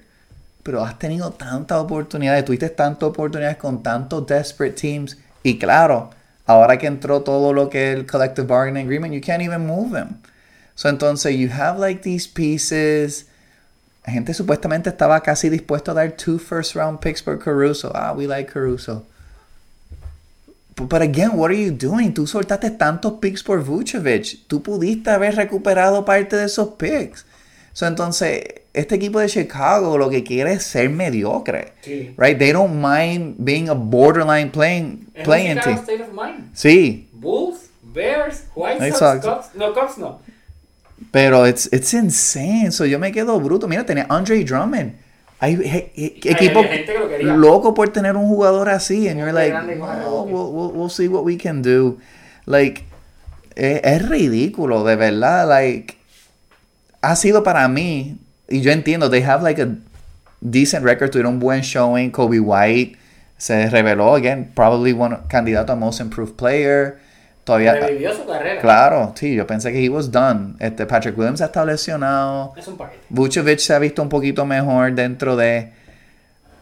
Pero 0.63 0.84
has 0.84 0.97
tenido 0.97 1.32
tantas 1.32 1.78
oportunidades, 1.78 2.43
tuviste 2.43 2.69
tantas 2.69 3.10
oportunidades 3.10 3.58
con 3.58 3.84
tantos 3.84 4.25
desperate 4.25 4.75
teams. 4.75 5.17
Y 5.43 5.60
claro, 5.60 6.10
ahora 6.45 6.77
que 6.77 6.88
entró 6.88 7.21
todo 7.21 7.53
lo 7.53 7.69
que 7.69 7.91
el 7.91 8.05
collective 8.05 8.47
bargaining 8.47 8.86
agreement, 8.86 9.13
you 9.13 9.21
can't 9.21 9.41
even 9.41 9.65
move 9.65 9.91
them. 9.91 10.21
So 10.75 10.89
entonces, 10.89 11.38
you 11.38 11.49
have 11.49 11.79
like 11.79 12.01
these 12.01 12.27
pieces. 12.27 13.25
La 14.05 14.13
gente 14.13 14.34
supuestamente 14.34 14.89
estaba 14.89 15.21
casi 15.21 15.49
dispuesto 15.49 15.91
a 15.91 15.95
dar 15.95 16.12
two 16.12 16.38
first 16.38 16.75
round 16.75 16.99
picks 16.99 17.23
por 17.23 17.38
Caruso. 17.39 17.91
Ah, 17.95 18.13
we 18.13 18.27
like 18.27 18.51
Caruso. 18.51 19.05
But 20.75 21.01
again, 21.01 21.38
what 21.38 21.51
are 21.51 21.58
you 21.58 21.71
doing? 21.71 22.13
Tú 22.13 22.27
soltaste 22.27 22.69
tantos 22.71 23.19
picks 23.21 23.41
por 23.41 23.63
Vucevic. 23.63 24.45
Tú 24.47 24.62
pudiste 24.62 25.10
haber 25.10 25.36
recuperado 25.36 26.03
parte 26.03 26.36
de 26.36 26.45
esos 26.45 26.75
picks. 26.77 27.25
So, 27.71 27.88
entonces, 27.88 28.43
este 28.75 28.95
equipo 28.95 29.19
de 29.19 29.27
Chicago 29.27 29.97
lo 29.97 30.09
que 30.09 30.23
quiere 30.23 30.53
es 30.53 30.63
ser 30.63 30.89
mediocre. 30.89 31.73
Sí. 31.81 32.13
Right? 32.17 32.38
They 32.38 32.51
don't 32.51 32.75
mind 32.81 33.35
being 33.39 33.69
a 33.69 33.73
borderline 33.73 34.51
playing, 34.51 35.07
Es 35.13 35.23
playing 35.23 35.59
team. 35.61 35.77
state 35.77 36.01
of 36.01 36.09
mind. 36.13 36.51
Sí, 36.53 37.07
Bulls, 37.13 37.69
Bears, 37.81 38.43
White 38.55 38.91
Sox, 38.91 38.99
Sox. 38.99 39.25
Cubs. 39.25 39.55
No, 39.55 39.73
Cubs 39.73 39.97
no. 39.97 40.19
pero 41.11 41.45
it's, 41.45 41.67
it's 41.71 41.93
insane. 41.93 42.71
So, 42.71 42.85
yo 42.85 42.99
me 42.99 43.11
quedo 43.11 43.39
bruto. 43.39 43.67
Mira, 43.67 43.85
tenía 43.85 44.05
Andre 44.09 44.43
Drummond. 44.43 44.93
Hay 45.39 45.55
he- 45.55 45.91
Hay- 45.95 46.19
equipo 46.23 46.59
hay 46.59 46.67
gente 46.69 46.93
que 46.93 46.99
lo 46.99 47.09
quería. 47.09 47.33
loco 47.35 47.73
por 47.73 47.89
tener 47.89 48.15
un 48.15 48.27
jugador 48.27 48.69
así. 48.69 49.07
And 49.09 49.19
you're 49.19 49.33
like, 49.33 49.53
el 49.53 49.79
"Well, 49.79 50.03
bote". 50.05 50.31
we'll, 50.31 50.51
we'll, 50.51 50.71
we'll 50.73 50.89
see 50.89 51.07
what 51.09 51.23
we 51.25 51.38
can 51.38 51.61
do. 51.61 51.97
Like, 52.45 52.83
es, 53.55 53.81
es 53.83 54.07
ridículo, 54.09 54.83
de 54.85 54.95
verdad. 54.95 55.47
Like, 55.47 55.95
ha 57.01 57.15
sido 57.17 57.43
para 57.43 57.67
mí, 57.67 58.17
y 58.49 58.62
yo 58.62 58.71
entiendo, 58.71 59.10
they 59.10 59.21
have 59.21 59.43
like 59.43 59.62
a 59.62 59.75
decent 60.41 60.84
record, 60.86 61.12
tuvieron 61.12 61.34
un 61.36 61.39
buen 61.39 61.62
showing. 61.62 62.12
Kobe 62.12 62.39
White 62.39 62.97
se 63.38 63.69
reveló, 63.69 64.15
again, 64.15 64.51
probably 64.55 64.93
one 64.93 65.17
candidato 65.29 65.73
a 65.73 65.75
most 65.75 65.99
improved 65.99 66.36
player. 66.38 66.99
Todavía, 67.43 67.73
Revivió 67.75 68.12
su 68.15 68.25
carrera. 68.25 68.60
claro, 68.60 69.13
sí, 69.15 69.36
yo 69.36 69.45
pensé 69.45 69.71
que 69.71 69.79
he 69.84 69.89
was 69.89 70.10
done. 70.12 70.55
Este, 70.60 70.86
Patrick 70.88 71.15
Williams 71.15 71.41
ha 71.41 71.45
estado 71.45 71.67
lesionado. 71.67 72.53
Es 72.58 72.67
un 72.67 72.75
paquete. 72.75 73.03
Vucevic 73.10 73.60
se 73.60 73.73
ha 73.75 73.79
visto 73.79 74.01
un 74.01 74.10
poquito 74.10 74.45
mejor 74.45 74.93
dentro 74.95 75.36
de. 75.36 75.71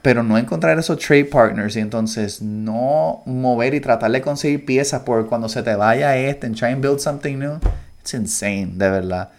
Pero 0.02 0.22
no 0.24 0.38
encontrar 0.38 0.78
esos 0.78 1.00
trade 1.00 1.24
partners 1.24 1.78
y 1.78 1.80
entonces 1.80 2.42
no 2.42 3.24
mover 3.26 3.74
y 3.74 3.80
tratar 3.80 4.12
de 4.12 4.22
conseguir 4.22 4.66
piezas 4.66 5.04
por 5.04 5.28
cuando 5.28 5.48
se 5.48 5.64
te 5.64 5.74
vaya 5.76 6.18
este 6.18 6.48
and 6.48 6.58
try 6.58 6.68
and 6.74 6.82
build 6.82 7.00
something 7.00 7.40
new. 7.40 7.60
It's 8.02 8.14
insane, 8.14 8.74
de 8.78 8.90
verdad. 8.90 9.30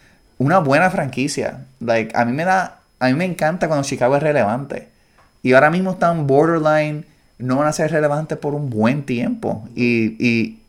Una 0.44 0.59
buena 0.59 0.90
franquicia. 0.90 1.64
Like, 1.80 2.12
a 2.16 2.24
mí 2.24 2.33
me 2.33 2.44
da. 2.44 2.78
A 3.00 3.07
mí 3.09 3.14
me 3.14 3.24
encanta 3.24 3.66
cuando 3.68 3.85
Chicago 3.85 4.16
es 4.16 4.22
relevante. 4.22 4.88
Y 5.42 5.52
ahora 5.52 5.70
mismo 5.70 5.92
están 5.92 6.26
borderline. 6.26 7.04
No 7.38 7.57
van 7.57 7.66
a 7.66 7.72
ser 7.72 7.90
relevantes 7.90 8.38
por 8.38 8.54
un 8.54 8.70
buen 8.70 9.04
tiempo. 9.04 9.66
Y, 9.74 10.16
y 10.24 10.61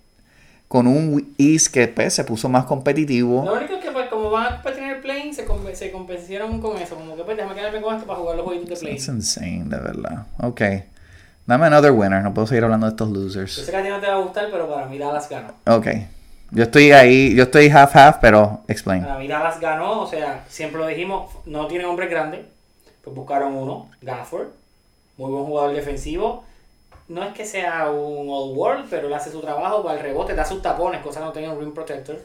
con 0.68 0.88
un 0.88 1.34
East 1.38 1.68
que 1.68 1.88
pues, 1.88 2.14
se 2.14 2.24
puso 2.24 2.50
más 2.50 2.66
competitivo. 2.66 3.46
Lo 3.46 3.54
único 3.54 3.74
es 3.76 3.80
que 3.86 3.92
pues, 3.92 4.10
como 4.10 4.32
van 4.32 4.48
a 4.48 4.56
competir 4.62 4.84
en 4.84 4.90
el 4.90 5.00
plane, 5.02 5.34
se, 5.34 5.46
com- 5.46 5.62
se 5.74 5.92
compensieron 5.92 6.60
con 6.60 6.78
eso. 6.82 6.96
Como 6.96 7.16
que 7.16 7.24
pues 7.24 7.38
déjame 7.38 7.56
quedarme 7.56 7.82
con 7.82 7.96
esto 7.96 8.08
para 8.08 8.20
jugar 8.20 8.36
los 8.38 8.46
jueguitos 8.46 8.70
de 8.70 8.76
plane. 8.78 8.96
It's 8.96 9.08
insane, 9.08 9.66
de 9.66 9.78
verdad. 9.78 10.26
Ok. 10.40 10.62
Dame 11.46 11.68
another 11.68 11.92
winner. 11.92 12.24
No 12.24 12.34
puedo 12.34 12.48
seguir 12.48 12.64
hablando 12.64 12.88
de 12.88 12.92
estos 12.92 13.08
Yo 13.10 13.16
losers. 13.16 13.54
sé 13.54 13.70
que 13.72 13.78
a 13.78 13.84
ti 13.84 13.90
no 13.90 14.00
te 14.00 14.08
va 14.08 14.14
a 14.16 14.18
gustar, 14.20 14.48
pero 14.52 14.68
para 14.68 14.88
mí 14.88 14.98
Dallas 14.98 15.30
ganó. 15.30 15.54
Ok. 15.68 15.88
Yo 16.52 16.64
estoy 16.64 16.92
ahí. 16.92 17.36
Yo 17.36 17.44
estoy 17.44 17.70
half-half, 17.70 18.18
pero 18.22 18.62
explain. 18.68 19.06
Mí 19.20 19.28
Dallas 19.28 19.60
ganó, 19.60 20.02
o 20.02 20.08
sea, 20.08 20.46
siempre 20.50 20.80
lo 20.80 20.88
dijimos, 20.88 21.32
no 21.46 21.68
tienen 21.68 21.88
hombres 21.88 22.10
grandes. 22.10 22.42
Pues 23.04 23.16
buscaron 23.16 23.56
uno, 23.56 23.90
Gafford. 24.02 24.48
Muy 25.18 25.32
buen 25.32 25.46
jugador 25.46 25.76
defensivo. 25.76 26.44
No 27.08 27.24
es 27.24 27.34
que 27.34 27.46
sea 27.46 27.90
un 27.92 28.28
all 28.30 28.58
world, 28.58 28.88
pero 28.90 29.08
él 29.08 29.14
hace 29.14 29.32
su 29.32 29.40
trabajo, 29.40 29.84
va 29.84 29.92
al 29.92 30.00
rebote, 30.00 30.34
da 30.34 30.44
sus 30.44 30.62
tapones, 30.62 31.02
cosa 31.02 31.20
no 31.20 31.32
tenía 31.32 31.52
un 31.52 31.60
rim 31.60 31.74
protector. 31.74 32.20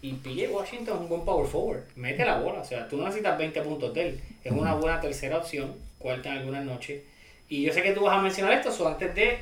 Y 0.00 0.14
PJ 0.14 0.48
Washington 0.50 0.96
es 0.96 1.00
un 1.02 1.08
buen 1.08 1.24
power 1.24 1.46
forward. 1.46 1.82
Mete 1.96 2.24
la 2.24 2.38
bola, 2.38 2.60
o 2.60 2.64
sea, 2.64 2.88
tú 2.88 2.96
no 2.96 3.04
necesitas 3.04 3.38
20 3.38 3.62
puntos 3.62 3.94
de 3.94 4.08
él. 4.08 4.20
Es 4.42 4.52
una 4.52 4.74
buena 4.74 5.00
tercera 5.00 5.36
opción, 5.36 5.74
cuarta 5.98 6.30
en 6.30 6.38
algunas 6.38 6.64
noches. 6.64 7.02
Y 7.48 7.62
yo 7.62 7.72
sé 7.72 7.82
que 7.82 7.92
tú 7.92 8.02
vas 8.02 8.18
a 8.18 8.22
mencionar 8.22 8.54
esto, 8.54 8.72
so 8.72 8.88
antes 8.88 9.14
de. 9.14 9.38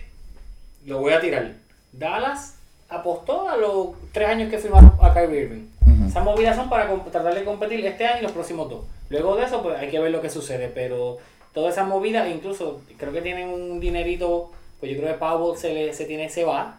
Lo 0.84 0.98
voy 0.98 1.12
a 1.12 1.20
tirar. 1.20 1.52
Dallas 1.92 2.59
apostó 2.90 3.48
a 3.48 3.56
los 3.56 3.88
tres 4.12 4.28
años 4.28 4.50
que 4.50 4.58
firmaron 4.58 4.92
a 5.00 5.14
Kyrie 5.14 5.42
Irving. 5.42 5.66
Esas 6.08 6.24
movidas 6.24 6.56
son 6.56 6.68
para 6.68 6.92
tratar 7.04 7.34
de 7.34 7.44
competir 7.44 7.84
este 7.86 8.04
año 8.06 8.18
y 8.20 8.22
los 8.22 8.32
próximos 8.32 8.68
dos. 8.68 8.84
Luego 9.10 9.36
de 9.36 9.44
eso, 9.44 9.62
pues 9.62 9.78
hay 9.78 9.88
que 9.90 9.98
ver 10.00 10.10
lo 10.10 10.20
que 10.20 10.28
sucede. 10.30 10.68
Pero 10.74 11.18
todas 11.54 11.74
esas 11.74 11.86
movidas, 11.86 12.28
incluso 12.28 12.80
creo 12.96 13.12
que 13.12 13.22
tienen 13.22 13.48
un 13.48 13.78
dinerito. 13.80 14.50
Pues 14.80 14.90
yo 14.92 14.98
creo 14.98 15.12
que 15.12 15.18
Powell 15.18 15.56
se, 15.58 15.72
le, 15.72 15.92
se 15.94 16.04
tiene 16.06 16.28
se 16.28 16.44
va. 16.44 16.78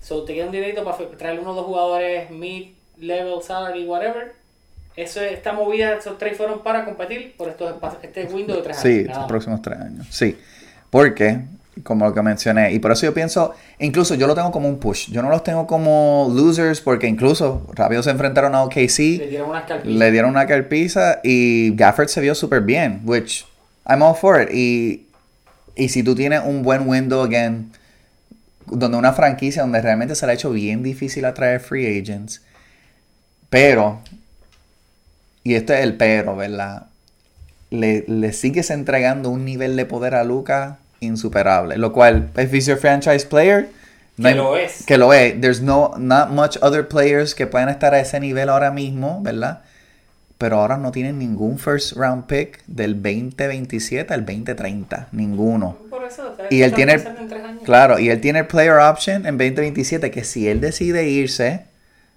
So 0.00 0.24
te 0.24 0.34
queda 0.34 0.46
un 0.46 0.52
dinerito 0.52 0.84
para 0.84 0.96
traerle 1.16 1.40
uno 1.42 1.52
o 1.52 1.54
dos 1.54 1.66
jugadores 1.66 2.30
mid-level 2.30 3.40
salary, 3.42 3.84
whatever. 3.86 4.34
Eso, 4.96 5.20
esta 5.22 5.52
movida, 5.52 5.94
esos 5.94 6.18
tres 6.18 6.36
fueron 6.36 6.60
para 6.62 6.84
competir 6.84 7.34
por 7.36 7.48
estos 7.48 7.74
este 8.02 8.24
window 8.26 8.56
de 8.56 8.62
tres 8.62 8.76
Sí, 8.78 8.88
años. 8.88 8.98
los 8.98 9.08
nada 9.08 9.18
más. 9.20 9.28
próximos 9.28 9.62
tres 9.62 9.78
años. 9.78 10.06
Sí. 10.10 10.38
Porque, 10.90 11.40
como 11.82 12.04
lo 12.04 12.12
que 12.14 12.22
mencioné, 12.22 12.72
y 12.72 12.78
por 12.78 12.92
eso 12.92 13.06
yo 13.06 13.14
pienso, 13.14 13.54
incluso 13.78 14.14
yo 14.14 14.26
lo 14.26 14.34
tengo 14.34 14.52
como 14.52 14.68
un 14.68 14.78
push. 14.78 15.10
Yo 15.10 15.22
no 15.22 15.30
los 15.30 15.42
tengo 15.42 15.66
como 15.66 16.30
losers 16.34 16.80
porque 16.80 17.06
incluso 17.06 17.66
rápido 17.72 18.02
se 18.02 18.10
enfrentaron 18.10 18.54
a 18.54 18.60
Le 18.60 18.64
OKC, 18.64 18.98
dieron 19.28 19.50
unas 19.50 19.64
carpitas. 19.64 19.98
le 19.98 20.10
dieron 20.10 20.30
una 20.30 20.46
carpiza 20.46 21.20
y 21.22 21.74
Gafford 21.74 22.08
se 22.08 22.20
vio 22.20 22.34
súper 22.34 22.60
bien, 22.60 23.00
which 23.04 23.46
I'm 23.86 24.02
all 24.02 24.14
for 24.14 24.42
it. 24.42 24.50
Y, 24.52 25.06
y 25.74 25.88
si 25.88 26.02
tú 26.02 26.14
tienes 26.14 26.42
un 26.44 26.62
buen 26.62 26.86
window, 26.86 27.22
again, 27.22 27.72
donde 28.66 28.98
una 28.98 29.14
franquicia 29.14 29.62
donde 29.62 29.80
realmente 29.80 30.14
se 30.14 30.26
le 30.26 30.32
ha 30.32 30.34
hecho 30.34 30.50
bien 30.50 30.82
difícil 30.82 31.24
atraer 31.24 31.60
free 31.60 31.98
agents, 31.98 32.42
pero, 33.48 34.00
y 35.42 35.54
este 35.54 35.74
es 35.74 35.80
el 35.80 35.96
pero, 35.96 36.36
¿verdad? 36.36 36.86
Le, 37.70 38.04
le 38.06 38.32
sigues 38.34 38.70
entregando 38.70 39.30
un 39.30 39.46
nivel 39.46 39.76
de 39.76 39.86
poder 39.86 40.14
a 40.14 40.24
Luca 40.24 40.78
insuperable. 41.02 41.76
Lo 41.76 41.92
cual, 41.92 42.30
if 42.38 42.52
he's 42.52 42.66
your 42.66 42.78
franchise 42.78 43.26
player, 43.26 43.68
no 44.16 44.24
Que 44.24 44.28
hay- 44.30 44.36
lo 44.36 44.56
es. 44.56 44.84
Que 44.86 44.96
lo 44.98 45.12
es. 45.12 45.40
There's 45.40 45.60
no, 45.60 45.94
not 45.98 46.30
much 46.30 46.56
other 46.62 46.86
players 46.86 47.34
que 47.34 47.46
puedan 47.46 47.68
estar 47.68 47.94
a 47.94 48.00
ese 48.00 48.18
nivel 48.20 48.48
ahora 48.48 48.70
mismo, 48.70 49.20
¿verdad? 49.22 49.60
Pero 50.38 50.58
ahora 50.60 50.76
no 50.76 50.90
tienen 50.90 51.18
ningún 51.18 51.58
first 51.58 51.92
round 51.96 52.24
pick 52.26 52.64
del 52.66 52.94
2027 53.00 54.12
al 54.12 54.24
2030. 54.26 55.08
Ninguno. 55.12 55.76
Por 55.88 56.04
eso, 56.04 56.36
Y 56.50 56.62
él 56.62 56.72
tiene, 56.74 57.00
claro, 57.64 57.98
y 57.98 58.10
él 58.10 58.20
tiene 58.20 58.40
el 58.40 58.46
player 58.46 58.74
option 58.80 59.24
en 59.26 59.38
2027 59.38 60.10
que 60.10 60.24
si 60.24 60.48
él 60.48 60.60
decide 60.60 61.08
irse, 61.08 61.64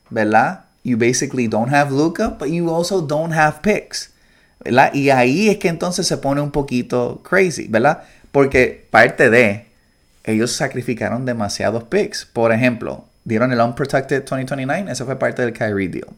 ¿verdad? 0.10 0.62
You 0.84 0.98
basically 0.98 1.48
don't 1.48 1.72
have 1.74 1.92
Luca, 1.92 2.30
but 2.40 2.48
you 2.50 2.70
also 2.74 3.02
don't 3.02 3.34
have 3.34 3.58
picks, 3.62 4.12
¿verdad? 4.64 4.92
Y 4.94 5.10
ahí 5.12 5.50
es 5.50 5.58
que 5.58 5.68
entonces 5.68 6.08
se 6.08 6.18
pone 6.18 6.42
un 6.42 6.52
poquito 6.52 7.22
crazy, 7.24 7.68
¿verdad? 7.68 8.04
Porque 8.36 8.86
parte 8.90 9.30
de 9.30 9.66
ellos 10.26 10.52
sacrificaron 10.52 11.24
demasiados 11.24 11.86
picks. 11.86 12.26
Por 12.26 12.52
ejemplo, 12.52 13.06
dieron 13.24 13.54
el 13.54 13.62
unprotected 13.62 14.26
2029, 14.26 14.92
eso 14.92 15.06
fue 15.06 15.18
parte 15.18 15.42
del 15.42 15.54
Kyrie 15.54 15.88
deal. 15.88 16.10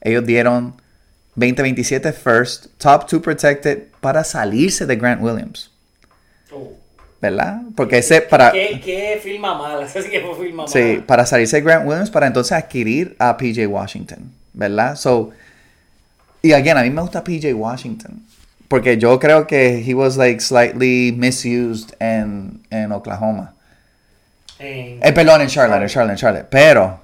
Ellos 0.00 0.24
dieron 0.24 0.76
2027 1.34 2.12
first, 2.12 2.66
top 2.78 3.08
two 3.08 3.20
protected 3.20 3.88
para 4.00 4.22
salirse 4.22 4.86
de 4.86 4.94
Grant 4.94 5.20
Williams. 5.20 5.72
Oh. 6.52 6.72
¿verdad? 7.20 7.62
Porque 7.74 7.98
ese 7.98 8.20
para 8.20 8.52
¿Qué, 8.52 8.80
qué 8.80 9.18
firma 9.20 9.58
mala? 9.58 9.88
Sí 9.92 10.02
fue 10.02 10.36
firma 10.36 10.68
sí, 10.68 10.78
mala. 10.78 11.06
para 11.08 11.26
salirse 11.26 11.56
de 11.56 11.62
Grant 11.62 11.84
Williams 11.84 12.10
para 12.10 12.28
entonces 12.28 12.52
adquirir 12.52 13.16
a 13.18 13.36
PJ 13.36 13.66
Washington, 13.66 14.30
¿verdad? 14.52 14.94
So 14.94 15.32
y 16.42 16.52
again, 16.52 16.78
a 16.78 16.82
mí 16.82 16.90
me 16.90 17.02
gusta 17.02 17.24
PJ 17.24 17.52
Washington 17.54 18.22
porque 18.68 18.98
yo 18.98 19.18
creo 19.18 19.46
que 19.46 19.82
he 19.86 19.94
was 19.94 20.16
like 20.16 20.40
slightly 20.40 21.12
misused 21.16 21.94
en, 22.00 22.60
en 22.70 22.92
Oklahoma. 22.92 23.54
En- 24.58 25.00
Eh, 25.02 25.12
perdón, 25.12 25.42
en 25.42 25.48
Charlotte, 25.48 25.82
en 25.82 25.88
Charlotte, 25.88 26.12
en 26.12 26.18
Charlotte, 26.18 26.46
pero 26.50 27.00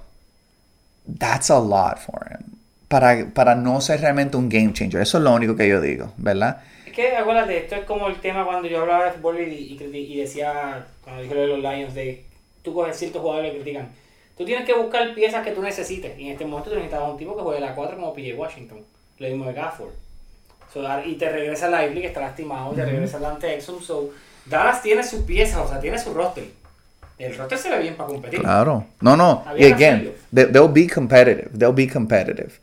that's 1.19 1.49
a 1.49 1.59
lot 1.59 1.97
for 1.99 2.27
him. 2.31 2.57
Para, 2.87 3.25
para 3.33 3.55
no 3.55 3.79
ser 3.79 4.01
realmente 4.01 4.35
un 4.37 4.49
game 4.49 4.73
changer. 4.73 5.01
Eso 5.01 5.17
es 5.17 5.23
lo 5.23 5.33
único 5.33 5.55
que 5.55 5.67
yo 5.67 5.79
digo, 5.79 6.11
¿verdad? 6.17 6.61
Es 6.85 6.91
que 6.91 7.15
acuérdate, 7.15 7.57
esto 7.57 7.75
es 7.75 7.85
como 7.85 8.07
el 8.07 8.15
tema 8.17 8.43
cuando 8.45 8.67
yo 8.67 8.81
hablaba 8.81 9.05
de 9.05 9.11
fútbol 9.11 9.39
y, 9.39 9.77
y, 9.79 10.17
decía, 10.17 10.85
cuando 11.03 11.21
dije 11.21 11.33
lo 11.33 11.41
de 11.41 11.47
los 11.47 11.59
Lions, 11.59 11.93
de 11.93 12.25
tú 12.63 12.73
coges 12.73 12.97
ciertos 12.97 13.21
jugadores 13.21 13.51
que 13.53 13.61
critican. 13.61 13.87
Tú 14.37 14.43
tienes 14.45 14.65
que 14.65 14.73
buscar 14.73 15.13
piezas 15.13 15.43
que 15.45 15.51
tú 15.51 15.61
necesites. 15.61 16.17
Y 16.19 16.25
en 16.25 16.31
este 16.33 16.45
momento 16.45 16.69
tú 16.69 16.75
necesitabas 16.75 17.11
un 17.11 17.17
tipo 17.17 17.35
que 17.35 17.43
juegue 17.43 17.61
la 17.61 17.75
4 17.75 17.95
como 17.95 18.13
PJ 18.13 18.35
Washington. 18.35 18.79
Lo 19.19 19.27
mismo 19.27 19.45
de 19.45 19.53
Gafford. 19.53 19.91
So, 20.73 20.81
y 21.05 21.15
te 21.15 21.29
regresa 21.29 21.67
Lively, 21.67 22.01
que 22.01 22.07
está 22.07 22.21
lastimado, 22.21 22.71
te 22.71 22.85
regresa 22.85 23.19
Dante 23.19 23.53
Exum. 23.55 23.81
So, 23.81 24.11
Dallas 24.45 24.81
tiene 24.81 25.03
sus 25.03 25.21
piezas, 25.23 25.57
o 25.57 25.67
sea, 25.67 25.79
tiene 25.79 25.97
su 25.99 26.13
roster. 26.13 26.45
El 27.19 27.37
roster 27.37 27.57
se 27.57 27.69
ve 27.69 27.79
bien 27.79 27.95
para 27.95 28.09
competir. 28.09 28.39
Claro. 28.39 28.85
No, 29.01 29.15
no. 29.15 29.43
Y 29.57 29.65
again, 29.71 30.13
they, 30.33 30.45
they'll 30.45 30.71
be 30.71 30.87
competitive. 30.87 31.49
They'll 31.57 31.73
be 31.73 31.87
competitive. 31.87 32.53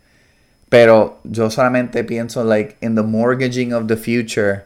Pero 0.68 1.18
yo 1.24 1.50
solamente 1.50 2.02
pienso, 2.04 2.42
like, 2.44 2.76
in 2.80 2.94
the 2.94 3.02
mortgaging 3.02 3.72
of 3.72 3.86
the 3.86 3.96
future, 3.96 4.64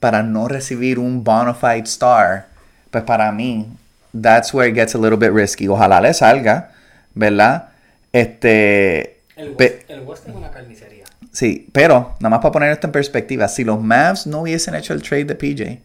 para 0.00 0.22
no 0.22 0.48
recibir 0.48 0.98
un 0.98 1.22
bona 1.24 1.54
fide 1.54 1.84
star, 1.86 2.46
pues 2.90 3.04
para 3.04 3.32
mí, 3.32 3.66
that's 4.12 4.52
where 4.52 4.68
it 4.68 4.74
gets 4.74 4.94
a 4.94 4.98
little 4.98 5.16
bit 5.16 5.32
risky. 5.32 5.66
Ojalá 5.68 6.00
le 6.00 6.12
salga, 6.12 6.72
¿verdad? 7.14 7.70
Este. 8.12 9.20
El 9.36 9.52
pe- 9.56 9.78
West, 9.78 9.90
el 9.90 10.00
West 10.00 10.28
es 10.28 10.34
una 10.34 10.50
carnicería. 10.50 11.01
Sí, 11.32 11.68
pero 11.72 12.14
nada 12.20 12.30
más 12.30 12.40
para 12.40 12.52
poner 12.52 12.70
esto 12.70 12.86
en 12.86 12.92
perspectiva, 12.92 13.48
si 13.48 13.64
los 13.64 13.80
Mavs 13.80 14.26
no 14.26 14.42
hubiesen 14.42 14.74
hecho 14.74 14.92
el 14.92 15.02
trade 15.02 15.24
de 15.24 15.34
PJ, 15.34 15.80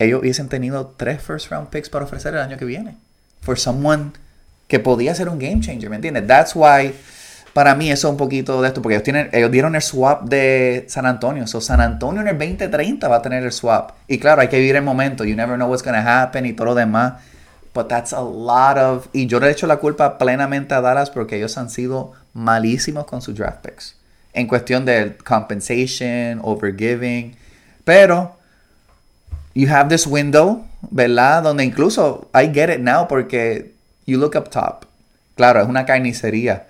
ellos 0.00 0.20
hubiesen 0.20 0.48
tenido 0.48 0.94
tres 0.96 1.22
first 1.22 1.50
round 1.50 1.68
picks 1.68 1.88
para 1.88 2.04
ofrecer 2.04 2.34
el 2.34 2.40
año 2.40 2.56
que 2.56 2.64
viene. 2.64 2.96
For 3.42 3.58
someone 3.58 4.10
que 4.66 4.80
podía 4.80 5.14
ser 5.14 5.28
un 5.28 5.38
game 5.38 5.60
changer, 5.60 5.88
¿me 5.88 5.96
entiendes? 5.96 6.26
That's 6.26 6.56
why 6.56 6.92
para 7.54 7.76
mí 7.76 7.88
eso 7.88 8.08
es 8.08 8.10
un 8.10 8.16
poquito 8.16 8.60
de 8.60 8.68
esto, 8.68 8.82
porque 8.82 8.96
ellos, 8.96 9.04
tienen, 9.04 9.30
ellos 9.32 9.50
dieron 9.52 9.76
el 9.76 9.82
swap 9.82 10.24
de 10.24 10.86
San 10.88 11.06
Antonio. 11.06 11.46
So 11.46 11.60
San 11.60 11.80
Antonio 11.80 12.20
en 12.20 12.28
el 12.28 12.36
2030 12.36 13.06
va 13.06 13.16
a 13.16 13.22
tener 13.22 13.44
el 13.44 13.52
swap. 13.52 13.92
Y 14.08 14.18
claro, 14.18 14.42
hay 14.42 14.48
que 14.48 14.58
vivir 14.58 14.74
el 14.74 14.82
momento. 14.82 15.24
You 15.24 15.36
never 15.36 15.54
know 15.54 15.68
what's 15.68 15.84
going 15.84 15.94
to 15.94 16.06
happen 16.06 16.46
y 16.46 16.52
todo 16.52 16.66
lo 16.66 16.74
demás. 16.74 17.22
But 17.72 17.86
that's 17.86 18.12
a 18.12 18.20
lot 18.20 18.76
of... 18.76 19.06
Y 19.12 19.26
yo 19.26 19.38
le 19.38 19.50
echo 19.50 19.68
la 19.68 19.76
culpa 19.76 20.18
plenamente 20.18 20.74
a 20.74 20.80
Dallas 20.80 21.10
porque 21.10 21.36
ellos 21.36 21.56
han 21.56 21.70
sido 21.70 22.12
malísimos 22.32 23.04
con 23.04 23.22
sus 23.22 23.36
draft 23.36 23.64
picks. 23.64 23.96
En 24.34 24.46
cuestión 24.46 24.84
de 24.84 25.16
compensation, 25.24 26.40
overgiving. 26.42 27.36
Pero 27.84 28.36
you 29.54 29.68
have 29.68 29.88
this 29.88 30.06
window, 30.06 30.66
¿verdad? 30.90 31.42
Donde 31.42 31.64
incluso 31.64 32.28
I 32.34 32.52
get 32.52 32.68
it 32.68 32.80
now 32.80 33.06
porque 33.08 33.72
you 34.06 34.18
look 34.18 34.34
up 34.36 34.50
top. 34.50 34.86
Claro, 35.36 35.60
es 35.62 35.68
una 35.68 35.84
carnicería. 35.86 36.66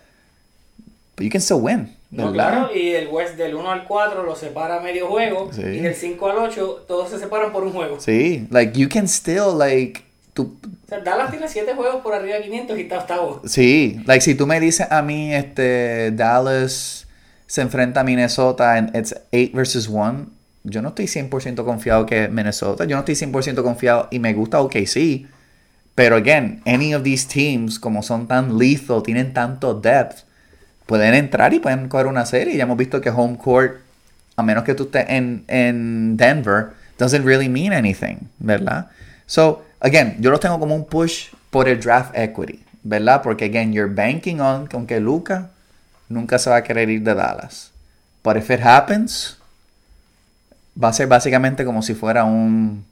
But 1.16 1.24
you 1.24 1.30
can 1.30 1.40
still 1.40 1.60
win, 1.60 1.96
No, 2.10 2.32
claro, 2.32 2.70
y 2.74 2.90
el 2.90 3.08
West 3.08 3.36
del 3.36 3.54
1 3.54 3.70
al 3.70 3.84
4 3.84 4.22
lo 4.22 4.36
separa 4.36 4.80
medio 4.80 5.08
juego. 5.08 5.50
Sí. 5.52 5.62
Y 5.62 5.80
del 5.80 5.94
5 5.94 6.30
al 6.30 6.38
8 6.38 6.84
todos 6.86 7.10
se 7.10 7.18
separan 7.18 7.52
por 7.52 7.64
un 7.64 7.72
juego. 7.72 8.00
Sí, 8.00 8.46
like 8.50 8.78
you 8.78 8.88
can 8.88 9.06
still 9.08 9.56
like 9.56 10.02
tú, 10.32 10.56
O 10.62 10.88
sea, 10.88 11.00
Dallas 11.00 11.30
tiene 11.30 11.48
7 11.48 11.74
juegos 11.74 12.02
por 12.02 12.14
arriba 12.14 12.36
de 12.36 12.42
500 12.42 12.78
y 12.78 12.80
está 12.82 12.98
octavo. 12.98 13.42
Sí, 13.46 14.00
like 14.06 14.20
si 14.20 14.34
tú 14.34 14.46
me 14.46 14.60
dices 14.60 14.86
a 14.90 15.02
mí, 15.02 15.34
este, 15.34 16.10
Dallas 16.12 17.03
se 17.47 17.62
enfrenta 17.62 18.01
a 18.01 18.05
Minnesota 18.05 18.78
en 18.78 18.90
it's 18.95 19.14
8 19.32 19.53
versus 19.55 19.88
1, 19.88 20.26
yo 20.64 20.80
no 20.80 20.88
estoy 20.88 21.07
100% 21.07 21.64
confiado 21.64 22.07
que 22.07 22.28
Minnesota, 22.28 22.84
yo 22.84 22.97
no 22.97 23.05
estoy 23.05 23.14
100% 23.14 23.62
confiado 23.62 24.09
y 24.11 24.18
me 24.18 24.32
gusta 24.32 24.61
OKC, 24.61 25.26
pero 25.95 26.16
again, 26.16 26.61
any 26.66 26.95
of 26.95 27.03
these 27.03 27.26
teams, 27.26 27.78
como 27.78 28.03
son 28.03 28.26
tan 28.26 28.59
lethal, 28.59 29.03
tienen 29.03 29.32
tanto 29.32 29.74
depth, 29.74 30.24
pueden 30.86 31.14
entrar 31.14 31.55
y 31.55 31.61
pueden 31.61 31.88
coger 31.88 32.07
una 32.07 32.26
serie. 32.26 32.57
Ya 32.57 32.64
hemos 32.64 32.76
visto 32.76 33.01
que 33.01 33.11
home 33.11 33.38
court, 33.38 33.80
a 34.36 34.42
menos 34.42 34.64
que 34.64 34.74
tú 34.74 34.84
estés 34.84 35.07
en, 35.09 35.45
en 35.47 36.16
Denver, 36.16 36.72
doesn't 36.99 37.24
really 37.24 37.49
mean 37.49 37.72
anything, 37.72 38.28
¿verdad? 38.38 38.88
So, 39.26 39.64
again, 39.80 40.16
yo 40.20 40.30
los 40.30 40.40
tengo 40.40 40.59
como 40.59 40.74
un 40.74 40.84
push 40.84 41.28
por 41.51 41.68
el 41.68 41.78
draft 41.80 42.16
equity, 42.16 42.64
¿verdad? 42.82 43.22
Porque, 43.22 43.45
again, 43.45 43.72
you're 43.72 43.92
banking 43.92 44.40
on 44.40 44.66
con 44.66 44.86
que 44.86 44.99
Luca 44.99 45.51
nunca 46.09 46.38
se 46.38 46.50
va 46.50 46.57
a 46.57 46.62
querer 46.64 46.90
ir 46.90 47.02
de 47.02 47.14
Dallas. 47.14 47.70
But 48.22 48.36
if 48.36 48.50
it 48.50 48.61
happens, 48.62 49.36
va 50.82 50.88
a 50.88 50.92
ser 50.92 51.07
básicamente 51.07 51.64
como 51.64 51.82
si 51.82 51.94
fuera 51.94 52.24
un, 52.24 52.84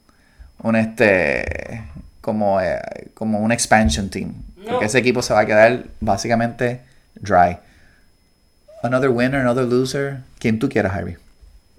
un 0.63 0.77
este, 0.77 1.85
como, 2.21 2.61
eh, 2.61 2.81
como 3.15 3.39
un 3.41 3.51
expansion 3.53 4.09
team. 4.11 4.35
No. 4.57 4.71
Porque 4.73 4.87
ese 4.87 4.99
equipo 4.99 5.23
se 5.23 5.33
va 5.35 5.41
a 5.41 5.47
quedar 5.47 5.85
básicamente 6.01 6.81
dry. 7.17 7.59
Another 8.83 9.11
winner, 9.11 9.41
another 9.41 9.65
loser. 9.65 10.19
Quien 10.39 10.59
tú 10.59 10.69
quieras, 10.69 10.93
Harvey. 10.95 11.17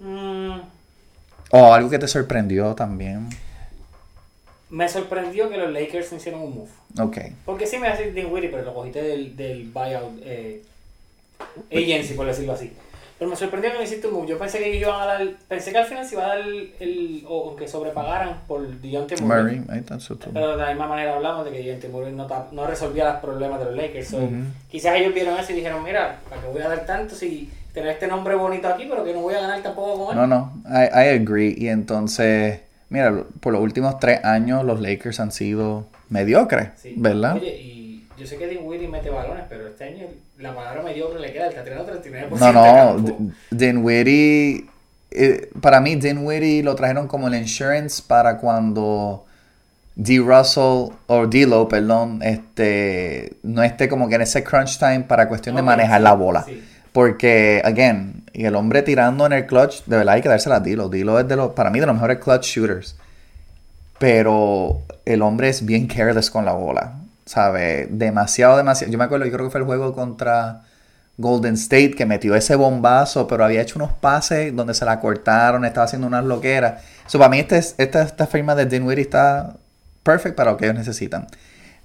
Mm, 0.00 0.60
O 1.50 1.72
algo 1.74 1.88
que 1.90 1.98
te 1.98 2.08
sorprendió 2.08 2.74
también. 2.74 3.28
me 4.70 4.88
sorprendió 4.88 5.48
que 5.48 5.56
los 5.56 5.72
Lakers 5.72 6.12
hicieron 6.12 6.42
un 6.42 6.54
move. 6.54 6.70
Ok. 6.98 7.18
Porque 7.44 7.66
sí 7.66 7.78
me 7.78 7.88
hace 7.88 8.10
Dinwiddie, 8.10 8.48
pero 8.48 8.64
lo 8.64 8.74
cogiste 8.74 9.02
del, 9.02 9.36
del 9.36 9.70
buyout 9.70 10.20
eh, 10.24 10.62
agency, 11.70 12.14
por 12.14 12.26
decirlo 12.26 12.52
así. 12.52 12.72
Pero 13.16 13.30
me 13.30 13.36
sorprendió 13.36 13.70
que 13.70 13.78
no 13.78 13.84
hiciste 13.84 14.08
un 14.08 14.14
move. 14.14 14.26
Yo 14.26 14.38
pensé 14.38 14.58
que 14.58 14.76
iban 14.76 15.00
a 15.00 15.06
dar, 15.06 15.26
pensé 15.46 15.70
que 15.70 15.78
al 15.78 15.86
final 15.86 16.04
se 16.04 16.16
iba 16.16 16.24
a 16.24 16.28
dar 16.30 16.38
el, 16.80 17.24
o 17.28 17.48
aunque 17.50 17.68
sobrepagaran 17.68 18.40
por 18.48 18.66
Deontay 18.66 19.18
Murray. 19.22 19.60
Murray, 19.60 19.80
thought 19.82 20.00
so 20.00 20.16
too. 20.16 20.30
Pero 20.32 20.56
de 20.56 20.62
la 20.62 20.70
misma 20.70 20.88
manera 20.88 21.14
hablamos 21.14 21.44
de 21.44 21.52
que 21.52 21.58
Deontay 21.62 21.90
Murray 21.90 22.12
no, 22.12 22.26
no 22.50 22.66
resolvía 22.66 23.04
los 23.12 23.16
problemas 23.22 23.60
de 23.60 23.66
los 23.66 23.76
Lakers. 23.76 24.08
So, 24.08 24.16
Ujú. 24.18 24.34
Quizás 24.68 24.96
ellos 24.96 25.14
vieron 25.14 25.38
eso 25.38 25.52
y 25.52 25.54
dijeron, 25.56 25.84
mira, 25.84 26.18
¿para 26.28 26.42
qué 26.42 26.48
voy 26.48 26.62
a 26.62 26.68
dar 26.68 26.84
tanto 26.86 27.14
si 27.14 27.48
tener 27.72 27.90
este 27.90 28.08
nombre 28.08 28.34
bonito 28.34 28.66
aquí, 28.68 28.86
pero 28.88 29.04
que 29.04 29.12
no 29.14 29.20
voy 29.20 29.34
a 29.34 29.40
ganar 29.42 29.62
tampoco 29.62 30.06
con 30.06 30.18
él? 30.18 30.20
No, 30.20 30.26
no, 30.26 30.52
I, 30.66 30.86
I 30.92 31.08
agree. 31.20 31.54
Y 31.56 31.68
entonces, 31.68 32.60
mira, 32.88 33.24
por 33.40 33.52
los 33.52 33.62
últimos 33.62 34.00
tres 34.00 34.24
años 34.24 34.64
los 34.64 34.80
Lakers 34.80 35.20
han 35.20 35.30
sido 35.30 35.86
mediocres, 36.08 36.70
Sí. 36.76 36.94
¿verdad? 36.96 37.36
Oye, 37.36 37.56
y 37.60 37.73
yo 38.18 38.26
sé 38.26 38.36
que 38.36 38.46
Dinwiddie 38.48 38.88
mete 38.88 39.10
balones, 39.10 39.44
pero 39.48 39.68
este 39.68 39.84
año 39.84 40.06
la 40.38 40.54
palabra 40.54 40.82
mediocre 40.82 41.20
le 41.20 41.32
queda, 41.32 41.44
el 41.44 41.50
está 41.50 41.64
tirando 41.64 41.86
39% 41.92 42.38
No, 42.38 42.52
no. 42.52 43.00
D- 43.00 43.32
Dinwiddie, 43.50 44.66
eh, 45.10 45.50
para 45.60 45.80
mí 45.80 45.96
Dinwiddie 45.96 46.62
lo 46.62 46.74
trajeron 46.74 47.06
como 47.08 47.28
el 47.28 47.34
insurance 47.34 48.02
para 48.06 48.38
cuando 48.38 49.24
D. 49.96 50.18
Russell, 50.18 50.92
o 51.06 51.26
D-Lo, 51.28 51.68
perdón, 51.68 52.20
este, 52.22 53.34
no 53.42 53.62
esté 53.62 53.88
como 53.88 54.08
que 54.08 54.16
en 54.16 54.22
ese 54.22 54.42
crunch 54.42 54.78
time 54.78 55.00
para 55.00 55.28
cuestión 55.28 55.54
de 55.56 55.62
manejar 55.62 55.98
sí, 55.98 56.04
la 56.04 56.12
bola. 56.14 56.42
sí. 56.44 56.62
Porque, 56.92 57.60
again, 57.64 58.22
y 58.32 58.44
el 58.44 58.54
hombre 58.54 58.82
tirando 58.82 59.26
en 59.26 59.32
el 59.32 59.46
clutch, 59.46 59.84
de 59.86 59.96
verdad 59.96 60.14
hay 60.14 60.22
que 60.22 60.28
dársela 60.28 60.56
a 60.56 60.60
Dilo. 60.60 60.88
Dilo 60.88 61.18
es 61.18 61.26
de 61.26 61.34
los, 61.34 61.52
para 61.52 61.70
mí 61.70 61.80
de 61.80 61.86
los 61.86 61.94
mejores 61.94 62.18
clutch 62.18 62.44
shooters. 62.44 62.96
Pero 63.98 64.82
el 65.04 65.22
hombre 65.22 65.48
es 65.48 65.64
bien 65.64 65.86
careless 65.86 66.30
con 66.30 66.44
la 66.44 66.52
bola. 66.52 66.94
¿Sabe? 67.26 67.86
Demasiado, 67.90 68.56
demasiado. 68.56 68.92
Yo 68.92 68.98
me 68.98 69.04
acuerdo, 69.04 69.24
yo 69.26 69.32
creo 69.32 69.46
que 69.46 69.50
fue 69.50 69.60
el 69.60 69.66
juego 69.66 69.94
contra 69.94 70.62
Golden 71.16 71.54
State 71.54 71.92
que 71.92 72.04
metió 72.06 72.34
ese 72.34 72.54
bombazo, 72.56 73.26
pero 73.26 73.44
había 73.44 73.62
hecho 73.62 73.78
unos 73.78 73.92
pases 73.92 74.54
donde 74.54 74.74
se 74.74 74.84
la 74.84 75.00
cortaron, 75.00 75.64
estaba 75.64 75.84
haciendo 75.86 76.06
unas 76.06 76.24
loqueras. 76.24 76.82
So, 77.06 77.18
para 77.18 77.30
mí 77.30 77.38
este 77.38 77.58
es- 77.58 77.74
esta, 77.78 78.02
esta 78.02 78.26
firma 78.26 78.54
de 78.54 78.66
Dinwiddie 78.66 79.02
está 79.02 79.56
perfect 80.02 80.34
para 80.36 80.50
lo 80.50 80.56
que 80.56 80.66
ellos 80.66 80.76
necesitan. 80.76 81.26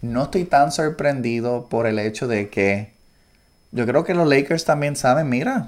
No 0.02 0.24
estoy 0.24 0.46
tan 0.46 0.72
sorprendido 0.72 1.68
por 1.70 1.86
el 1.86 2.00
hecho 2.00 2.28
de 2.28 2.50
que 2.50 2.92
yo 3.72 3.86
creo 3.86 4.04
que 4.04 4.14
los 4.16 4.28
Lakers 4.28 4.66
también 4.66 4.96
saben, 4.96 5.30
mira, 5.30 5.68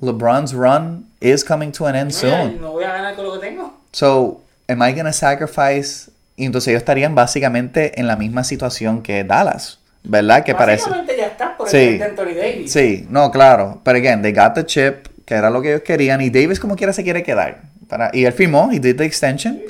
LeBron's 0.00 0.52
run 0.52 1.06
is 1.20 1.44
coming 1.44 1.72
to 1.72 1.86
an 1.86 1.96
end 1.96 2.12
soon. 2.12 2.60
no 2.60 2.72
voy 2.72 2.84
a 2.84 2.92
ganar 2.92 3.14
con 3.16 3.24
lo 3.26 3.32
que 3.40 3.46
tengo. 3.48 3.76
So, 3.92 4.40
am 4.68 4.80
I 4.82 4.92
gonna 4.94 5.12
sacrifice? 5.12 6.10
Y 6.36 6.46
entonces 6.46 6.68
ellos 6.68 6.80
estarían 6.82 7.14
básicamente 7.14 8.00
en 8.00 8.06
la 8.06 8.16
misma 8.16 8.42
situación 8.44 9.02
que 9.02 9.22
Dallas, 9.24 9.78
¿verdad? 10.02 10.44
Que 10.44 10.54
parece. 10.54 10.90
Ya 11.16 11.26
está 11.26 11.56
por 11.56 11.68
el 11.68 11.70
Sí. 11.70 12.02
Anthony 12.02 12.34
Davis. 12.34 12.72
Sí, 12.72 13.06
no, 13.10 13.30
claro. 13.30 13.80
Pero 13.84 13.98
again, 13.98 14.22
they 14.22 14.32
got 14.32 14.54
the 14.54 14.64
chip, 14.64 15.08
que 15.26 15.34
era 15.34 15.50
lo 15.50 15.60
que 15.62 15.68
ellos 15.70 15.82
querían, 15.82 16.20
y 16.20 16.30
Davis 16.30 16.58
como 16.58 16.74
quiera 16.76 16.92
se 16.92 17.02
quiere 17.04 17.22
quedar. 17.22 17.62
Para, 17.88 18.10
y 18.12 18.24
él 18.24 18.32
firmó, 18.32 18.70
he 18.72 18.80
did 18.80 18.96
the 18.96 19.04
extension. 19.04 19.60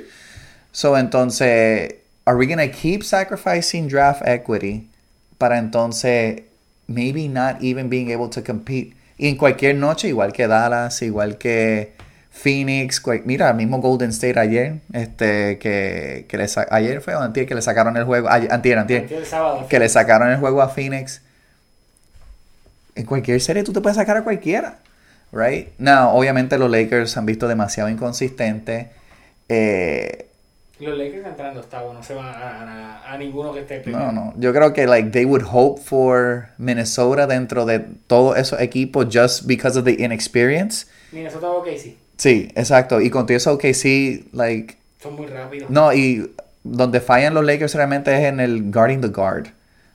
So 0.70 0.96
entonces, 0.96 1.96
are 2.24 2.36
we 2.36 2.46
gonna 2.46 2.68
keep 2.70 3.02
sacrificing 3.02 3.88
draft 3.88 4.22
equity 4.26 4.88
para 5.38 5.58
entonces 5.58 6.42
maybe 6.86 7.28
not 7.28 7.56
even 7.62 7.90
being 7.90 8.12
able 8.12 8.28
to 8.30 8.42
compete? 8.44 8.94
Y 9.18 9.28
en 9.28 9.36
cualquier 9.36 9.74
noche, 9.74 10.08
igual 10.08 10.32
que 10.32 10.46
Dallas, 10.46 11.02
igual 11.02 11.36
que 11.36 11.92
Phoenix, 12.32 13.02
mira, 13.24 13.50
el 13.50 13.56
mismo 13.56 13.78
Golden 13.80 14.10
State 14.10 14.38
ayer, 14.40 14.80
este, 14.92 15.58
que, 15.58 16.24
que 16.28 16.36
le 16.38 16.46
ayer 16.70 17.00
fue 17.02 17.14
antier 17.14 17.46
que 17.46 17.54
le 17.54 17.60
sacaron 17.62 17.96
el 17.96 18.04
juego, 18.04 18.28
ayer, 18.30 18.50
antier, 18.52 19.06
sábado. 19.26 19.66
que 19.68 19.78
le 19.78 19.88
sacaron 19.88 20.30
el 20.30 20.38
juego 20.38 20.62
a 20.62 20.68
Phoenix. 20.68 21.20
En 22.94 23.06
cualquier 23.06 23.40
serie 23.40 23.62
tú 23.62 23.72
te 23.72 23.80
puedes 23.80 23.96
sacar 23.96 24.16
a 24.16 24.24
cualquiera. 24.24 24.78
Right? 25.30 25.68
Now, 25.78 26.10
obviamente 26.16 26.58
los 26.58 26.70
Lakers 26.70 27.16
han 27.16 27.26
visto 27.26 27.48
demasiado 27.48 27.88
inconsistentes. 27.88 28.88
Eh, 29.48 30.26
Los 30.80 30.98
Lakers 30.98 31.26
entrando 31.26 31.60
octavo, 31.60 31.94
no 31.94 32.02
se 32.02 32.14
van 32.14 32.26
a 32.26 32.38
ganar 32.38 32.68
a, 33.06 33.12
a 33.12 33.18
ninguno 33.18 33.52
que 33.52 33.60
esté 33.60 33.76
no, 33.78 33.82
primero. 33.82 34.12
no. 34.12 34.34
Yo 34.36 34.52
creo 34.52 34.72
que 34.72 34.86
like 34.86 35.10
they 35.10 35.24
would 35.24 35.44
hope 35.50 35.80
for 35.82 36.48
Minnesota 36.58 37.26
dentro 37.26 37.64
de 37.66 37.80
todos 38.06 38.36
esos 38.36 38.60
equipos 38.60 39.06
just 39.10 39.46
because 39.46 39.78
of 39.78 39.84
the 39.84 40.02
inexperience. 40.02 40.86
Minnesota 41.12 41.48
o 41.50 41.62
Casey. 41.62 41.80
Sí, 41.90 41.98
exacto. 42.24 43.00
Y 43.00 43.10
con 43.10 43.26
todo 43.26 43.36
eso 43.36 43.58
que 43.58 43.74
sí, 43.74 44.28
like 44.32 44.76
Son 45.02 45.16
muy 45.16 45.26
rápidos. 45.26 45.70
No, 45.70 45.92
y 45.92 46.32
donde 46.64 47.00
fallan 47.00 47.34
los 47.34 47.44
Lakers 47.44 47.74
realmente 47.74 48.14
es 48.14 48.24
en 48.24 48.40
el 48.40 48.70
guarding 48.70 49.00
the 49.00 49.08
guard. 49.08 49.48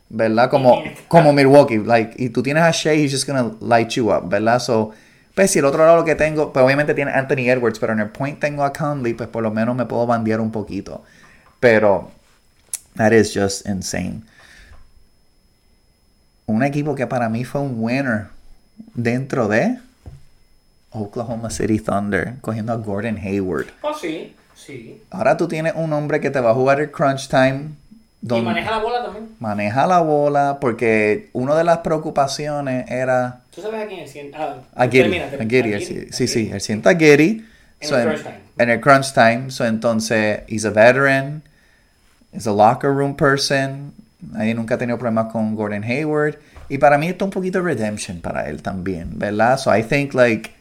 ¿Verdad? 0.10 0.50
Como, 0.50 0.84
como 1.10 1.34
Milwaukee. 1.34 1.80
Like, 1.80 2.14
y 2.18 2.30
tú 2.30 2.42
tienes 2.42 2.64
a 2.64 2.72
Shea, 2.72 2.94
he's 2.94 3.12
just 3.12 3.28
gonna 3.28 3.52
light 3.60 3.90
you 3.90 4.12
up, 4.12 4.30
¿verdad? 4.30 4.60
So, 4.60 4.92
pues 5.36 5.52
si 5.52 5.60
el 5.60 5.66
otro 5.66 5.86
lado 5.86 5.98
lo 5.98 6.06
que 6.06 6.16
tengo, 6.16 6.54
pues 6.54 6.64
obviamente 6.64 6.94
tiene 6.94 7.12
Anthony 7.12 7.50
Edwards, 7.50 7.78
pero 7.78 7.94
en 7.94 8.00
el 8.00 8.10
point 8.10 8.40
tengo 8.40 8.64
a 8.64 8.72
Conley, 8.72 9.14
pues 9.14 9.30
por 9.30 9.44
lo 9.44 9.52
menos 9.52 9.76
me 9.76 9.86
puedo 9.86 10.08
bandear 10.08 10.40
un 10.40 10.52
poquito. 10.52 11.04
Pero, 11.60 12.10
that 12.96 13.12
is 13.12 13.34
just 13.34 13.68
insane. 13.68 14.22
Un 16.46 16.64
equipo 16.64 16.96
que 16.96 17.06
para 17.06 17.28
mí 17.28 17.44
fue 17.44 17.62
un 17.62 17.76
winner 17.78 18.28
dentro 18.94 19.50
de 19.50 19.78
Oklahoma 20.98 21.50
City 21.50 21.80
Thunder 21.80 22.36
cogiendo 22.42 22.74
a 22.74 22.76
Gordon 22.78 23.18
Hayward. 23.18 23.68
Oh, 23.82 23.94
sí, 23.94 24.36
sí. 24.56 25.02
Ahora 25.12 25.38
tú 25.38 25.48
tienes 25.48 25.74
un 25.76 25.94
hombre 25.94 26.20
que 26.20 26.30
te 26.30 26.40
va 26.40 26.52
a 26.52 26.54
jugar 26.54 26.80
el 26.82 26.92
crunch 26.92 27.28
time. 27.28 27.70
Y 28.22 28.42
maneja 28.42 28.72
la 28.72 28.78
bola 28.80 29.04
también. 29.04 29.30
maneja 29.40 29.88
la 29.88 30.00
bola 30.00 30.58
porque 30.60 31.30
una 31.34 31.56
de 31.56 31.64
las 31.64 31.78
preocupaciones 31.80 32.90
era 32.90 33.42
¿Tú 33.58 33.62
sabes 33.64 33.84
a 33.84 33.88
quién 33.88 34.02
es? 34.02 34.12
¿Quién? 34.12 34.32
Ah, 34.36 34.58
a. 34.76 34.88
Giddy, 34.88 35.74
A 35.74 35.80
sí, 35.80 36.08
sí, 36.12 36.28
sí, 36.28 36.50
él 36.54 36.62
sienta 36.62 36.92
a 36.92 36.96
Giddy. 36.96 37.44
En 37.80 37.88
so, 37.88 37.98
el 37.98 38.02
en, 38.02 38.08
crunch 38.10 38.24
time. 38.24 38.40
en 38.58 38.70
el 38.70 38.82
crunch 38.82 39.14
time. 39.14 39.52
So, 39.52 39.66
entonces, 39.66 40.42
he's 40.48 40.64
a 40.66 40.70
veteran. 40.70 41.42
He's 42.32 42.46
a 42.46 42.52
locker 42.52 42.92
room 42.92 43.16
person. 43.16 43.94
Ahí 44.36 44.54
nunca 44.54 44.76
ha 44.76 44.78
tenido 44.78 45.00
problemas 45.00 45.32
con 45.32 45.56
Gordon 45.56 45.84
Hayward. 45.84 46.38
Y 46.70 46.78
para 46.78 46.98
mí 47.00 47.08
esto 47.08 47.26
es 47.26 47.28
un 47.28 47.32
poquito 47.32 47.62
redemption 47.62 48.20
para 48.20 48.48
él 48.50 48.62
también, 48.62 49.18
¿verdad? 49.18 49.58
So 49.58 49.76
I 49.76 49.82
think 49.82 50.14
like 50.14 50.52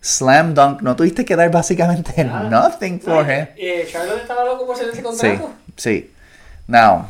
slam 0.00 0.54
dunk. 0.54 0.82
No 0.82 0.94
tuviste 0.96 1.24
que 1.24 1.36
dar 1.36 1.50
básicamente 1.50 2.24
Nada. 2.24 2.48
nothing 2.70 3.00
for 3.00 3.24
him. 3.24 3.46
eh, 3.56 3.86
Charlotte 3.90 4.22
estaba 4.22 4.44
loco 4.44 4.66
por 4.66 4.74
hacer 4.76 4.88
ese 4.88 4.96
Sí, 4.98 5.02
contrato. 5.02 5.50
sí. 5.76 6.10
Now, 6.66 7.06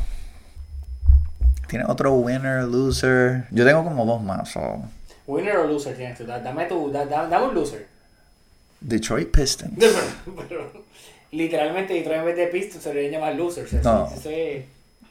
tiene 1.67 1.85
otro 1.87 2.13
winner, 2.13 2.63
loser. 2.63 3.45
Yo 3.51 3.65
tengo 3.65 3.83
como 3.83 4.05
dos 4.05 4.21
más. 4.21 4.49
so, 4.49 4.81
Winner 5.27 5.57
o 5.57 5.67
loser 5.67 5.95
tienes 5.95 6.17
tú. 6.17 6.25
Da- 6.25 6.39
Dame 6.39 6.65
tu, 6.65 6.91
da- 6.91 7.05
da- 7.05 7.27
dame 7.27 7.47
un 7.47 7.55
loser. 7.55 7.87
Detroit 8.81 9.29
Pistons. 9.31 9.73
Pero, 10.49 10.71
literalmente 11.31 11.93
Detroit 11.93 12.19
en 12.19 12.25
vez 12.25 12.37
de 12.37 12.47
Pistons 12.47 12.83
se 12.83 12.89
deberían 12.89 13.13
llamar 13.13 13.35
losers. 13.35 13.71
No. 13.83 14.09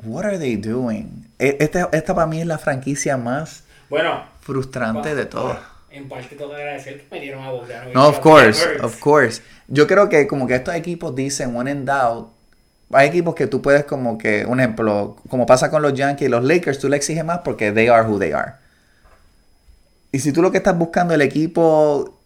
What 0.04 0.24
are 0.24 0.38
they 0.38 0.56
doing? 0.56 1.26
E- 1.38 1.56
Esta, 1.60 1.88
esta 1.92 2.14
para 2.14 2.26
mí 2.26 2.40
es 2.40 2.46
la 2.46 2.58
franquicia 2.58 3.16
más 3.16 3.62
Bueno, 3.90 4.24
frustrante 4.40 5.14
de 5.14 5.26
todas. 5.26 5.58
En 5.98 6.08
parte 6.08 6.34
tengo 6.36 6.50
que 6.50 6.56
agradecer 6.56 7.00
que 7.00 7.06
me 7.14 7.20
dieron 7.20 7.44
a 7.44 7.50
Bogdanovic. 7.50 7.94
No, 7.94 8.08
of 8.08 8.20
course, 8.20 8.64
of 8.82 8.98
course. 8.98 9.42
Yo 9.68 9.86
creo 9.86 10.08
que 10.08 10.26
como 10.26 10.46
que 10.46 10.54
estos 10.54 10.74
equipos 10.74 11.14
dicen 11.14 11.54
when 11.54 11.68
in 11.68 11.84
doubt, 11.84 12.30
hay 12.92 13.08
equipos 13.08 13.34
que 13.34 13.46
tú 13.46 13.60
puedes 13.60 13.84
como 13.84 14.16
que, 14.16 14.46
un 14.46 14.60
ejemplo, 14.60 15.16
como 15.28 15.44
pasa 15.44 15.70
con 15.70 15.82
los 15.82 15.92
Yankees 15.94 16.28
y 16.28 16.30
los 16.30 16.42
Lakers, 16.42 16.78
tú 16.78 16.88
le 16.88 16.96
exiges 16.96 17.24
más 17.24 17.40
porque 17.40 17.72
they 17.72 17.88
are 17.88 18.06
who 18.06 18.18
they 18.18 18.32
are. 18.32 18.52
Y 20.10 20.20
si 20.20 20.32
tú 20.32 20.40
lo 20.40 20.50
que 20.50 20.56
estás 20.56 20.76
buscando 20.76 21.12
el 21.12 21.20
equipo 21.20 22.18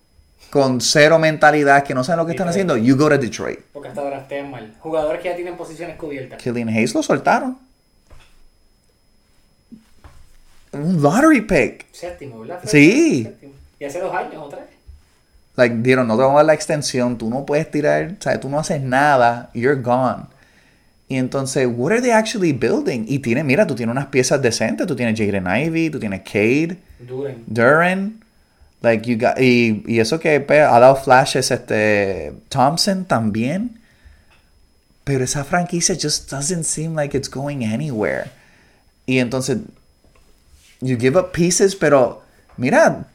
con 0.51 0.81
cero 0.81 1.19
mentalidad, 1.19 1.83
que 1.83 1.95
no 1.95 2.05
saben 2.05 2.19
lo 2.19 2.27
que 2.27 2.33
están 2.33 2.49
haciendo, 2.49 2.77
you 2.77 2.97
go 2.97 3.09
to 3.09 3.19
Detroit. 3.19 3.59
Porque 3.73 3.89
hasta 3.89 4.03
ahora 4.03 4.19
estén 4.19 4.51
mal. 4.51 4.73
Jugadores 4.79 5.21
que 5.21 5.31
ya 5.31 5.35
tienen 5.35 5.57
posiciones 5.57 5.97
cubiertas. 5.97 6.41
Killian 6.41 6.69
Hayes 6.69 6.95
lo 6.95 7.03
soltaron. 7.03 7.59
Un 10.73 11.03
lottery 11.03 11.41
pick. 11.41 11.87
Séptimo, 11.93 12.41
¿verdad? 12.41 12.61
Sí. 12.65 13.25
Séptimo. 13.25 13.53
Y 13.83 13.85
hace 13.85 13.99
dos 13.99 14.15
años 14.15 14.37
otra 14.37 14.61
vez. 14.61 14.69
Like, 15.57 15.75
dieron, 15.83 16.07
no 16.07 16.15
te 16.15 16.23
vamos 16.23 16.35
a 16.37 16.39
dar 16.39 16.47
la 16.47 16.55
extensión, 16.55 17.19
tú 17.19 17.29
no 17.29 17.45
puedes 17.45 17.69
tirar, 17.69 18.15
o 18.17 18.23
sea, 18.23 18.39
tú 18.39 18.49
no 18.49 18.61
haces 18.61 18.81
nada, 18.81 19.51
you're 19.55 19.75
gone. 19.83 20.27
Y 21.09 21.17
entonces, 21.17 21.67
what 21.69 21.91
are 21.91 22.01
they 22.01 22.13
actually 22.13 22.53
building? 22.53 23.05
Y 23.09 23.19
tiene, 23.19 23.43
mira, 23.43 23.67
tú 23.67 23.75
tienes 23.75 23.91
unas 23.93 24.07
piezas 24.07 24.41
decentes, 24.41 24.87
tú 24.87 24.95
tienes 24.95 25.19
Jaden 25.19 25.49
Ivey, 25.49 25.91
tú 25.91 25.99
tienes 25.99 26.21
Cade, 26.23 26.79
Duren. 27.01 27.43
Duran, 27.49 28.25
like 28.83 29.05
you 29.11 29.19
got, 29.19 29.41
y, 29.41 29.83
y 29.89 29.99
eso 29.99 30.21
que 30.21 30.39
pe- 30.39 30.61
ha 30.63 30.79
dado 30.79 30.95
flashes, 30.95 31.51
este, 31.51 32.33
Thompson 32.51 33.05
también. 33.05 33.81
Pero 35.03 35.25
esa 35.25 35.43
franquicia 35.43 35.97
just 36.01 36.31
doesn't 36.31 36.63
seem 36.65 36.95
like 36.95 37.17
it's 37.17 37.29
going 37.29 37.65
anywhere. 37.65 38.31
Y 39.07 39.19
entonces, 39.19 39.59
you 40.81 40.97
give 40.97 41.19
up 41.19 41.33
pieces, 41.33 41.75
pero 41.75 42.23
mira, 42.57 43.07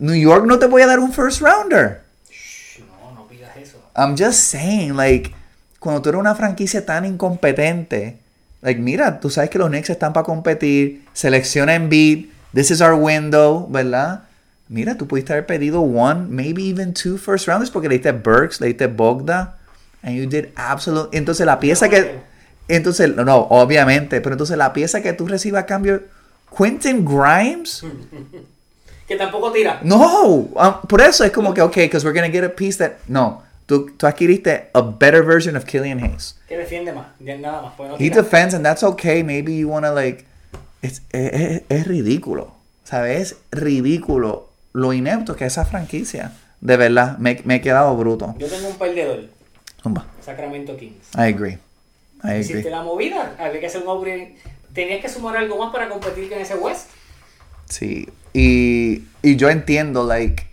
New 0.00 0.14
York 0.14 0.46
no 0.46 0.58
te 0.58 0.66
voy 0.66 0.82
a 0.82 0.86
dar 0.86 0.98
un 0.98 1.12
first 1.12 1.42
rounder. 1.42 2.00
Shh, 2.30 2.80
no, 2.80 3.12
no 3.14 3.26
pidas 3.28 3.54
eso. 3.56 3.78
I'm 3.94 4.16
just 4.16 4.40
saying, 4.50 4.96
like, 4.96 5.34
cuando 5.78 6.00
tú 6.00 6.08
eres 6.08 6.20
una 6.20 6.34
franquicia 6.34 6.84
tan 6.86 7.04
incompetente, 7.04 8.18
like, 8.62 8.80
mira, 8.80 9.20
tú 9.20 9.28
sabes 9.28 9.50
que 9.50 9.58
los 9.58 9.68
Knicks 9.68 9.90
están 9.90 10.12
para 10.12 10.24
competir, 10.24 11.04
selecciona 11.12 11.74
en 11.74 11.90
beat, 11.90 12.30
this 12.54 12.70
is 12.70 12.80
our 12.80 12.94
window, 12.94 13.68
¿verdad? 13.70 14.22
Mira, 14.68 14.96
tú 14.96 15.06
pudiste 15.06 15.32
haber 15.32 15.46
pedido 15.46 15.80
one, 15.82 16.28
maybe 16.28 16.62
even 16.70 16.94
two 16.94 17.18
first 17.18 17.46
rounders 17.46 17.70
porque 17.70 17.88
le 17.88 17.96
diste 17.96 18.12
Burks, 18.12 18.60
le 18.60 18.68
diste 18.68 18.86
Bogda, 18.86 19.56
and 20.02 20.16
you 20.16 20.26
did 20.26 20.50
absolute. 20.56 21.10
Entonces 21.12 21.44
la 21.44 21.60
pieza 21.60 21.86
No, 21.86 21.90
que, 21.90 22.20
entonces, 22.68 23.14
no, 23.14 23.24
no, 23.24 23.36
obviamente, 23.50 24.20
pero 24.22 24.34
entonces 24.34 24.56
la 24.56 24.72
pieza 24.72 25.02
que 25.02 25.12
tú 25.12 25.26
recibas 25.26 25.64
a 25.64 25.66
cambio, 25.66 26.04
Quentin 26.56 27.04
Grimes, 27.04 27.84
Que 29.10 29.16
tampoco 29.16 29.50
tira. 29.50 29.80
no, 29.82 30.28
um, 30.54 30.74
por 30.88 31.00
eso 31.00 31.24
es 31.24 31.32
como 31.32 31.52
que, 31.52 31.60
okay, 31.62 31.86
because 31.88 32.04
we're 32.06 32.14
gonna 32.16 32.30
get 32.32 32.44
a 32.44 32.54
piece 32.54 32.78
that, 32.78 32.92
no, 33.08 33.42
tú, 33.66 33.90
tú 33.96 34.06
adquiriste 34.06 34.70
a 34.72 34.80
better 34.82 35.24
version 35.24 35.56
of 35.56 35.64
Killian 35.64 35.98
Hayes. 35.98 36.36
Que 36.46 36.56
defiende 36.56 36.92
más. 36.92 37.08
ya 37.18 37.36
Nada 37.36 37.60
más. 37.62 37.72
No 37.76 37.96
He 37.98 38.08
defends 38.08 38.54
and 38.54 38.64
that's 38.64 38.84
okay, 38.84 39.24
maybe 39.24 39.56
you 39.56 39.68
wanna 39.68 39.90
like, 39.90 40.24
it's- 40.80 41.02
es, 41.10 41.32
es- 41.32 41.62
es 41.68 41.86
ridículo, 41.88 42.52
¿sabes? 42.84 43.32
Es 43.32 43.36
ridículo 43.50 44.48
lo 44.74 44.92
inepto 44.92 45.34
que 45.34 45.44
es 45.46 45.54
esa 45.54 45.64
franquicia. 45.64 46.30
De 46.60 46.76
verdad, 46.76 47.18
me, 47.18 47.40
me 47.44 47.56
he 47.56 47.60
quedado 47.60 47.96
bruto. 47.96 48.36
Yo 48.38 48.46
tengo 48.46 48.68
un 48.68 48.76
perdedor. 48.76 49.24
Zumba. 49.82 50.06
Sacramento 50.24 50.76
Kings. 50.76 51.08
I 51.16 51.32
agree. 51.34 51.58
I 52.22 52.34
Hiciste 52.38 52.58
agree. 52.58 52.70
la 52.70 52.82
movida. 52.84 53.34
Había 53.40 53.58
que 53.58 53.66
hacer 53.66 53.82
un. 53.84 54.34
Tenías 54.72 55.00
que 55.00 55.08
sumar 55.08 55.36
algo 55.36 55.58
más 55.58 55.72
para 55.72 55.88
competir 55.88 56.28
con 56.28 56.38
ese 56.38 56.54
West. 56.54 56.90
Sí, 57.68 58.08
y, 58.32 59.04
y 59.22 59.36
yo 59.36 59.48
entiendo, 59.50 60.04
like, 60.04 60.44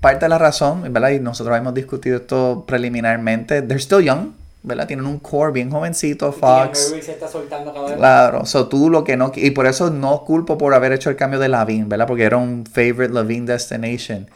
parte 0.00 0.26
de 0.26 0.28
la 0.28 0.38
razón, 0.38 0.92
¿verdad? 0.92 1.10
Y 1.10 1.20
nosotros 1.20 1.56
hemos 1.56 1.74
discutido 1.74 2.16
esto 2.16 2.64
preliminarmente. 2.66 3.62
They're 3.62 3.80
still 3.80 4.04
young, 4.04 4.32
¿verdad? 4.62 4.86
Tienen 4.86 5.06
un 5.06 5.18
core 5.18 5.52
bien 5.52 5.70
jovencito, 5.70 6.32
Fox. 6.32 6.94
Y 6.96 7.02
se 7.02 7.12
está 7.12 7.28
soltando 7.28 7.72
cada 7.72 7.86
vez. 7.86 7.96
Claro, 7.96 8.46
so 8.46 8.68
tú 8.68 8.90
lo 8.90 9.04
que 9.04 9.16
no... 9.16 9.32
Y 9.34 9.50
por 9.50 9.66
eso 9.66 9.90
no 9.90 10.24
culpo 10.24 10.58
por 10.58 10.74
haber 10.74 10.92
hecho 10.92 11.10
el 11.10 11.16
cambio 11.16 11.38
de 11.38 11.48
Lavin, 11.48 11.88
¿verdad? 11.88 12.06
Porque 12.06 12.24
era 12.24 12.36
un 12.36 12.64
favorite 12.66 13.12
Lavin 13.12 13.46
destination. 13.46 14.28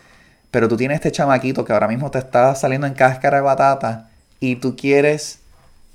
Pero 0.51 0.69
tú 0.69 0.77
tienes 0.77 0.97
este 0.97 1.13
chamaquito 1.13 1.65
que 1.65 1.73
ahora 1.73 1.89
mismo 1.89 2.11
te 2.11 2.19
está 2.19 2.55
saliendo 2.55 2.87
en 2.87 2.95
cáscara 2.95 3.39
de 3.39 3.43
batata 3.43 4.11
y 4.39 4.57
tú 4.57 4.77
quieres 4.77 5.39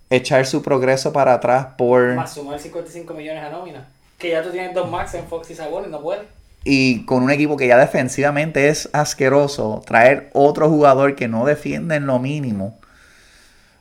echar 0.09 0.45
su 0.47 0.63
progreso 0.63 1.13
para 1.13 1.33
atrás 1.33 1.67
por... 1.77 2.15
Más 2.15 2.33
sumar 2.33 2.59
55 2.59 3.13
millones 3.13 3.43
a 3.43 3.49
nómina. 3.49 3.87
Que 4.17 4.31
ya 4.31 4.41
tú 4.41 4.49
tienes 4.49 4.73
dos 4.73 4.89
max 4.89 5.13
en 5.13 5.27
Fox 5.27 5.51
y 5.51 5.55
Sabonis, 5.55 5.91
no 5.91 6.01
puedes. 6.01 6.23
Y 6.63 7.05
con 7.05 7.23
un 7.23 7.31
equipo 7.31 7.55
que 7.55 7.67
ya 7.67 7.77
defensivamente 7.77 8.67
es 8.67 8.89
asqueroso, 8.91 9.81
traer 9.85 10.29
otro 10.33 10.69
jugador 10.69 11.15
que 11.15 11.27
no 11.27 11.45
defiende 11.45 11.95
en 11.95 12.07
lo 12.07 12.19
mínimo. 12.19 12.77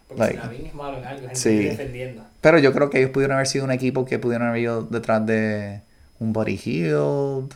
Porque 0.07 0.23
Like, 0.23 0.57
si 0.57 0.67
es 0.67 0.75
malo 0.75 0.99
en 0.99 1.05
algo, 1.05 1.29
es 1.29 1.39
sí. 1.39 1.65
defendiendo. 1.65 2.23
Pero 2.41 2.59
yo 2.59 2.73
creo 2.73 2.91
que 2.91 2.99
ellos 2.99 3.11
pudieron 3.11 3.35
haber 3.35 3.49
sido 3.49 3.65
un 3.65 3.73
equipo 3.73 4.05
que 4.05 4.21
pudieron 4.21 4.49
haber 4.49 4.63
ido 4.63 4.83
detrás 4.83 5.27
de 5.27 5.81
un 6.21 6.33
Buddy 6.33 6.57
Hield, 6.57 7.55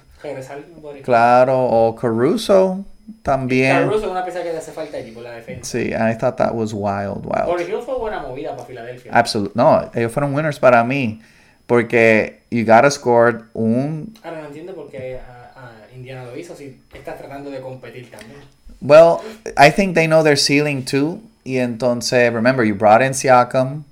claro, 1.04 1.64
o 1.64 1.94
Caruso 1.94 2.84
también. 3.22 3.84
Caruso 3.84 4.06
es 4.06 4.10
una 4.10 4.24
pieza 4.24 4.42
que 4.42 4.52
le 4.52 4.58
hace 4.58 4.72
falta 4.72 4.96
allí 4.96 5.12
por 5.12 5.22
la 5.22 5.32
defensa. 5.32 5.70
Sí, 5.70 5.90
I 5.90 6.16
thought 6.18 6.36
that 6.36 6.52
was 6.54 6.72
wild, 6.72 7.24
wild. 7.24 7.68
Hill 7.68 7.82
fue 7.84 7.96
buena 7.98 8.20
movida 8.20 8.56
para 8.56 8.66
Filadelfia. 8.66 9.12
Absolutely. 9.14 9.52
No, 9.54 9.90
ellos 9.94 10.12
fueron 10.12 10.34
winners 10.34 10.58
para 10.58 10.82
mí. 10.84 11.20
Porque 11.70 12.40
you 12.50 12.64
gotta 12.64 12.90
score 12.90 13.44
un. 13.54 14.12
Ahora 14.24 14.40
no 14.40 14.48
entiendo 14.48 14.74
por 14.74 14.90
qué 14.90 15.20
Indiana 15.94 16.24
lo 16.24 16.36
hizo 16.36 16.56
si 16.56 16.80
está 16.92 17.16
tratando 17.16 17.48
de 17.48 17.60
competir 17.60 18.10
también. 18.10 18.40
Well, 18.80 19.18
I 19.56 19.70
think 19.70 19.94
they 19.94 20.08
know 20.08 20.24
their 20.24 20.36
ceiling 20.36 20.84
too. 20.84 21.20
Y 21.44 21.58
entonces, 21.58 22.32
remember, 22.32 22.64
you 22.66 22.74
brought 22.74 23.02
in 23.02 23.12
Siakam. 23.14 23.84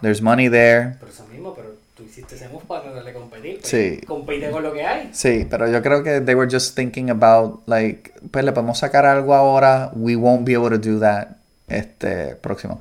There's 0.00 0.22
money 0.22 0.48
there. 0.48 0.96
Pero 1.00 1.12
eso 1.12 1.26
mismo, 1.30 1.54
pero 1.54 1.74
tú 1.94 2.04
hiciste 2.04 2.36
ese 2.36 2.48
move 2.48 2.64
para 2.66 2.84
tratar 2.84 3.04
de 3.04 3.12
competir. 3.12 3.58
pues, 3.58 3.68
Sí. 3.68 4.00
Compite 4.06 4.50
con 4.50 4.62
lo 4.62 4.72
que 4.72 4.82
hay. 4.82 5.10
Sí, 5.12 5.46
pero 5.50 5.70
yo 5.70 5.82
creo 5.82 6.02
que 6.02 6.22
they 6.22 6.34
were 6.34 6.50
just 6.50 6.74
thinking 6.74 7.10
about, 7.10 7.60
like, 7.66 8.10
pues 8.30 8.42
le 8.42 8.52
podemos 8.52 8.78
sacar 8.78 9.04
algo 9.04 9.34
ahora. 9.34 9.90
We 9.94 10.16
won't 10.16 10.46
be 10.46 10.54
able 10.54 10.70
to 10.70 10.78
do 10.78 10.98
that 11.00 11.36
este 11.68 12.36
próximo. 12.36 12.80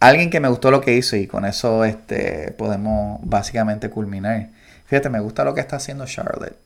Alguien 0.00 0.30
que 0.30 0.40
me 0.40 0.48
gustó 0.48 0.70
lo 0.70 0.80
que 0.80 0.94
hizo 0.94 1.16
y 1.16 1.26
con 1.26 1.44
eso 1.44 1.84
este 1.84 2.52
podemos 2.52 3.20
básicamente 3.22 3.88
culminar. 3.88 4.48
Fíjate, 4.86 5.08
me 5.08 5.20
gusta 5.20 5.44
lo 5.44 5.54
que 5.54 5.60
está 5.60 5.76
haciendo 5.76 6.06
Charlotte. 6.06 6.56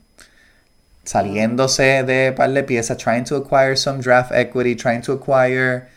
Saliéndose 1.04 2.02
de 2.02 2.32
par 2.32 2.50
de 2.50 2.62
piezas, 2.62 2.98
trying 2.98 3.24
to 3.24 3.36
acquire 3.36 3.76
some 3.76 4.00
draft 4.02 4.32
equity, 4.32 4.74
trying 4.74 5.00
to 5.00 5.12
acquire 5.12 5.88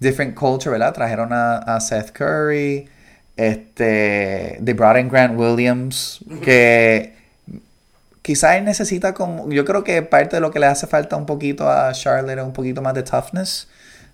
different 0.00 0.34
culture, 0.34 0.70
¿verdad? 0.70 0.94
Trajeron 0.94 1.32
a, 1.32 1.78
Seth 1.80 2.12
Curry, 2.12 2.88
este, 3.36 4.58
they 4.62 4.74
brought 4.74 4.96
in 4.96 5.08
Grant 5.08 5.38
Williams, 5.38 6.20
que 6.42 7.14
quizás 8.22 8.62
necesita 8.62 9.14
como, 9.14 9.50
yo 9.50 9.64
creo 9.64 9.84
que 9.84 10.02
parte 10.02 10.36
de 10.36 10.40
lo 10.40 10.50
que 10.50 10.58
le 10.58 10.66
hace 10.66 10.86
falta 10.86 11.16
un 11.16 11.26
poquito 11.26 11.68
a 11.70 11.92
Charlotte 11.92 12.38
es 12.38 12.44
un 12.44 12.52
poquito 12.52 12.82
más 12.82 12.94
de 12.94 13.02
toughness, 13.02 13.68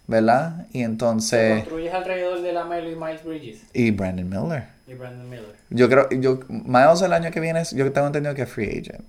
¿verdad? 0.06 0.66
Y 0.72 0.82
entonces, 0.82 1.60
construyes 1.62 1.94
alrededor 1.94 2.42
de 2.42 2.52
la 2.52 2.64
Melo 2.64 2.90
y 2.90 2.96
Miles 2.96 3.24
Bridges 3.24 3.62
y 3.72 3.90
Brandon 3.90 4.28
Miller. 4.28 4.64
y 4.86 4.94
Brandon 4.94 5.28
Miller. 5.28 5.54
Yo 5.70 5.88
creo, 5.88 6.08
yo, 6.10 6.40
Miles 6.48 7.02
el 7.02 7.12
año 7.12 7.30
que 7.30 7.40
viene, 7.40 7.62
yo 7.72 7.90
tengo 7.92 8.06
entendido 8.08 8.34
que 8.34 8.42
es 8.42 8.48
free 8.48 8.68
agent. 8.68 9.04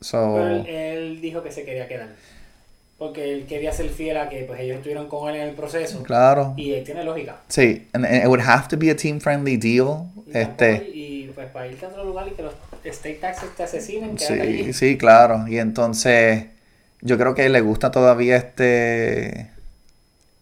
So, 0.00 0.34
Pero 0.36 0.46
él, 0.48 0.66
él 0.66 1.20
dijo 1.20 1.42
que 1.42 1.50
se 1.52 1.64
quería 1.64 1.86
quedar. 1.88 2.08
Porque 2.98 3.32
él 3.32 3.46
quería 3.46 3.72
ser 3.72 3.88
fiel 3.90 4.16
a 4.16 4.28
que 4.28 4.42
pues 4.42 4.58
ellos 4.60 4.76
estuvieron 4.78 5.06
con 5.08 5.28
él 5.30 5.36
en 5.40 5.48
el 5.50 5.54
proceso. 5.54 6.02
Claro. 6.02 6.54
Y 6.56 6.72
él 6.72 6.82
tiene 6.84 7.04
lógica. 7.04 7.36
Sí, 7.48 7.86
and, 7.92 8.04
and 8.04 8.16
it 8.16 8.26
would 8.26 8.40
have 8.40 8.66
to 8.68 8.76
be 8.76 8.90
a 8.90 8.96
team 8.96 9.20
friendly 9.20 9.56
deal. 9.56 10.06
Y, 10.26 10.36
Este, 10.36 10.90
y 10.92 11.30
pues 11.32 11.48
para 11.50 11.68
irte 11.68 11.84
a 11.86 11.88
otro 11.90 12.04
lugar 12.04 12.26
y 12.26 12.32
que 12.32 12.42
los 12.42 12.54
state 12.84 13.18
taxes 13.20 13.50
te 13.56 13.62
asesinen, 13.62 14.18
sí, 14.18 14.32
allí. 14.32 14.72
sí, 14.72 14.98
claro. 14.98 15.46
Y 15.46 15.58
entonces, 15.58 16.46
yo 17.00 17.16
creo 17.18 17.34
que 17.36 17.48
le 17.48 17.60
gusta 17.60 17.92
todavía 17.92 18.36
este. 18.36 19.50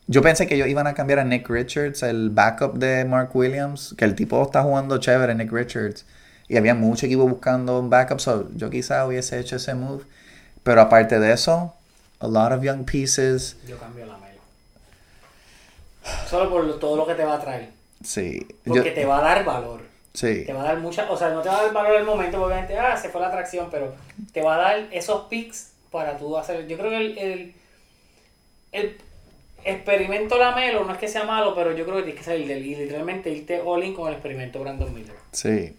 Yo 0.08 0.22
pensé 0.22 0.46
que 0.46 0.54
ellos 0.54 0.68
iban 0.68 0.86
a 0.86 0.94
cambiar 0.94 1.18
a 1.18 1.24
Nick 1.24 1.48
Richards, 1.48 2.02
el 2.04 2.30
backup 2.30 2.74
de 2.74 3.04
Mark 3.04 3.34
Williams, 3.34 3.94
que 3.98 4.04
el 4.04 4.14
tipo 4.14 4.40
está 4.42 4.62
jugando 4.62 4.98
chévere, 4.98 5.34
Nick 5.34 5.50
Richards. 5.52 6.06
Y 6.48 6.56
había 6.56 6.74
mucho 6.74 7.06
equipo 7.06 7.26
buscando 7.26 7.80
un 7.80 7.90
backup, 7.90 8.20
so 8.20 8.48
yo 8.54 8.70
quizá 8.70 9.04
hubiese 9.04 9.38
hecho 9.40 9.56
ese 9.56 9.74
move. 9.74 10.04
Pero 10.62 10.80
aparte 10.80 11.18
de 11.18 11.32
eso, 11.32 11.74
a 12.20 12.28
lot 12.28 12.52
of 12.52 12.62
young 12.62 12.84
pieces. 12.84 13.56
Yo 13.66 13.76
cambio 13.78 14.06
la 14.06 14.16
melo. 14.18 14.40
Solo 16.28 16.50
por 16.50 16.78
todo 16.78 16.96
lo 16.96 17.06
que 17.06 17.14
te 17.14 17.24
va 17.24 17.34
a 17.34 17.40
traer. 17.40 17.70
Sí, 18.04 18.46
yo- 18.64 18.74
Porque 18.74 18.90
te 18.92 19.04
va 19.04 19.18
a 19.18 19.22
dar 19.22 19.44
valor. 19.44 19.80
sí, 20.14 20.44
Te 20.46 20.52
va 20.52 20.62
a 20.62 20.64
dar 20.66 20.78
mucha, 20.78 21.10
o 21.10 21.16
sea, 21.16 21.30
no 21.30 21.42
te 21.42 21.48
va 21.48 21.58
a 21.58 21.62
dar 21.64 21.72
valor 21.72 21.94
en 21.94 22.00
el 22.00 22.06
momento, 22.06 22.42
obviamente, 22.44 22.78
ah, 22.78 22.96
se 22.96 23.08
fue 23.08 23.20
la 23.20 23.26
atracción, 23.28 23.68
pero 23.70 23.92
te 24.32 24.40
va 24.40 24.54
a 24.54 24.58
dar 24.58 24.78
esos 24.92 25.22
picks 25.28 25.72
para 25.90 26.16
tú 26.16 26.36
hacer. 26.38 26.66
Yo 26.68 26.78
creo 26.78 26.90
que 26.90 26.96
el, 26.96 27.18
el, 27.18 27.54
el 28.72 28.96
experimento 29.66 30.38
Lamelo 30.38 30.84
no 30.84 30.92
es 30.92 30.98
que 30.98 31.08
sea 31.08 31.24
malo, 31.24 31.54
pero 31.54 31.72
yo 31.76 31.84
creo 31.84 31.96
que 31.96 32.02
tienes 32.04 32.20
que 32.20 32.30
salir 32.30 32.46
de 32.46 32.54
él 32.56 32.66
y 32.66 32.74
literalmente 32.76 33.30
irte 33.30 33.60
all 33.64 33.82
in 33.84 33.94
con 33.94 34.08
el 34.08 34.14
experimento 34.14 34.60
Brandon 34.60 34.92
Miller. 34.94 35.14
sí. 35.32 35.74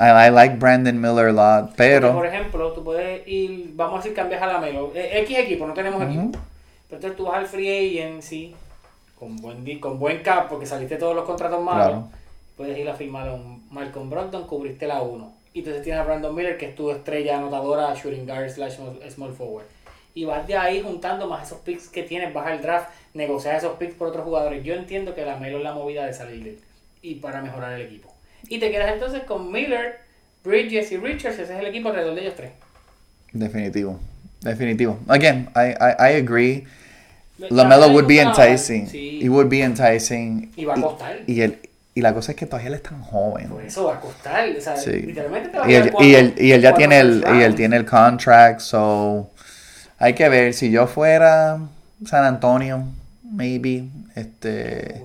I, 0.00 0.28
I 0.28 0.30
like 0.30 0.54
Brandon 0.58 1.00
Miller 1.00 1.26
a 1.26 1.32
lot, 1.32 1.60
Porque, 1.70 1.74
pero. 1.76 2.12
por 2.14 2.24
ejemplo, 2.24 2.70
tú 2.72 2.84
puedes 2.84 3.26
ir, 3.26 3.72
vamos 3.74 3.94
a 3.94 3.96
decir, 3.98 4.14
cambias 4.14 4.40
a 4.40 4.46
Lamelo. 4.46 4.92
Eh, 4.94 5.18
X 5.22 5.38
equipo, 5.40 5.66
no 5.66 5.74
tenemos 5.74 6.00
Ujú. 6.00 6.08
equipo. 6.12 6.38
Pero 6.88 6.96
entonces 6.98 7.16
tú 7.16 7.24
vas 7.24 7.34
al 7.38 7.46
free 7.46 7.98
agency 7.98 8.54
con 9.18 9.36
buen, 9.38 9.80
con 9.80 9.98
buen 9.98 10.22
cap, 10.22 10.48
porque 10.48 10.66
saliste 10.66 10.98
todos 10.98 11.16
los 11.16 11.24
contratos 11.24 11.60
malos. 11.60 11.86
Claro. 11.88 12.08
Puedes 12.56 12.78
ir 12.78 12.88
a 12.88 12.94
firmar 12.94 13.28
a 13.28 13.34
un 13.34 13.66
Malcolm 13.72 14.08
Brogdon, 14.08 14.46
cubriste 14.46 14.86
la 14.86 15.02
1. 15.02 15.32
Y 15.54 15.58
entonces 15.60 15.82
tienes 15.82 16.00
a 16.00 16.04
Brandon 16.04 16.32
Miller, 16.32 16.56
que 16.58 16.66
es 16.66 16.76
tu 16.76 16.92
estrella 16.92 17.36
anotadora, 17.38 17.92
shooting 17.94 18.24
guard 18.24 18.50
slash 18.50 18.74
small 19.10 19.32
forward. 19.32 19.66
Y 20.18 20.24
vas 20.24 20.48
de 20.48 20.56
ahí 20.56 20.82
juntando 20.82 21.28
más 21.28 21.46
esos 21.46 21.60
picks 21.60 21.86
que 21.88 22.02
tienes, 22.02 22.34
vas 22.34 22.48
al 22.48 22.60
draft, 22.60 22.88
negociar 23.14 23.54
esos 23.54 23.76
picks 23.78 23.94
por 23.94 24.08
otros 24.08 24.24
jugadores. 24.24 24.64
Yo 24.64 24.74
entiendo 24.74 25.14
que 25.14 25.24
la 25.24 25.36
Melo 25.36 25.58
es 25.58 25.62
la 25.62 25.74
movida 25.74 26.06
de 26.06 26.12
salir 26.12 26.42
de 26.42 26.58
y 27.02 27.14
para 27.14 27.40
mejorar 27.40 27.74
el 27.74 27.82
equipo. 27.82 28.12
Y 28.48 28.58
te 28.58 28.72
quedas 28.72 28.92
entonces 28.92 29.22
con 29.22 29.52
Miller, 29.52 30.00
Bridges 30.42 30.90
y 30.90 30.96
Richards, 30.96 31.38
ese 31.38 31.54
es 31.54 31.60
el 31.60 31.66
equipo 31.66 31.90
alrededor 31.90 32.16
de 32.16 32.22
ellos 32.22 32.34
tres. 32.36 32.50
Definitivo. 33.32 34.00
Definitivo. 34.40 34.98
Again, 35.06 35.50
I, 35.54 35.68
I, 35.80 35.94
I 36.00 36.16
agree. 36.16 36.64
La 37.38 37.62
LaMelo 37.62 37.82
Melo 37.82 37.92
would 37.92 38.08
be 38.08 38.18
enticing. 38.20 38.88
Sí. 38.88 39.20
He 39.22 39.28
would 39.28 39.48
be 39.48 39.60
enticing. 39.62 40.50
Y 40.56 40.64
va 40.64 40.74
a 40.74 40.80
costar. 40.80 41.20
Y, 41.28 41.42
el, 41.42 41.60
y 41.94 42.00
la 42.00 42.12
cosa 42.12 42.32
es 42.32 42.36
que 42.36 42.46
todavía 42.46 42.70
él 42.70 42.74
es 42.74 42.82
tan 42.82 43.00
joven. 43.02 43.50
Por 43.50 43.62
eso 43.64 43.84
va 43.84 43.94
a 43.94 44.00
costar. 44.00 44.48
O 44.48 44.60
sea, 44.60 44.76
Sí. 44.76 44.90
literalmente 44.90 45.50
te 45.50 45.58
va 45.58 45.64
a 45.64 45.70
Y 45.70 45.74
él, 45.76 45.92
y, 46.00 46.14
él, 46.16 46.34
y 46.36 46.50
él 46.50 46.60
ya 46.60 46.74
tiene 46.74 46.98
el, 46.98 47.24
y 47.36 47.42
él 47.42 47.54
tiene 47.54 47.76
el 47.76 47.84
contract, 47.84 48.58
so 48.58 49.30
hay 49.98 50.14
que 50.14 50.28
ver. 50.28 50.54
Si 50.54 50.70
yo 50.70 50.86
fuera 50.86 51.58
San 52.04 52.24
Antonio, 52.24 52.84
maybe, 53.22 53.90
este, 54.14 55.04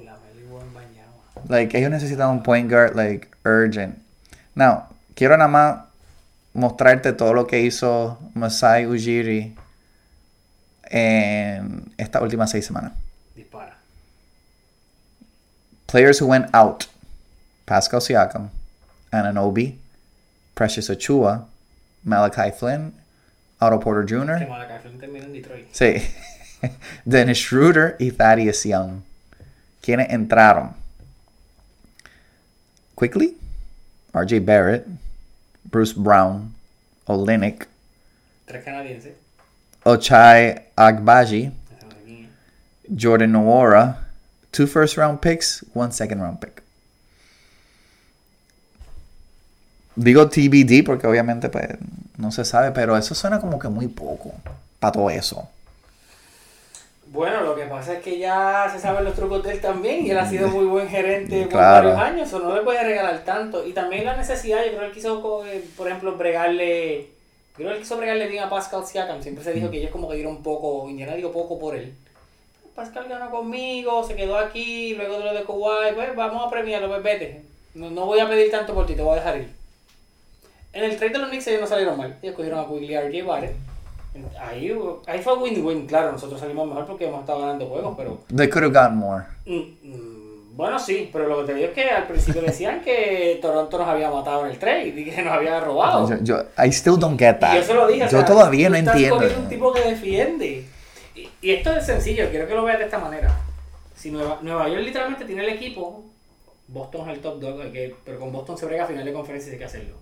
like 1.49 1.77
ellos 1.77 1.91
necesitan 1.91 2.29
un 2.29 2.43
point 2.43 2.69
guard 2.69 2.95
like 2.95 3.27
urgent. 3.43 3.99
Now, 4.55 4.87
quiero 5.15 5.35
nada 5.37 5.49
más 5.49 5.85
mostrarte 6.53 7.13
todo 7.13 7.33
lo 7.33 7.47
que 7.47 7.61
hizo 7.61 8.19
Masai 8.35 8.85
Ujiri 8.85 9.55
en 10.89 11.91
estas 11.97 12.21
últimas 12.21 12.51
seis 12.51 12.65
semanas. 12.65 12.93
Dispara. 13.35 13.75
Players 15.87 16.19
who 16.19 16.27
went 16.27 16.53
out: 16.53 16.87
Pascal 17.65 17.99
Siakam, 17.99 18.49
Ananobi, 19.11 19.77
Precious 20.53 20.89
Achua, 20.89 21.45
Malachi 22.03 22.51
Flynn, 22.51 22.93
Otto 23.65 23.79
Porter 23.79 24.05
Jr., 24.07 24.37
en 24.41 25.33
Detroit. 25.33 25.67
sí, 25.71 26.01
Dennis 27.05 27.37
Schroeder 27.37 27.95
y 27.99 28.11
Thaddeus 28.11 28.65
Young. 28.65 29.01
Quienes 29.81 30.09
entraron: 30.09 30.73
Quickly, 32.95 33.35
RJ 34.13 34.45
Barrett, 34.45 34.85
Bruce 35.69 35.93
Brown, 35.93 36.53
Olenek, 37.07 37.67
Tres 38.45 38.63
canadienses. 38.63 39.13
Ochai 39.85 40.63
Agbaji. 40.77 41.51
Jordan 42.93 43.31
Noora, 43.31 43.97
two 44.51 44.67
first 44.67 44.97
round 44.97 45.21
picks, 45.21 45.63
one 45.73 45.91
second 45.91 46.21
round 46.21 46.41
pick. 46.41 46.62
Digo 49.95 50.27
TBD 50.29 50.83
porque 50.85 51.07
obviamente 51.07 51.49
pues 51.49 51.67
no 52.17 52.31
se 52.31 52.45
sabe, 52.45 52.71
pero 52.71 52.97
eso 52.97 53.13
suena 53.15 53.39
como 53.39 53.59
que 53.59 53.67
muy 53.69 53.87
poco 53.87 54.31
para 54.79 54.91
todo 54.91 55.09
eso. 55.09 55.47
Bueno, 57.07 57.41
lo 57.41 57.55
que 57.55 57.65
pasa 57.65 57.93
es 57.93 58.03
que 58.03 58.17
ya 58.17 58.67
se 58.73 58.79
saben 58.79 59.03
los 59.03 59.13
trucos 59.13 59.43
de 59.43 59.51
él 59.51 59.61
también 59.61 60.03
y 60.03 60.09
él 60.09 60.17
ha 60.17 60.27
sido 60.27 60.47
muy 60.47 60.65
buen 60.65 60.87
gerente 60.89 61.41
por 61.43 61.49
Claro. 61.51 61.89
varios 61.89 62.01
años, 62.01 62.33
o 62.33 62.39
no 62.39 62.55
le 62.55 62.61
puede 62.63 62.83
regalar 62.83 63.23
tanto. 63.23 63.67
Y 63.67 63.73
también 63.73 64.05
la 64.05 64.17
necesidad, 64.17 64.63
yo 64.65 64.69
creo 64.71 64.79
que 64.79 64.85
él 64.87 64.91
quiso, 64.93 65.45
eh, 65.45 65.63
por 65.77 65.87
ejemplo, 65.87 66.17
bregarle, 66.17 67.09
creo 67.55 67.69
que 67.69 67.75
él 67.75 67.81
quiso 67.81 67.97
bregarle 67.97 68.27
bien 68.27 68.43
a 68.43 68.49
Pascal 68.49 68.83
Siakam, 68.87 69.21
siempre 69.21 69.43
se 69.43 69.53
dijo 69.53 69.69
que 69.69 69.77
ellos 69.77 69.91
como 69.91 70.09
que 70.09 70.15
dieron 70.15 70.41
poco, 70.41 70.89
Indiana 70.89 71.13
dio 71.13 71.31
poco 71.31 71.59
por 71.59 71.75
él. 71.75 71.93
Pascal 72.73 73.05
ganó 73.07 73.29
conmigo, 73.29 74.03
se 74.07 74.15
quedó 74.15 74.35
aquí, 74.35 74.95
luego 74.95 75.19
de 75.19 75.25
lo 75.25 75.33
de 75.35 75.43
Kawhi, 75.43 75.93
pues 75.93 76.15
vamos 76.15 76.47
a 76.47 76.49
premiarlo, 76.49 76.87
pues 76.87 77.03
vete. 77.03 77.43
No, 77.75 77.91
no 77.91 78.07
voy 78.07 78.21
a 78.21 78.27
pedir 78.27 78.49
tanto 78.49 78.73
por 78.73 78.87
ti, 78.87 78.95
te 78.95 79.03
voy 79.03 79.13
a 79.13 79.15
dejar 79.17 79.37
ir. 79.37 79.62
En 80.73 80.83
el 80.83 80.97
trade 80.97 81.13
de 81.13 81.19
los 81.19 81.29
Knicks 81.29 81.47
ellos 81.47 81.61
no 81.61 81.67
salieron 81.67 81.97
mal, 81.97 82.17
ellos 82.21 82.35
cogieron 82.35 82.59
a 82.59 82.67
Quigley 82.67 83.17
y 83.17 83.21
Barrett. 83.21 83.55
Ahí, 84.39 84.71
ahí 85.07 85.19
fue 85.21 85.37
win-win, 85.37 85.87
claro, 85.87 86.11
nosotros 86.11 86.39
salimos 86.39 86.67
mejor 86.67 86.85
porque 86.85 87.07
hemos 87.07 87.21
estado 87.21 87.41
ganando 87.41 87.65
juegos, 87.67 87.95
pero... 87.97 88.19
They 88.35 88.47
could 88.49 88.63
have 88.65 88.73
gotten 88.73 88.97
more. 88.97 89.23
mm, 89.45 89.57
mm, 89.83 90.55
bueno, 90.55 90.77
sí, 90.77 91.09
pero 91.11 91.27
lo 91.27 91.39
que 91.41 91.45
te 91.51 91.53
digo 91.55 91.67
es 91.69 91.73
que 91.73 91.89
al 91.89 92.05
principio 92.05 92.41
decían 92.45 92.81
que 92.81 93.39
Toronto 93.41 93.77
nos 93.79 93.87
había 93.87 94.11
matado 94.11 94.45
en 94.45 94.51
el 94.51 94.59
trade 94.59 94.87
y 94.89 95.05
que 95.05 95.21
nos 95.23 95.33
había 95.33 95.59
robado. 95.59 96.07
Yo, 96.09 96.17
yo- 96.21 96.43
I 96.63 96.67
still 96.71 96.99
don't 96.99 97.17
get 97.19 97.37
Y 97.37 97.39
that. 97.39 97.55
yo 97.55 97.63
se 97.63 97.73
lo 97.73 97.87
dije. 97.87 98.03
o 98.03 98.09
yo 98.09 98.17
sea, 98.19 98.25
todavía 98.25 98.69
no 98.69 98.75
entiendo. 98.75 99.15
cogiendo 99.15 99.39
un 99.41 99.49
tipo 99.49 99.73
que 99.73 99.81
defiende. 99.81 100.65
Y, 101.15 101.29
y 101.41 101.51
esto 101.51 101.75
es 101.75 101.85
sencillo, 101.85 102.29
quiero 102.29 102.47
que 102.47 102.53
lo 102.53 102.63
veas 102.63 102.77
de 102.79 102.85
esta 102.85 102.99
manera. 102.99 103.31
Si 103.95 104.11
Nueva, 104.11 104.39
Nueva 104.43 104.67
York 104.69 104.81
literalmente 104.83 105.25
tiene 105.25 105.43
el 105.43 105.49
equipo, 105.49 106.03
Boston 106.67 107.09
es 107.09 107.15
el 107.15 107.21
top 107.21 107.39
dog, 107.39 107.59
pero 108.05 108.19
con 108.19 108.31
Boston 108.31 108.55
se 108.57 108.65
brega 108.67 108.83
a 108.83 108.87
final 108.87 109.05
de 109.05 109.13
conferencia 109.13 109.49
y 109.49 109.53
hay 109.53 109.59
que 109.59 109.65
hacerlo. 109.65 109.95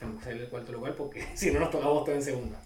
Tenemos 0.00 0.18
que 0.18 0.24
salir 0.24 0.40
del 0.40 0.50
cuarto 0.50 0.72
lugar 0.72 0.94
porque 0.94 1.24
si 1.34 1.52
no 1.52 1.60
nos 1.60 1.70
toca 1.70 1.86
Boston 1.86 2.14
en 2.14 2.22
segunda. 2.22 2.58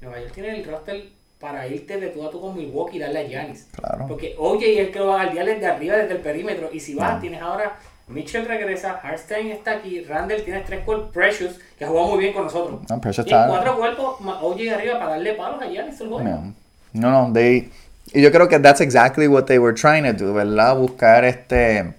Nueva 0.00 0.18
York 0.20 0.32
tiene 0.32 0.58
el 0.58 0.64
roster 0.64 1.04
para 1.38 1.66
irte 1.66 1.98
de 2.00 2.08
tú 2.08 2.26
a 2.26 2.30
tú 2.30 2.40
con 2.40 2.56
Milwaukee 2.56 2.96
y 2.96 3.00
darle 3.00 3.18
a 3.20 3.24
Giannis. 3.24 3.66
Claro. 3.72 4.06
Porque 4.08 4.34
oye, 4.38 4.72
y 4.72 4.78
el 4.78 4.90
que 4.92 4.98
lo 5.00 5.08
va 5.08 5.20
a 5.20 5.24
guardiar 5.24 5.46
desde 5.46 5.66
arriba, 5.66 5.96
desde 5.96 6.14
el 6.14 6.20
perímetro. 6.20 6.70
Y 6.72 6.80
si 6.80 6.94
vas, 6.94 7.14
No. 7.14 7.20
tienes 7.20 7.42
ahora 7.42 7.78
Mitchell 8.08 8.46
regresa, 8.46 8.92
Harstein 9.02 9.50
está 9.50 9.72
aquí, 9.72 10.04
Randall 10.04 10.42
tienes 10.44 10.64
tres 10.64 10.84
cuerpos, 10.84 11.10
Precious, 11.12 11.58
que 11.78 11.84
ha 11.84 11.88
jugado 11.88 12.08
muy 12.08 12.18
bien 12.18 12.32
con 12.32 12.44
nosotros. 12.44 12.80
No, 12.88 13.00
Precious 13.00 13.26
Tiene 13.26 13.46
cuatro 13.48 13.76
cuerpos, 13.76 14.16
OJ 14.20 14.70
arriba 14.74 14.98
para 14.98 15.10
darle 15.12 15.34
palos 15.34 15.62
a 15.62 15.66
Giannis 15.66 16.00
el 16.00 16.08
juego. 16.08 16.22
No, 16.22 16.54
no, 16.92 17.10
no, 17.10 17.32
they, 17.32 17.70
y 18.12 18.20
yo 18.22 18.30
creo 18.30 18.48
que 18.48 18.58
that's 18.58 18.80
exactly 18.80 19.26
what 19.28 19.44
they 19.44 19.58
were 19.58 19.74
trying 19.74 20.04
to 20.04 20.12
do, 20.12 20.34
¿verdad? 20.34 20.76
Buscar 20.76 21.24
este 21.24 21.94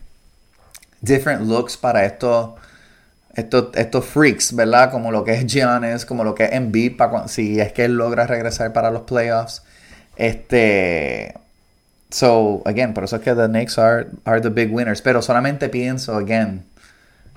different 1.01 1.41
looks 1.47 1.75
para 1.75 2.05
estos 2.05 2.51
estos, 3.35 3.75
estos 3.75 4.05
freaks, 4.05 4.55
¿verdad? 4.55 4.91
Como 4.91 5.11
lo 5.11 5.23
que 5.23 5.33
es 5.33 5.45
Giannis, 5.45 6.05
como 6.05 6.23
lo 6.23 6.35
que 6.35 6.45
es 6.45 6.51
Embiid, 6.53 6.97
para 6.97 7.27
si 7.27 7.59
es 7.59 7.71
que 7.73 7.85
él 7.85 7.95
logra 7.97 8.27
regresar 8.27 8.73
para 8.73 8.91
los 8.91 9.03
playoffs. 9.03 9.63
Este, 10.15 11.33
so, 12.09 12.61
again, 12.65 12.93
por 12.93 13.03
eso 13.03 13.15
es 13.15 13.21
que 13.23 13.33
the 13.33 13.47
Knicks 13.47 13.77
are, 13.77 14.07
are 14.25 14.39
the 14.39 14.49
big 14.49 14.71
winners. 14.71 15.01
Pero 15.01 15.21
solamente 15.21 15.69
pienso, 15.69 16.15
again, 16.15 16.63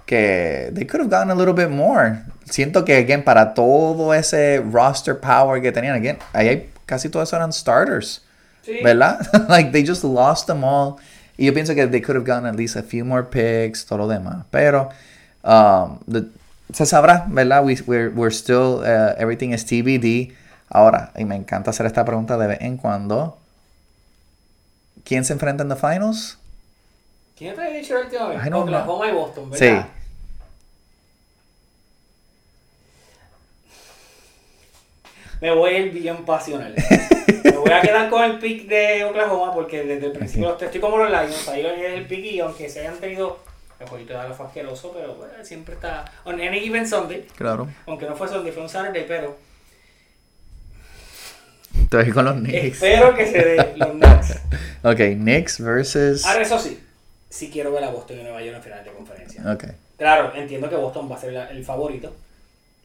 que 0.05 0.71
they 0.75 0.85
could 0.87 1.01
have 1.01 1.11
gotten 1.11 1.31
a 1.31 1.35
little 1.35 1.55
bit 1.55 1.71
more. 1.71 2.19
Siento 2.45 2.85
que, 2.85 2.97
again, 2.97 3.25
para 3.25 3.55
todo 3.55 4.13
ese 4.13 4.61
roster 4.71 5.19
power 5.19 5.61
que 5.61 5.73
tenían, 5.73 5.95
again, 5.97 6.19
ahí 6.33 6.71
casi 6.87 7.09
todos 7.09 7.33
eran 7.33 7.53
starters, 7.53 8.23
Sí. 8.63 8.83
¿verdad? 8.83 9.19
like, 9.49 9.71
they 9.73 9.83
just 9.85 10.05
lost 10.05 10.47
them 10.47 10.63
all. 10.65 10.97
Y 11.39 11.47
yo 11.47 11.53
pienso 11.55 11.75
que 11.75 11.87
they 11.87 12.01
could 12.01 12.17
have 12.17 12.25
gotten 12.27 12.47
at 12.47 12.57
least 12.57 12.77
a 12.77 12.83
few 12.83 13.05
more 13.05 13.23
picks, 13.23 13.85
todo 13.87 13.99
lo 13.99 14.09
demás. 14.09 14.45
Pero, 14.51 14.89
um, 15.47 15.99
the- 16.11 16.27
se 16.73 16.85
sabrá, 16.85 17.25
¿verdad? 17.29 17.65
We, 17.65 17.77
we're, 17.87 18.11
we're 18.11 18.35
still, 18.35 18.81
uh, 18.83 19.15
everything 19.19 19.51
is 19.53 19.65
TBD. 19.65 20.35
Ahora, 20.69 21.13
y 21.17 21.25
me 21.25 21.37
encanta 21.37 21.71
hacer 21.71 21.87
esta 21.87 22.05
pregunta 22.05 22.37
de 22.37 22.49
vez 22.49 22.61
en 22.61 22.77
cuando. 22.77 23.39
¿Quién 25.05 25.25
se 25.25 25.33
enfrenta 25.33 25.63
en 25.63 25.69
the 25.69 25.77
finals? 25.77 26.39
¿Quién 27.39 27.55
te 27.55 27.61
había 27.63 27.79
dicho 27.79 27.95
la 27.95 28.01
última 28.01 28.27
vez? 28.29 28.53
Oklahoma 28.53 29.09
y 29.09 29.13
Boston, 29.13 29.51
Sí. 29.55 29.65
¿verdad? 29.67 29.87
Me 35.41 35.51
voy 35.55 35.71
a 35.75 35.79
ir 35.79 35.93
bien 35.93 36.25
pasional. 36.25 36.75
voy 37.63 37.71
a 37.73 37.81
quedar 37.83 38.09
con 38.09 38.23
el 38.25 38.39
pick 38.39 38.67
de 38.69 39.05
Oklahoma 39.05 39.53
porque 39.53 39.83
desde 39.85 40.07
el 40.07 40.13
principio 40.13 40.51
los 40.51 40.63
estoy 40.63 40.81
como 40.81 40.97
los 40.99 41.11
Lions, 41.11 41.49
ahí 41.49 41.65
es 41.67 41.93
el 41.95 42.07
pick 42.07 42.25
y 42.25 42.41
aunque 42.41 42.69
se 42.71 42.81
hayan 42.81 42.97
tenido 42.99 43.39
el 43.81 43.89
jueguito 43.89 44.13
de 44.15 44.19
Dallas 44.19 44.37
fue 44.37 44.47
asqueroso, 44.47 44.93
pero 44.93 45.15
bueno, 45.17 45.33
siempre 45.45 45.75
está 45.75 46.05
on 46.25 46.41
any 46.41 46.61
given 46.61 46.87
Sunday, 46.89 47.27
Claro. 47.37 47.69
aunque 47.87 48.07
no 48.07 48.17
fue 48.17 48.29
Sunday, 48.29 48.53
fue 48.53 48.63
un 48.63 48.69
Saturday, 48.69 49.05
pero 49.07 49.37
Estoy 51.83 52.11
con 52.11 52.25
los 52.25 52.35
Knicks. 52.37 52.55
espero 52.83 53.15
que 53.15 53.27
se 53.27 53.39
dé 53.39 53.75
los 53.77 53.91
Knicks. 53.91 54.41
Ok, 54.83 54.99
Knicks 55.17 55.61
versus. 55.61 56.25
Ahora 56.25 56.43
eso 56.43 56.59
sí, 56.61 56.81
sí 57.29 57.51
quiero 57.51 57.73
ver 57.73 57.83
a 57.85 57.91
Boston 57.91 58.21
y 58.21 58.23
Nueva 58.23 58.41
York 58.43 58.57
en 58.57 58.63
final 58.63 58.85
de 58.85 58.93
conferencia. 58.93 59.43
Ok. 59.53 59.65
Claro, 59.99 60.33
entiendo 60.35 60.69
que 60.71 60.77
Boston 60.77 61.11
va 61.11 61.17
a 61.17 61.21
ser 61.21 61.33
la- 61.33 61.51
el 61.51 61.65
favorito. 61.65 62.15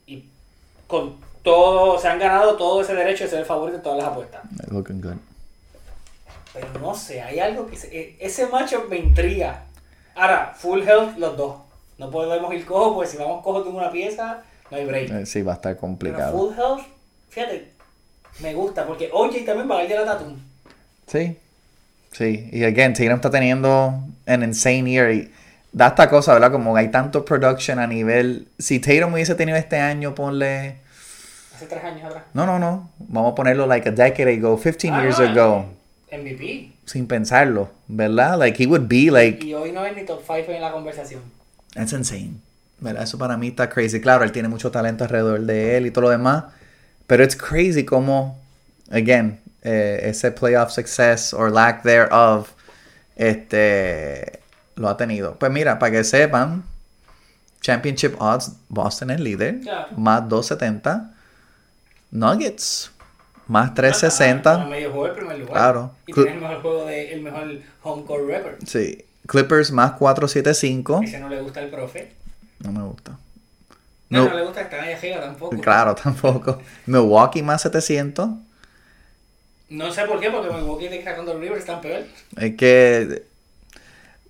Y 0.07 0.25
con 0.87 1.17
todo, 1.43 1.99
se 1.99 2.07
han 2.07 2.17
ganado 2.17 2.55
todo 2.57 2.81
ese 2.81 2.95
derecho 2.95 3.25
de 3.25 3.29
ser 3.29 3.39
el 3.39 3.45
favorito 3.45 3.77
en 3.77 3.83
todas 3.83 3.99
las 3.99 4.07
apuestas. 4.07 4.41
Looking 4.71 4.99
good. 5.01 5.17
Pero 6.53 6.67
no 6.79 6.95
sé, 6.95 7.21
hay 7.21 7.39
algo 7.39 7.67
que... 7.67 7.77
se- 7.77 7.95
e- 7.95 8.17
ese 8.19 8.47
macho 8.47 8.85
me 8.89 8.97
intriga. 8.97 9.63
Ahora, 10.15 10.53
full 10.55 10.81
health 10.81 11.17
los 11.17 11.35
dos. 11.37 11.55
No 11.97 12.09
podemos 12.09 12.53
ir 12.53 12.65
cojo, 12.65 12.95
porque 12.95 13.09
si 13.09 13.17
vamos 13.17 13.43
cojo 13.43 13.63
de 13.63 13.69
una 13.69 13.91
pieza, 13.91 14.41
no 14.69 14.77
hay 14.77 14.85
break. 14.85 15.11
Eh, 15.11 15.25
Sí, 15.25 15.41
va 15.41 15.53
a 15.53 15.55
estar 15.55 15.71
Pero 15.73 15.81
complicado. 15.81 16.37
full 16.37 16.53
health, 16.57 16.81
fíjate, 17.29 17.71
me 18.39 18.53
gusta, 18.53 18.85
porque 18.87 19.09
OJ 19.13 19.45
también 19.45 19.69
va 19.69 19.77
a 19.79 19.83
ir 19.83 19.89
de 19.89 19.95
la 19.97 20.05
Tatum. 20.05 20.35
Sí. 21.07 21.37
Sí. 22.11 22.49
Y 22.51 22.63
again, 22.63 22.93
Tatum 22.93 23.13
está 23.15 23.29
teniendo 23.29 23.93
an 24.25 24.43
insane 24.43 24.89
year. 24.89 25.11
Y 25.11 25.31
da 25.71 25.87
esta 25.87 26.09
cosa, 26.09 26.33
¿verdad? 26.33 26.51
Como 26.51 26.75
hay 26.75 26.89
tanto 26.89 27.23
production 27.23 27.79
a 27.79 27.87
nivel. 27.87 28.47
Si 28.57 28.79
Tatum 28.79 29.13
hubiese 29.13 29.35
tenido 29.35 29.57
este 29.57 29.77
año, 29.77 30.13
ponle. 30.15 30.77
Hace 31.55 31.67
tres 31.67 31.83
años 31.83 32.03
atrás. 32.05 32.23
No, 32.33 32.45
no, 32.45 32.57
no. 32.59 32.89
Vamos 32.99 33.31
a 33.31 33.35
ponerlo 33.35 33.67
like 33.67 33.87
a 33.87 33.91
decade 33.91 34.33
ago, 34.33 34.59
15 34.59 34.89
Ah, 34.89 35.01
years 35.01 35.19
ago. 35.19 35.65
MVP. 36.11 36.71
Sin 36.91 37.07
pensarlo, 37.07 37.69
¿verdad? 37.87 38.37
Like 38.37 38.61
he 38.61 38.67
would 38.67 38.87
be 38.89 39.09
like. 39.09 39.45
Y 39.45 39.53
hoy 39.53 39.71
no 39.71 39.85
es 39.85 39.95
ni 39.95 40.03
top 40.05 40.19
5 40.27 40.51
en 40.51 40.59
la 40.59 40.73
conversación. 40.73 41.21
That's 41.73 41.93
insane. 41.93 42.41
¿Verdad? 42.81 43.03
Eso 43.03 43.17
para 43.17 43.37
mí 43.37 43.47
está 43.47 43.69
crazy. 43.69 44.01
Claro, 44.01 44.25
él 44.25 44.33
tiene 44.33 44.49
mucho 44.49 44.71
talento 44.71 45.05
alrededor 45.05 45.39
de 45.39 45.77
él 45.77 45.85
y 45.85 45.91
todo 45.91 46.01
lo 46.01 46.09
demás. 46.09 46.43
Pero 47.07 47.23
it's 47.23 47.37
crazy 47.37 47.85
como, 47.85 48.37
again, 48.91 49.39
eh, 49.63 50.01
ese 50.03 50.31
playoff 50.31 50.71
success 50.73 51.33
or 51.33 51.49
lack 51.49 51.81
thereof, 51.83 52.49
este, 53.15 54.41
lo 54.75 54.89
ha 54.89 54.97
tenido. 54.97 55.35
Pues 55.39 55.49
mira, 55.49 55.79
para 55.79 55.93
que 55.93 56.03
sepan, 56.03 56.63
Championship 57.61 58.15
odds, 58.19 58.51
Boston 58.67 59.11
es 59.11 59.19
líder, 59.21 59.61
Claro. 59.61 59.87
más 59.95 60.27
270. 60.27 61.11
Nuggets, 62.11 62.91
más 63.47 63.71
Ah, 63.71 63.73
360. 63.75 64.65
medio 64.65 64.91
juego 64.91 65.07
el 65.07 65.13
primer 65.13 65.37
lugar. 65.39 65.53
Claro. 65.53 65.91
Y 66.07 66.11
Cl- 66.13 66.15
tiene 66.23 66.31
el 66.33 66.39
mejor 66.41 66.61
juego 66.61 66.85
de, 66.85 67.13
el 67.13 67.21
mejor 67.21 67.47
home 67.83 68.03
court 68.05 68.27
record. 68.27 68.55
Sí. 68.65 69.03
Clippers, 69.27 69.71
más 69.71 69.91
475. 69.93 71.01
Ese 71.03 71.19
no 71.19 71.29
le 71.29 71.41
gusta 71.41 71.59
al 71.59 71.69
profe. 71.69 72.11
No 72.59 72.71
me 72.71 72.83
gusta. 72.83 73.17
No, 74.09 74.25
No. 74.25 74.29
no 74.29 74.35
le 74.35 74.43
gusta 74.43 74.61
estar 74.61 74.79
ahí 74.79 74.93
arriba 74.93 75.21
tampoco. 75.21 75.57
Claro, 75.61 75.95
tampoco. 76.03 76.61
Milwaukee 76.85 77.41
más 77.43 77.61
700. 77.61 78.29
No 79.69 79.91
sé 79.91 80.03
por 80.03 80.19
qué, 80.19 80.29
porque 80.29 80.49
Milwaukee 80.53 80.87
y 80.87 81.01
Racondo 81.01 81.37
Rivers 81.39 81.61
están 81.61 81.79
peor. 81.81 82.03
Es 82.35 82.55
que 82.57 83.23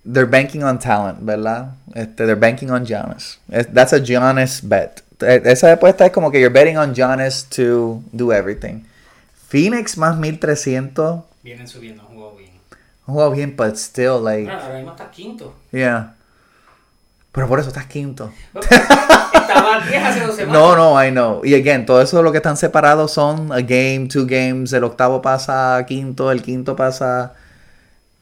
they're 0.04 0.28
banking 0.30 0.62
on 0.62 0.78
talent, 0.78 1.18
¿verdad? 1.22 1.72
Este, 1.94 2.26
they're 2.26 2.36
banking 2.36 2.70
on 2.70 2.84
Giannis. 2.86 3.40
That's 3.72 3.92
a 3.92 3.98
Giannis 3.98 4.60
bet. 4.62 5.02
E- 5.20 5.42
Esa 5.44 5.72
apuesta 5.72 6.06
es 6.06 6.12
como 6.12 6.30
que 6.30 6.38
you're 6.40 6.52
betting 6.52 6.76
on 6.76 6.94
Giannis 6.94 7.44
to 7.56 8.02
do 8.12 8.32
everything. 8.32 8.84
Phoenix 9.52 9.98
más 9.98 10.16
1300. 10.16 11.24
Vienen 11.42 11.68
subiendo, 11.68 12.02
han 12.02 12.08
jugado 12.08 12.36
bien. 12.36 12.50
Juego 13.04 13.30
bien, 13.32 13.54
but 13.54 13.74
still, 13.76 14.22
like, 14.24 14.44
Bueno, 14.44 14.62
ahora 14.62 14.76
mismo 14.76 14.90
está 14.92 15.10
quinto. 15.10 15.54
yeah. 15.72 16.14
Pero 17.32 17.48
por 17.48 17.60
eso 17.60 17.68
estás 17.68 17.84
quinto. 17.84 18.32
Estaba 18.54 19.80
10 19.86 20.04
hace 20.04 20.20
dos 20.20 20.36
semanas. 20.36 20.58
No, 20.58 20.74
no, 20.74 21.04
I 21.04 21.10
know. 21.10 21.44
Y 21.44 21.54
again, 21.54 21.84
todo 21.84 22.00
eso 22.00 22.22
lo 22.22 22.32
que 22.32 22.38
están 22.38 22.56
separados 22.56 23.12
son 23.12 23.52
a 23.52 23.60
game, 23.60 24.08
two 24.10 24.24
games, 24.26 24.72
el 24.72 24.84
octavo 24.84 25.20
pasa 25.20 25.76
a 25.76 25.84
quinto, 25.84 26.32
el 26.32 26.40
quinto 26.42 26.74
pasa... 26.74 27.34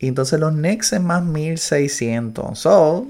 Y 0.01 0.09
entonces 0.09 0.41
los 0.41 0.53
Knicks 0.53 0.95
es 0.95 1.01
más 1.01 1.23
1600. 1.23 2.59
So, 2.59 3.07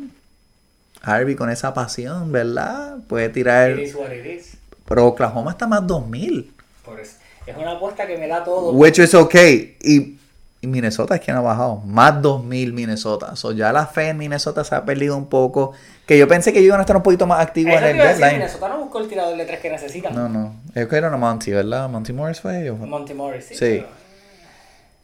Harvey 1.02 1.36
con 1.36 1.48
esa 1.48 1.72
pasión, 1.72 2.32
¿verdad? 2.32 2.98
Puede 3.08 3.30
tirar... 3.30 3.78
It 3.78 3.88
is 3.88 3.94
what 3.94 4.10
it 4.12 4.26
is. 4.26 4.58
Pero 4.86 5.06
Oklahoma 5.06 5.52
está 5.52 5.66
más 5.66 5.86
2000. 5.86 6.52
Por 6.84 7.00
eso. 7.00 7.16
Es 7.50 7.56
una 7.56 7.72
apuesta 7.72 8.06
que 8.06 8.16
me 8.18 8.26
da 8.28 8.42
todo. 8.44 8.72
Which 8.72 8.98
is 8.98 9.14
okay. 9.14 9.76
Y, 9.82 10.16
y 10.62 10.66
Minnesota 10.66 11.14
es 11.14 11.20
quien 11.20 11.36
ha 11.36 11.40
bajado. 11.40 11.76
Más 11.86 12.20
2000 12.20 12.72
Minnesota. 12.72 13.34
So, 13.36 13.52
ya 13.52 13.72
la 13.72 13.86
fe 13.86 14.08
en 14.08 14.18
Minnesota 14.18 14.62
se 14.64 14.74
ha 14.74 14.84
perdido 14.84 15.16
un 15.16 15.26
poco. 15.26 15.72
Que 16.06 16.18
yo 16.18 16.26
pensé 16.28 16.52
que 16.52 16.58
ellos 16.58 16.68
iban 16.68 16.80
a 16.80 16.82
estar 16.82 16.96
un 16.96 17.02
poquito 17.02 17.26
más 17.26 17.40
activos 17.40 17.72
Eso 17.74 17.84
en 17.86 17.96
el 17.96 18.00
a 18.00 18.04
decir, 18.08 18.20
deadline. 18.20 18.38
Minnesota 18.40 18.68
no 18.68 18.78
buscó 18.80 18.98
el 18.98 19.08
tirador 19.08 19.36
de 19.36 19.44
tres 19.44 19.60
que 19.60 19.70
necesitan. 19.70 20.14
No, 20.14 20.28
no. 20.28 20.54
Ellos 20.74 20.88
cogieron 20.88 21.14
a 21.14 21.16
Monty, 21.16 21.52
¿verdad? 21.52 21.88
Monty 21.88 22.12
Morris 22.12 22.40
fue 22.40 22.62
ellos. 22.62 22.78
Monty 22.78 23.14
Morris, 23.14 23.46
sí. 23.46 23.54
Sí. 23.54 23.84
pero 23.84 24.00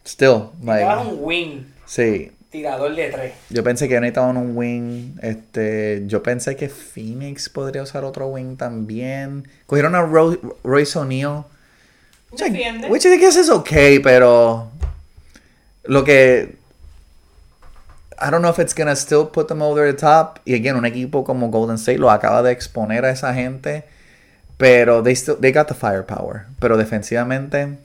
Still, 0.05 0.49
like, 0.63 0.85
un 1.09 1.17
wing 1.21 1.63
sí. 1.85 2.31
tirador 2.49 2.95
de 2.95 3.09
tres. 3.09 3.33
Yo 3.49 3.61
pensé 3.63 3.89
que 3.89 3.99
necesitaban 3.99 4.37
un 4.37 4.55
wing. 4.55 5.17
Este, 5.21 6.03
yo 6.07 6.23
pensé 6.23 6.55
que 6.55 6.69
Phoenix 6.69 7.49
podría 7.49 7.83
usar 7.83 8.05
otro 8.05 8.27
wing 8.27 8.55
también. 8.55 9.47
Cogieron 9.65 9.95
a 9.95 10.01
Ro- 10.03 10.37
Royce 10.63 10.97
O'Neal. 10.99 11.43
Which 12.39 12.49
I- 12.49 12.53
Defiende. 12.53 12.87
Which 12.89 13.05
I 13.05 13.17
guess 13.17 13.35
is 13.35 13.49
okay, 13.49 13.99
pero 13.99 14.69
lo 15.85 16.03
que 16.03 16.55
I 18.19 18.31
don't 18.31 18.41
know 18.41 18.49
if 18.49 18.57
it's 18.59 18.73
gonna 18.73 18.95
still 18.95 19.25
put 19.27 19.47
them 19.47 19.61
over 19.61 19.85
the 19.85 19.93
top. 19.97 20.39
Y 20.45 20.53
again, 20.55 20.75
un 20.75 20.85
equipo 20.85 21.23
como 21.23 21.49
Golden 21.49 21.77
State 21.77 21.99
lo 21.99 22.09
acaba 22.09 22.41
de 22.41 22.51
exponer 22.51 23.05
a 23.05 23.11
esa 23.11 23.33
gente, 23.33 23.83
pero 24.57 25.03
they 25.03 25.15
still 25.15 25.35
they 25.39 25.51
got 25.51 25.67
the 25.67 25.75
firepower. 25.75 26.45
Pero 26.59 26.77
defensivamente 26.77 27.77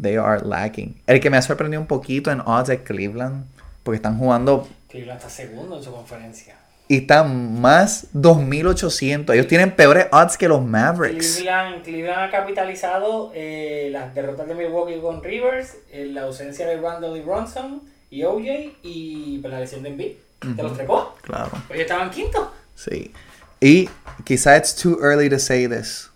they 0.00 0.16
are 0.16 0.40
lacking. 0.40 1.00
El 1.06 1.20
que 1.20 1.30
me 1.30 1.36
ha 1.36 1.42
sorprendido 1.42 1.80
un 1.80 1.88
poquito 1.88 2.30
en 2.30 2.40
odds 2.40 2.68
es 2.68 2.80
Cleveland, 2.82 3.44
porque 3.82 3.96
están 3.96 4.18
jugando 4.18 4.68
Cleveland 4.88 5.18
está 5.18 5.30
segundo 5.30 5.78
en 5.78 5.82
su 5.82 5.90
conferencia. 5.90 6.54
Y 6.92 6.96
están 6.98 7.58
más 7.58 8.08
2800. 8.12 9.34
Ellos 9.34 9.46
tienen 9.46 9.74
peores 9.74 10.08
odds 10.12 10.36
que 10.36 10.46
los 10.46 10.62
Mavericks. 10.62 11.36
Cleveland, 11.36 11.82
Cleveland 11.82 12.20
ha 12.20 12.30
capitalizado 12.30 13.32
eh, 13.34 13.88
las 13.90 14.14
derrotas 14.14 14.46
de 14.46 14.54
Milwaukee 14.54 15.00
con 15.00 15.22
Rivers, 15.24 15.76
eh, 15.90 16.04
la 16.12 16.24
ausencia 16.24 16.66
de 16.66 16.78
Randall 16.78 17.16
y 17.16 17.20
Bronson 17.22 17.80
y 18.10 18.24
OJ 18.24 18.42
y 18.82 19.38
pues, 19.38 19.50
la 19.54 19.60
lesión 19.60 19.82
de 19.82 19.88
Embiid. 19.88 20.12
Te 20.54 20.62
los 20.62 20.74
trepó. 20.74 21.16
Claro. 21.22 21.48
Pues 21.50 21.70
ellos 21.70 21.80
estaban 21.82 22.10
quinto. 22.10 22.52
Sí. 22.74 23.10
Y 23.58 23.88
quizá 24.24 24.58
it's 24.58 24.74
too 24.76 24.98
early 25.02 25.30
to 25.30 25.38
say 25.38 25.66
this. 25.66 26.10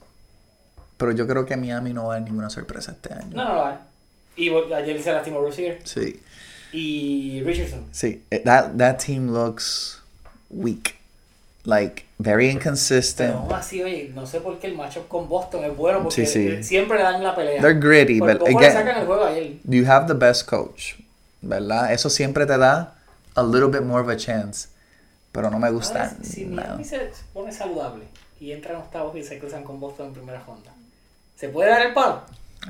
Pero 0.98 1.12
yo 1.12 1.26
creo 1.26 1.46
que 1.46 1.56
Miami 1.56 1.94
no 1.94 2.08
va 2.08 2.16
a 2.16 2.18
dar 2.18 2.28
ninguna 2.28 2.50
sorpresa 2.50 2.92
este 2.92 3.14
año. 3.14 3.30
No, 3.34 3.44
no 3.44 3.54
lo 3.54 3.66
hay. 3.66 3.76
Y 4.36 4.50
ayer 4.74 5.02
se 5.02 5.10
lastimó 5.10 5.40
Rozier 5.40 5.78
Sí. 5.84 6.20
y 6.72 7.42
Richardson. 7.46 7.86
Sí. 7.92 8.24
Eh, 8.30 8.40
That, 8.44 8.72
that 8.76 8.98
team 8.98 9.32
looks 9.32 10.02
weak. 10.56 10.94
Like, 11.64 12.04
very 12.18 12.46
Pero 12.46 12.58
inconsistent. 12.60 13.34
aún 13.34 13.52
así, 13.52 13.82
oye, 13.82 14.12
no 14.14 14.24
sé 14.26 14.40
por 14.40 14.58
qué 14.60 14.68
el 14.68 14.76
matchup 14.76 15.08
con 15.08 15.28
Boston 15.28 15.64
es 15.64 15.76
bueno 15.76 16.04
porque 16.04 16.24
Sí, 16.24 16.32
sí. 16.32 16.48
eh, 16.48 16.62
siempre 16.62 16.96
le 16.98 17.02
dan 17.02 17.22
la 17.24 17.34
pelea. 17.34 17.60
They're 17.60 17.78
gritty, 17.80 18.20
Por 18.20 18.30
but 18.30 18.38
poco 18.38 18.60
le 18.60 18.66
again- 18.68 18.72
sacan 18.72 18.98
el 19.00 19.06
juego 19.06 19.24
ayer. 19.24 19.52
You 19.64 19.84
have 19.90 20.06
the 20.06 20.14
best 20.14 20.48
coach. 20.48 20.94
¿Verdad? 21.42 21.92
Eso 21.92 22.08
siempre 22.08 22.46
te 22.46 22.56
da 22.56 22.94
a 23.34 23.42
little 23.42 23.68
bit 23.68 23.82
more 23.82 24.00
of 24.02 24.08
a 24.08 24.16
chance. 24.16 24.68
Pero 25.32 25.50
no 25.50 25.58
me 25.58 25.70
gusta. 25.70 26.04
Ahora, 26.04 26.16
si 26.22 26.44
nada. 26.46 26.68
Miami 26.68 26.84
se 26.84 27.10
pone 27.34 27.50
saludable 27.52 28.04
y 28.40 28.52
entran 28.52 28.76
octavos 28.76 29.16
y 29.16 29.22
se 29.24 29.38
cruzan 29.38 29.64
con 29.64 29.78
Boston 29.80 30.06
en 30.08 30.12
primera 30.14 30.42
ronda, 30.46 30.70
¿se 31.36 31.48
puede 31.48 31.68
dar 31.70 31.84
el 31.86 31.92
palo? 31.92 32.22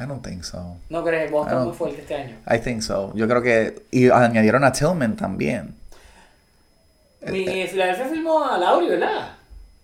I 0.02 0.06
don't 0.06 0.24
think 0.24 0.42
so. 0.42 0.76
¿No 0.90 1.04
crees? 1.04 1.30
Boston 1.30 1.64
muy 1.64 1.74
fuerte 1.74 2.00
este 2.00 2.14
año. 2.14 2.36
I 2.50 2.58
think 2.58 2.80
so. 2.82 3.12
Yo 3.14 3.28
creo 3.28 3.42
que. 3.42 3.82
Y 3.90 4.08
añadieron 4.10 4.64
a 4.64 4.72
Tillman 4.72 5.16
también. 5.16 5.74
Mi 7.32 7.66
Filadelfia 7.66 8.06
firmó 8.06 8.44
a 8.44 8.58
Lauri, 8.58 8.88
¿verdad? 8.88 9.30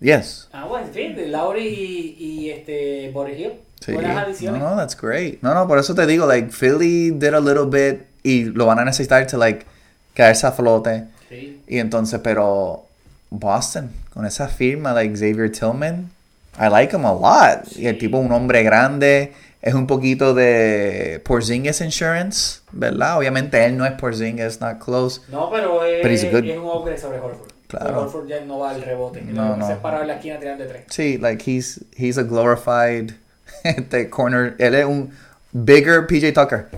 Yes. 0.00 0.48
Ah, 0.52 0.64
bueno, 0.64 0.86
fíjate, 0.92 1.28
Lauri 1.28 1.66
y, 1.66 2.16
y 2.18 2.50
este 2.50 3.10
Boris 3.12 3.38
Hill. 3.38 3.52
Sí. 3.80 3.92
Buenas 3.92 4.14
No, 4.14 4.20
adiciones. 4.20 4.60
no, 4.62 4.76
that's 4.76 4.96
great. 5.00 5.40
No, 5.42 5.54
no, 5.54 5.66
por 5.68 5.78
eso 5.78 5.94
te 5.94 6.06
digo, 6.06 6.26
like, 6.26 6.50
Philly 6.50 7.10
did 7.10 7.34
a 7.34 7.40
little 7.40 7.66
bit 7.66 8.02
y 8.22 8.44
lo 8.44 8.66
van 8.66 8.78
a 8.78 8.84
necesitar 8.84 9.26
to, 9.26 9.36
like, 9.38 9.64
caerse 10.14 10.46
a 10.46 10.52
flote. 10.52 11.04
Sí. 11.28 11.60
Y 11.66 11.78
entonces, 11.78 12.20
pero 12.22 12.84
Boston, 13.30 13.90
con 14.12 14.26
esa 14.26 14.48
firma, 14.48 14.92
like 14.92 15.14
Xavier 15.16 15.50
Tillman, 15.50 16.10
I 16.60 16.68
like 16.68 16.94
him 16.94 17.04
a 17.06 17.12
lot. 17.12 17.66
Y 17.76 17.86
el 17.86 17.94
Sí. 17.94 18.00
tipo, 18.00 18.18
un 18.18 18.30
hombre 18.32 18.62
grande, 18.62 19.32
es 19.62 19.74
un 19.74 19.86
poquito 19.86 20.34
de 20.34 21.22
Porzingis 21.24 21.80
Insurance, 21.80 22.60
¿verdad? 22.72 23.16
Obviamente 23.16 23.64
él 23.64 23.76
no 23.76 23.86
es 23.86 23.92
Porzingis, 23.92 24.60
not 24.60 24.78
close. 24.84 25.20
No, 25.30 25.50
pero 25.50 25.84
es, 25.84 26.24
es 26.24 26.32
un 26.34 26.66
upgrade 26.66 26.98
sobre 26.98 27.20
Horford. 27.20 27.52
Claro. 27.68 28.02
Horford 28.02 28.26
ya 28.26 28.40
no 28.44 28.58
va 28.58 28.70
al 28.70 28.82
rebote. 28.82 29.22
No, 29.22 29.56
No. 29.56 29.66
Se 29.66 29.76
para 29.76 30.04
la 30.04 30.14
esquina 30.14 30.38
tirando 30.38 30.64
de 30.64 30.68
tres. 30.68 30.84
Sí, 30.88 31.16
like, 31.16 31.48
he's, 31.48 31.80
he's 31.96 32.18
a 32.18 32.22
glorified 32.22 33.12
este 33.64 34.10
corner. 34.10 34.56
Él 34.58 34.74
es 34.74 34.84
un 34.84 35.12
bigger 35.52 36.06
PJ 36.08 36.32
Tucker. 36.32 36.68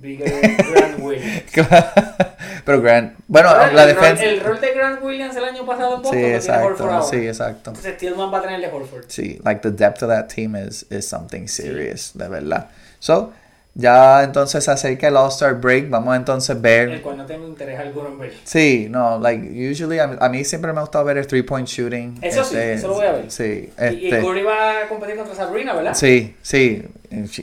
Bigger 0.00 0.28
Grant 0.72 0.98
Williams. 1.00 1.42
Pero 2.64 2.80
Grant, 2.82 3.14
bueno, 3.26 3.50
el, 3.50 3.74
la 3.76 3.84
rol- 3.84 3.86
defensa. 3.86 4.24
el 4.24 4.40
rol 4.40 4.60
de 4.60 4.72
Grant 4.74 5.02
Williams 5.02 5.36
el 5.36 5.44
año 5.44 5.64
pasado 5.66 5.96
en 5.96 6.02
Boston 6.02 6.18
Sí, 6.20 6.26
exacto, 6.26 7.02
sí, 7.02 7.16
exacto. 7.26 7.70
Entonces 7.70 7.96
Tillman 7.96 8.32
va 8.32 8.38
a 8.38 8.42
tener 8.42 8.56
el 8.56 8.62
de 8.62 8.68
Horford. 8.76 9.04
Sí, 9.08 9.38
like 9.44 9.60
the 9.62 9.70
depth 9.70 10.02
of 10.02 10.08
that 10.10 10.26
team 10.28 10.54
is, 10.56 10.84
is 10.90 11.06
something 11.06 11.46
serious, 11.46 12.12
de 12.14 12.28
verdad. 12.28 12.68
So, 13.00 13.32
ya 13.74 14.24
entonces 14.24 14.64
se 14.64 14.70
acerca 14.70 15.08
el 15.08 15.16
All-Star 15.16 15.54
break, 15.54 15.88
vamos 15.88 16.12
a 16.12 16.16
entonces 16.16 16.50
El 16.56 16.60
ver. 16.62 17.00
cual 17.00 17.16
no 17.16 17.26
tengo 17.26 17.46
interés 17.46 17.78
alguno 17.78 18.08
en 18.08 18.18
ver. 18.18 18.32
Sí, 18.44 18.88
no, 18.90 19.18
like, 19.20 19.40
usually, 19.70 19.98
a, 20.00 20.16
a 20.20 20.28
mí 20.28 20.44
siempre 20.44 20.72
me 20.72 20.78
ha 20.78 20.82
gustado 20.82 21.04
ver 21.04 21.16
el 21.18 21.26
three-point 21.26 21.66
shooting. 21.68 22.18
Eso 22.22 22.42
sí, 22.44 22.56
eso 22.56 22.88
lo 22.88 22.94
voy 22.94 23.06
a 23.06 23.12
ver. 23.12 23.30
Sí, 23.30 23.70
Y, 23.78 23.84
y 23.94 24.08
este, 24.10 24.20
Curry 24.22 24.42
va 24.42 24.82
a 24.82 24.88
competir 24.88 25.16
contra 25.16 25.34
Sabrina, 25.34 25.74
¿verdad? 25.74 25.94
sí, 25.94 26.34
sí. 26.42 26.82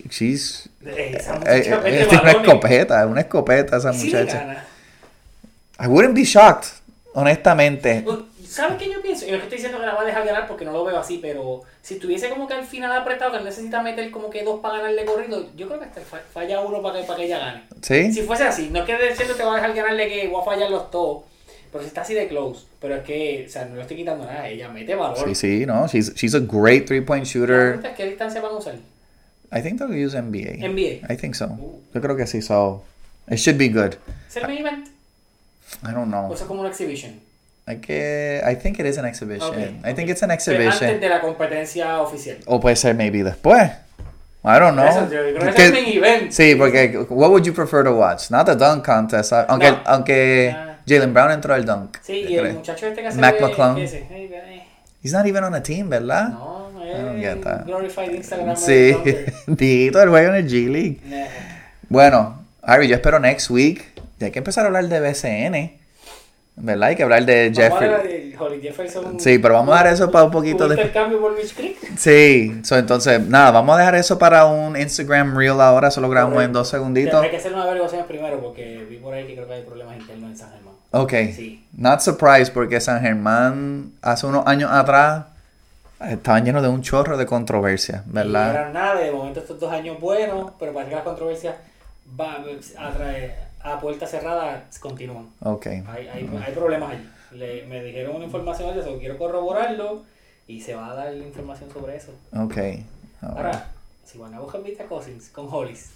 She's, 0.10 0.70
Eh, 0.86 1.16
Esa 1.18 1.36
eh, 1.36 1.40
muchacha 1.40 1.88
eh, 1.88 2.06
tiene 2.08 2.22
una 2.22 2.32
escopeta, 2.32 3.08
una 3.08 3.22
escopeta 3.22 3.78
esa 3.78 3.94
sí 3.94 4.06
muchacha. 4.06 4.40
gana. 4.40 4.66
I 5.80 5.88
wouldn't 5.88 6.16
be 6.16 6.24
shocked, 6.24 6.68
honestamente. 7.14 8.02
Pues, 8.06 8.18
¿Sabes 8.48 8.78
qué 8.78 8.90
yo 8.90 9.02
pienso? 9.02 9.26
Y 9.26 9.32
no 9.32 9.36
es 9.38 9.42
que 9.42 9.48
estoy 9.48 9.58
diciendo 9.58 9.80
que 9.80 9.86
la 9.86 9.96
va 9.96 10.04
a 10.04 10.06
dejar 10.06 10.26
ganar 10.26 10.48
porque 10.48 10.64
no 10.64 10.72
lo 10.72 10.86
veo 10.86 10.98
así, 10.98 11.20
pero 11.22 11.64
si 11.82 11.96
tuviese 12.00 12.30
como 12.30 12.48
que 12.48 12.54
al 12.54 12.64
final 12.66 12.96
apretado 12.96 13.34
que 13.34 13.44
necesita 13.44 13.82
meter 13.82 14.10
como 14.12 14.30
que 14.30 14.44
dos 14.44 14.62
para 14.62 14.78
ganarle 14.78 15.04
corrido, 15.04 15.48
yo 15.58 15.68
creo 15.68 15.80
que 15.80 15.86
hasta 15.88 16.00
fa- 16.02 16.22
falla 16.34 16.62
uno 16.62 16.82
para 16.82 17.02
que, 17.02 17.06
para 17.08 17.18
que 17.20 17.26
ella 17.26 17.40
gane. 17.40 17.64
¿Sí? 17.82 18.14
Si 18.14 18.22
fuese 18.22 18.44
así, 18.46 18.70
no 18.72 18.80
es 18.80 18.86
que 18.86 18.96
diciendo 19.10 19.36
que 19.36 19.44
va 19.44 19.54
a 19.54 19.56
dejar 19.56 19.74
ganarle 19.74 20.08
que 20.08 20.28
voy 20.30 20.42
a 20.42 20.46
fallar 20.46 20.70
los 20.72 20.90
todos, 20.90 21.24
pero 21.70 21.82
si 21.84 21.88
está 21.90 22.02
así 22.04 22.14
de 22.14 22.30
close, 22.30 22.66
pero 22.80 22.96
es 22.96 23.04
que, 23.04 23.46
o 23.46 23.52
sea, 23.52 23.66
no 23.66 23.76
le 23.76 23.82
estoy 23.82 23.98
quitando 23.98 24.24
nada, 24.24 24.48
ella 24.48 24.70
mete 24.70 24.96
valor. 24.96 25.28
Sí, 25.28 25.36
sí, 25.36 25.66
no. 25.66 25.88
She's, 25.88 26.14
she's 26.16 26.36
a 26.36 26.40
great 26.40 26.86
three-point 26.86 27.26
shooter. 27.26 27.80
es, 27.84 27.90
¿Qué 27.96 28.06
distancia 28.06 28.40
van 28.40 28.52
a 28.54 28.58
usar? 28.58 28.76
I 29.52 29.62
think 29.62 29.80
they'll 29.80 29.94
use 29.94 30.16
NBA. 30.16 30.60
NBA. 30.62 31.10
I 31.10 31.16
think 31.16 31.36
so. 31.36 31.48
Yo 31.94 32.02
creo 32.02 32.16
que 32.18 32.26
sí, 32.28 32.42
so 32.42 32.84
it 33.30 33.38
should 33.38 33.58
be 33.58 33.70
good. 33.70 33.96
¿Es 34.28 34.38
el 34.38 34.48
main 34.48 34.60
event? 34.60 34.88
I 35.84 35.92
don't 35.94 36.04
¿O 36.14 36.28
know. 36.28 36.34
eso 36.34 36.44
es 36.44 36.48
como 36.48 36.62
una 36.62 36.70
exhibition? 36.70 37.20
I, 37.68 37.78
que, 37.78 38.42
I 38.46 38.56
think 38.56 38.80
it 38.80 38.86
is 38.86 38.98
an 39.00 39.06
exhibition. 39.06 39.50
Okay, 39.50 39.76
I 39.84 39.94
think 39.94 40.10
it's 40.10 40.22
an 40.22 40.30
Pero 40.30 40.34
antes 40.34 40.48
exhibition. 40.48 41.00
de 41.00 41.10
la 41.10 41.20
competencia 41.22 42.00
oficial. 42.02 42.38
O 42.46 42.60
puede 42.60 42.76
ser 42.76 42.94
maybe 42.96 43.24
después. 43.24 43.72
I 44.44 44.60
don't 44.60 44.76
know. 44.76 44.86
Eso, 44.86 45.10
yo 45.12 45.34
creo 45.40 45.54
que 45.56 45.66
es 45.66 45.72
main 45.72 45.88
event. 45.98 46.32
sí, 46.32 46.54
porque 46.56 47.06
what 47.10 47.32
would 47.32 47.44
you 47.44 47.54
prefer 47.54 47.84
to 47.84 47.96
watch? 47.96 48.30
Not 48.30 48.46
the 48.46 48.56
dunk 48.56 48.86
contest. 48.86 49.34
Aunque, 49.34 49.72
No. 49.72 49.82
aunque 49.86 50.54
Ah. 50.56 50.78
Jalen 50.88 51.14
Brown 51.16 51.32
entró 51.32 51.56
al 51.56 51.66
dunk. 51.66 51.98
Sí, 52.04 52.26
y 52.30 52.38
el 52.38 52.54
muchacho 52.54 52.86
este 52.86 53.02
que 53.02 53.08
hace 53.08 53.20
Mac 53.20 53.42
McClung. 53.42 53.80
ese, 53.80 54.06
He's 55.02 55.14
not 55.14 55.26
even 55.26 55.44
on 55.44 55.56
a 55.56 55.62
team, 55.64 55.90
¿verdad? 55.90 56.30
No, 56.30 56.55
glorified 57.66 58.14
Instagram. 58.14 58.56
sí. 58.58 58.96
Dito, 59.48 60.02
el 60.02 60.10
juego 60.10 60.30
en 60.30 60.36
el 60.36 60.48
G 60.50 60.70
League. 60.70 61.00
Bueno, 61.90 62.42
Harry, 62.64 62.88
yo 62.88 62.96
espero 62.96 63.20
next 63.20 63.50
week. 63.50 63.84
Ya 64.20 64.28
hay 64.28 64.32
que 64.32 64.40
empezar 64.40 64.64
a 64.64 64.68
hablar 64.68 64.88
de 64.88 65.00
BCN. 65.00 65.72
¿Verdad? 66.58 66.88
Hay 66.90 66.96
que 66.96 67.04
hablar 67.04 67.26
de 67.26 67.52
Jefferson. 67.54 69.20
Sí, 69.20 69.40
pero 69.40 69.56
vamos 69.56 69.76
a 69.76 69.80
dejar 69.80 69.94
eso 69.94 70.10
para 70.10 70.24
un 70.24 70.32
poquito 70.32 70.68
de- 70.70 70.76
intercambio 70.76 71.20
por 71.20 71.36
Mitch 71.36 71.54
Creek. 71.54 71.78
Sí, 71.98 72.62
so, 72.64 72.78
entonces, 72.78 73.20
nada, 73.28 73.52
vamos 73.52 73.76
a 73.76 73.80
dejar 73.80 73.96
eso 73.96 74.18
para 74.18 74.46
un 74.46 74.78
Instagram 74.78 75.38
Reel 75.38 75.60
ahora, 75.60 75.92
solo 75.92 76.10
grabamos 76.10 76.42
en 76.44 76.54
dos 76.54 76.70
segunditos. 76.70 77.22
Hay 77.22 77.30
que 77.30 77.38
hacer 77.38 77.52
unas 77.54 77.66
averiguaciones 77.66 78.08
primero 78.08 78.40
porque 78.40 78.86
vi 78.90 78.98
por 78.98 79.14
ahí 79.14 79.28
que 79.28 79.36
creo 79.36 79.48
que 79.48 79.54
hay 79.54 79.64
problemas 79.64 79.98
internos 79.98 80.32
en 80.32 80.38
San 80.38 80.52
Germán. 80.52 80.74
Ok, 80.92 81.12
Sí. 81.36 81.62
not 81.76 82.00
surprised 82.00 82.54
porque 82.54 82.80
San 82.80 83.02
Germán 83.02 83.92
hace 84.02 84.26
unos 84.26 84.48
años 84.48 84.72
atrás 84.72 85.26
estaba 86.00 86.40
lleno 86.40 86.62
de 86.62 86.68
un 86.70 86.82
chorro 86.82 87.18
de 87.18 87.26
controversia, 87.26 88.04
Y 88.06 88.10
no 88.10 88.14
¿verdad? 88.16 88.50
eran 88.52 88.74
nada, 88.74 89.00
de 89.00 89.12
momento 89.12 89.40
estos 89.40 89.60
dos 89.60 89.72
años 89.72 90.00
buenos, 90.00 90.52
pero 90.60 90.74
parece 90.74 90.90
que 90.90 90.96
las 90.96 91.06
controversias 91.06 91.56
va, 92.20 92.34
a, 92.78 92.94
traer- 92.94 93.34
a 93.62 93.80
puerta 93.80 94.06
cerrada 94.06 94.66
continúan. 94.80 95.30
Ok, 95.42 95.66
Hay, 95.68 96.08
hay, 96.08 96.30
hay 96.46 96.54
problemas 96.54 96.92
allí. 96.92 97.10
Le- 97.32 97.66
me 97.66 97.84
dijeron 97.84 98.16
una 98.16 98.26
información 98.26 98.74
de 98.74 98.82
eso, 98.82 98.98
quiero 99.00 99.18
corroborarlo 99.18 100.04
y 100.48 100.62
se 100.62 100.76
va 100.76 100.92
a 100.92 100.96
dar 100.96 101.14
información 101.16 101.72
sobre 101.72 101.96
eso. 101.98 102.12
ok. 102.34 102.58
Ahora, 103.22 103.68
si 104.06 104.18
van 104.20 104.34
a 104.36 104.40
buscar 104.40 104.62
a 104.62 104.84
Cousins 104.86 105.30
con 105.30 105.48
Hollis, 105.52 105.92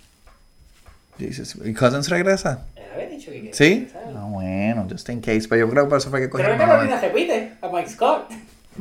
Jesus. 1.17 1.57
¿Y 1.65 1.73
Cousins 1.73 2.09
regresa? 2.09 2.65
él 2.75 2.83
había 2.93 3.07
dicho 3.09 3.29
que 3.29 3.49
¿Sí? 3.53 3.91
Ah, 4.15 4.25
bueno, 4.29 4.87
just 4.89 5.09
in 5.09 5.19
case, 5.19 5.47
pero 5.49 5.65
yo 5.65 5.69
creo 5.69 5.83
que 5.83 5.89
por 5.89 5.97
eso 5.99 6.09
fue 6.09 6.21
que 6.21 6.29
Pero 6.29 6.31
cogieron 6.47 6.57
que 6.57 6.63
a 6.63 6.67
Carolina 6.67 7.01
repite 7.01 7.53
a 7.61 7.67
Mike 7.67 7.89
Scott 7.89 8.31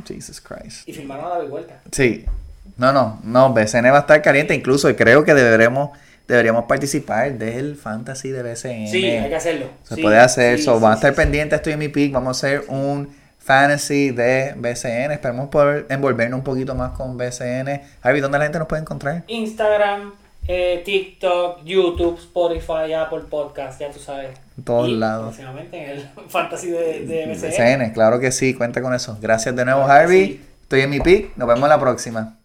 Jesus 0.05 0.41
Christ. 0.41 0.87
y 0.87 0.93
firmaron 0.93 1.25
a 1.25 1.29
David 1.29 1.49
Vuelta. 1.49 1.79
Sí. 1.91 2.25
No, 2.77 2.91
no, 2.93 3.19
no, 3.23 3.53
BCN 3.53 3.85
va 3.91 3.97
a 3.97 3.99
estar 4.01 4.21
caliente. 4.21 4.53
Incluso 4.55 4.93
creo 4.95 5.23
que 5.25 5.33
deberemos, 5.33 5.89
deberíamos 6.27 6.65
participar 6.65 7.33
del 7.37 7.75
fantasy 7.75 8.29
de 8.29 8.43
BCN. 8.43 8.87
Sí, 8.87 9.05
hay 9.05 9.29
que 9.29 9.35
hacerlo. 9.35 9.65
Se 9.83 9.95
Sí, 9.95 10.01
puede 10.01 10.17
hacer. 10.19 10.57
sí, 10.59 10.63
so, 10.65 10.77
sí, 10.77 10.83
van 10.83 10.91
a 10.93 10.95
estar 10.95 11.13
pendientes. 11.13 11.57
Estoy 11.57 11.73
en 11.73 11.79
mi 11.79 11.89
pick. 11.89 12.13
Vamos 12.13 12.41
a 12.43 12.47
hacer 12.47 12.63
un 12.69 13.09
fantasy 13.39 14.11
de 14.11 14.53
BCN. 14.55 15.11
Esperemos 15.11 15.49
poder 15.49 15.87
envolvernos 15.89 16.37
un 16.37 16.43
poquito 16.43 16.75
más 16.75 16.91
con 16.91 17.17
BCN. 17.17 17.81
Javi, 18.01 18.19
¿dónde 18.21 18.37
la 18.37 18.45
gente 18.45 18.59
nos 18.59 18.67
puede 18.67 18.81
encontrar? 18.83 19.23
Instagram, 19.27 20.13
eh, 20.47 20.81
TikTok, 20.85 21.63
YouTube, 21.65 22.17
Spotify, 22.19 22.93
Apple 22.93 23.23
Podcast, 23.29 23.79
ya 23.81 23.89
tú 23.91 23.99
sabes. 23.99 24.29
En 24.59 24.63
todos 24.65 24.89
Y 24.89 24.95
lados. 24.97 25.35
Próximamente 25.35 25.83
en 25.83 25.89
el 25.91 26.09
fantasy 26.29 26.69
de, 26.71 27.05
de 27.05 27.25
BCN. 27.27 27.49
BCN, 27.49 27.93
claro 27.93 28.19
que 28.19 28.31
sí. 28.31 28.53
Cuenta 28.53 28.81
con 28.81 28.93
eso. 28.93 29.17
Gracias 29.21 29.55
de 29.55 29.65
nuevo, 29.65 29.85
Claro 29.85 30.01
Harvey. 30.03 30.25
sí. 30.27 30.45
Estoy 30.63 30.81
en 30.81 30.89
mi 30.89 30.99
pick. 30.99 31.35
Nos 31.37 31.47
vemos 31.47 31.67
la 31.69 31.79
próxima. 31.79 32.38